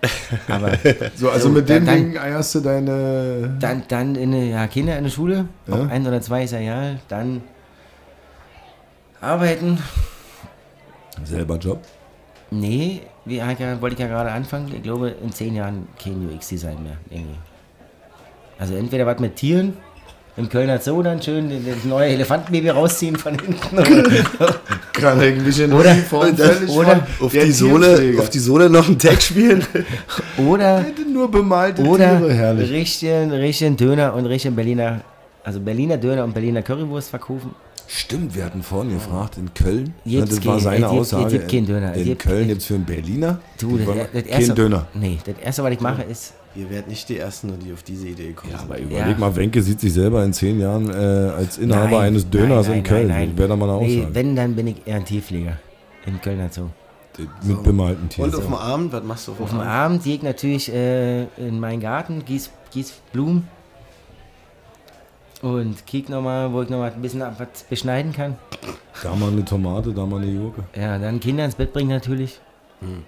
[0.48, 0.72] Aber
[1.16, 3.56] So, also So, mit dem dann- Ding eierst du deine.
[3.58, 5.74] dann, dann in eine, ja, Kinder in der Schule, Ja.
[5.74, 7.42] ob ein oder zwei ist ja egal, dann
[9.20, 9.78] arbeiten.
[11.24, 11.82] Selber Job.
[12.50, 13.48] Nee, wie ja,
[13.80, 14.72] wollte ich ja gerade anfangen.
[14.74, 16.96] Ich glaube, in zehn Jahren kein UX-Design mehr.
[17.10, 17.36] Irgendwie.
[18.58, 19.76] Also entweder was mit Tieren,
[20.38, 23.76] im Kölner Zoo dann schön das neue Elefantenbaby rausziehen von hinten.
[24.92, 28.98] Kann ich ein bisschen Oder- uniformfällig oder- Auf die, Sohle, auf die Sohle noch einen
[28.98, 29.64] Tag spielen.
[30.38, 32.70] oder, Hätte nur bemalte oder Tiere, herrlich.
[32.70, 35.00] richtigen, richtigen Döner und richtigen Berliner,
[35.44, 37.54] also Berliner Döner und Berliner Currywurst verkaufen.
[37.90, 41.32] Stimmt, wir hatten vorhin gefragt, in Köln, Jetzt das war seine jetzt gibt- Aussage, jetzt
[41.32, 41.94] gibt keinen Döner.
[41.94, 44.86] in Jetzt- Köln gibt es für einen Berliner Du, das, kein das erste, Döner.
[44.94, 48.08] Nee, das erste, was ich mache, ist, Ihr werdet nicht die Ersten, die auf diese
[48.08, 48.52] Idee kommen.
[48.52, 49.18] Ja, aber überleg Ja.
[49.18, 50.92] mal, Wenke sieht sich selber in zehn Jahren äh,
[51.30, 53.08] als Inhaber Nein, eines Döners nein, in nein, Köln.
[53.08, 53.38] nein, nein.
[53.38, 54.14] Wäre da mal eine nee, Aussage.
[54.14, 55.56] wenn, dann bin ich eher ein Tierpfleger.
[56.06, 56.66] Im Kölner Zoo.
[57.42, 58.30] Mit bemalten Tieren.
[58.30, 59.70] Und auf dem Abend, was machst du auf dem Auf dem Abend?
[59.70, 63.46] Abend gehe ich natürlich äh, in meinen Garten, gieß, gieß Blumen
[65.42, 68.36] und kick nochmal, wo ich nochmal ein bisschen ab- was beschneiden kann.
[69.02, 70.64] Da mal eine Tomate, da mal eine Gurke.
[70.76, 72.40] Ja, dann Kinder ins Bett bringen natürlich.
[72.80, 73.04] Hm.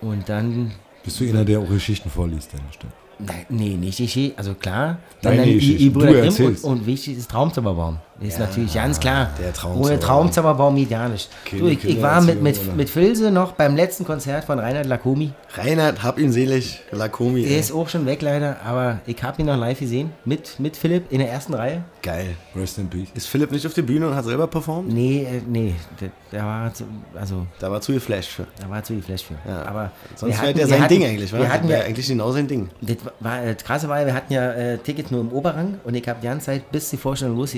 [0.00, 0.72] Und dann,
[1.04, 2.92] Bist du einer, der auch Geschichten vorliest, denn bestimmt.
[3.18, 4.98] nein, nee, nicht die also klar.
[5.22, 5.92] Deine dann die, die Geschichten.
[5.92, 7.98] Brüder Grimm und, und wichtig ist Traumzauberbaum.
[8.20, 9.30] Ist natürlich ganz klar.
[9.40, 9.86] der Traumzauberbaum.
[9.90, 11.30] Ohne Traumzauberbaum geht gar nicht.
[11.50, 15.32] Du, ich, ich war mit, mit, mit Filse noch beim letzten Konzert von Reinhard Lacomi.
[15.54, 16.82] Reinhard, hab ihn selig.
[16.92, 17.42] Lakomi.
[17.42, 17.58] Der ey.
[17.60, 20.10] ist auch schon weg leider, aber ich habe ihn noch live gesehen.
[20.26, 21.82] Mit, mit Philipp in der ersten Reihe.
[22.02, 22.36] Geil.
[22.54, 23.08] Rest in Peace.
[23.14, 24.92] Ist Philipp nicht auf der Bühne und hat selber performt?
[24.92, 26.84] Nee, äh, nee, der, der war zu,
[27.18, 28.46] also Da war zu geflasht für.
[28.60, 29.34] da war zu viel Flash für.
[29.48, 29.64] Ja.
[29.64, 31.32] Aber Sonst wäre der sein hatten- Ding eigentlich?
[31.32, 32.68] Wir hatten ja, eigentlich genau sein Ding.
[32.82, 35.94] das war, das krasse war, ja, wir hatten ja äh, Tickets nur im Oberrang und
[35.94, 37.54] ich habe die ganze Zeit, bis die Vorstellung los,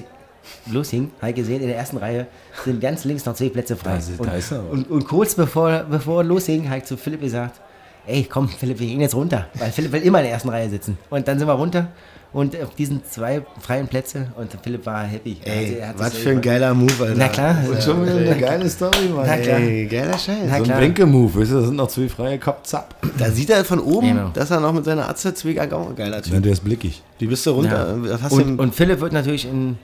[0.70, 2.26] loshing, halt gesehen, in der ersten Reihe
[2.64, 3.98] sind ganz links noch zwei Plätze frei.
[3.98, 7.60] Ist- und, und, und kurz bevor, bevor losging, habe ich zu Philipp gesagt,
[8.06, 9.46] ey, komm, Philipp, wir gehen jetzt runter.
[9.54, 10.98] Weil Philipp will immer in der ersten Reihe sitzen.
[11.10, 11.88] Und dann sind wir runter
[12.32, 15.36] und auf diesen zwei freien Plätze und Philipp war happy.
[15.44, 17.14] Ey, Also was für ein geiler Move, Alter.
[17.14, 17.56] Na klar.
[17.70, 19.26] Und schon wieder eine geile Story, Mann.
[19.26, 19.58] Na klar.
[19.60, 20.36] Ey, geiler Scheiß.
[20.46, 20.78] Na So ein klar.
[20.80, 22.94] Bänke-Move, weißt du, da sind noch zwei freie Cup, zapp.
[23.18, 24.30] Da sieht er von oben, Genau.
[24.32, 26.42] dass er noch mit seiner Atze Zwieger auch ein geiler Ja, Typ.
[26.42, 27.02] der ist blickig.
[27.20, 27.96] Die bist du runter.
[28.02, 28.28] Ja.
[28.30, 29.76] Und, und Philipp wird natürlich in,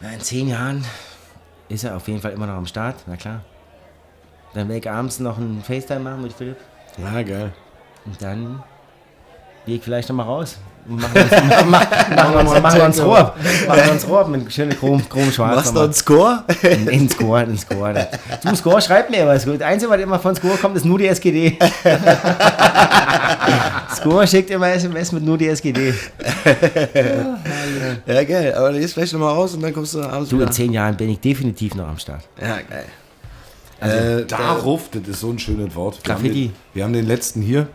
[0.00, 0.84] na, in zehn Jahren
[1.68, 3.42] ist er auf jeden Fall immer noch am Start, na klar.
[4.54, 6.56] Dann werde ich abends noch einen FaceTime machen mit Philipp
[6.96, 7.52] Ja, geil.
[8.06, 8.62] und dann
[9.66, 10.58] gehe ich vielleicht nochmal raus.
[10.88, 13.34] Machen wir uns, wir uns, machen wir uns Rohr.
[13.66, 15.56] Machen wir uns Rohr mit schöne Chrom, Chrom schwarz.
[15.56, 16.44] Machst du einen Score?
[16.62, 18.08] in, in Score, in Score.
[18.42, 19.44] Du, Score schreibt mir was.
[19.44, 21.58] Das Einzige, was immer von Score kommt, ist nur die SGD.
[23.96, 25.92] Score schickt immer SMS mit nur die SGD.
[28.06, 28.54] ja, geil.
[28.54, 30.46] Aber du gehst vielleicht nochmal raus und dann kommst du abends Du, wieder.
[30.46, 32.22] in zehn Jahren bin ich definitiv noch am Start.
[32.40, 32.86] Ja, geil.
[33.80, 35.98] Also, äh, Darauf, das ist so ein schönes Wort.
[36.02, 36.48] Wir haben Graffiti.
[36.48, 37.68] den, wir haben den letzten hier.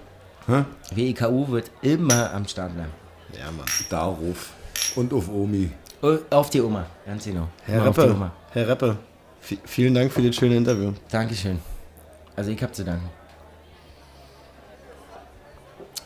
[0.47, 0.64] Hä?
[0.93, 2.91] WEKU wird immer am Start bleiben.
[3.39, 3.65] Ja, Mann.
[3.89, 4.51] Darauf.
[4.95, 5.71] Und auf Omi.
[6.01, 7.47] Oh, Auf die Oma, ganz genau.
[7.65, 8.31] Herr Reppe, Oma.
[8.51, 8.97] Herr Reppe,
[9.47, 10.91] vi- vielen Dank für das schöne Interview.
[11.09, 11.59] Dankeschön.
[12.36, 13.09] Also ich hab zu danken.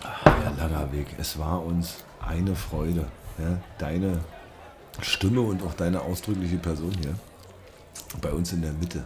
[0.01, 3.05] Herr Lagerweg, es war uns eine Freude,
[3.39, 4.19] ja, deine
[5.01, 7.15] Stimme und auch deine ausdrückliche Person hier
[8.21, 9.03] bei uns in der Mitte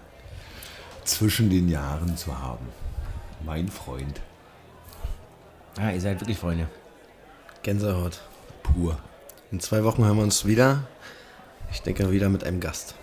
[1.03, 2.67] zwischen den Jahren zu haben.
[3.45, 4.21] Mein Freund,
[5.79, 6.67] Ah, ihr seid wirklich Freunde.
[7.63, 8.19] Gänsehaut.
[8.63, 8.97] pur.
[9.51, 10.83] In zwei Wochen hören wir uns wieder.
[11.71, 12.95] Ich denke wieder mit einem Gast.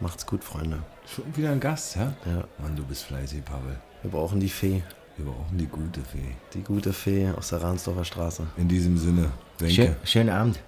[0.00, 0.78] Macht's gut, Freunde.
[1.06, 2.14] Schon wieder ein Gast, ja?
[2.24, 3.78] Ja, Mann, du bist fleißig, Pavel.
[4.02, 4.82] wir brauchen die Fee.
[5.16, 6.34] Wir brauchen die gute Fee.
[6.54, 8.46] Die gute Fee aus der Rahnsdorfer Straße.
[8.56, 9.74] In diesem Sinne, Wenke.
[9.74, 10.58] Schön, schönen Abend.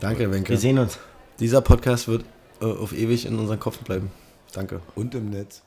[0.00, 0.50] Danke, Wenke.
[0.50, 0.98] Wir sehen uns.
[1.38, 2.24] Dieser Podcast wird
[2.60, 4.10] äh, auf ewig in unserem Kopf bleiben.
[4.52, 4.80] Danke.
[4.96, 5.62] Und im Netz.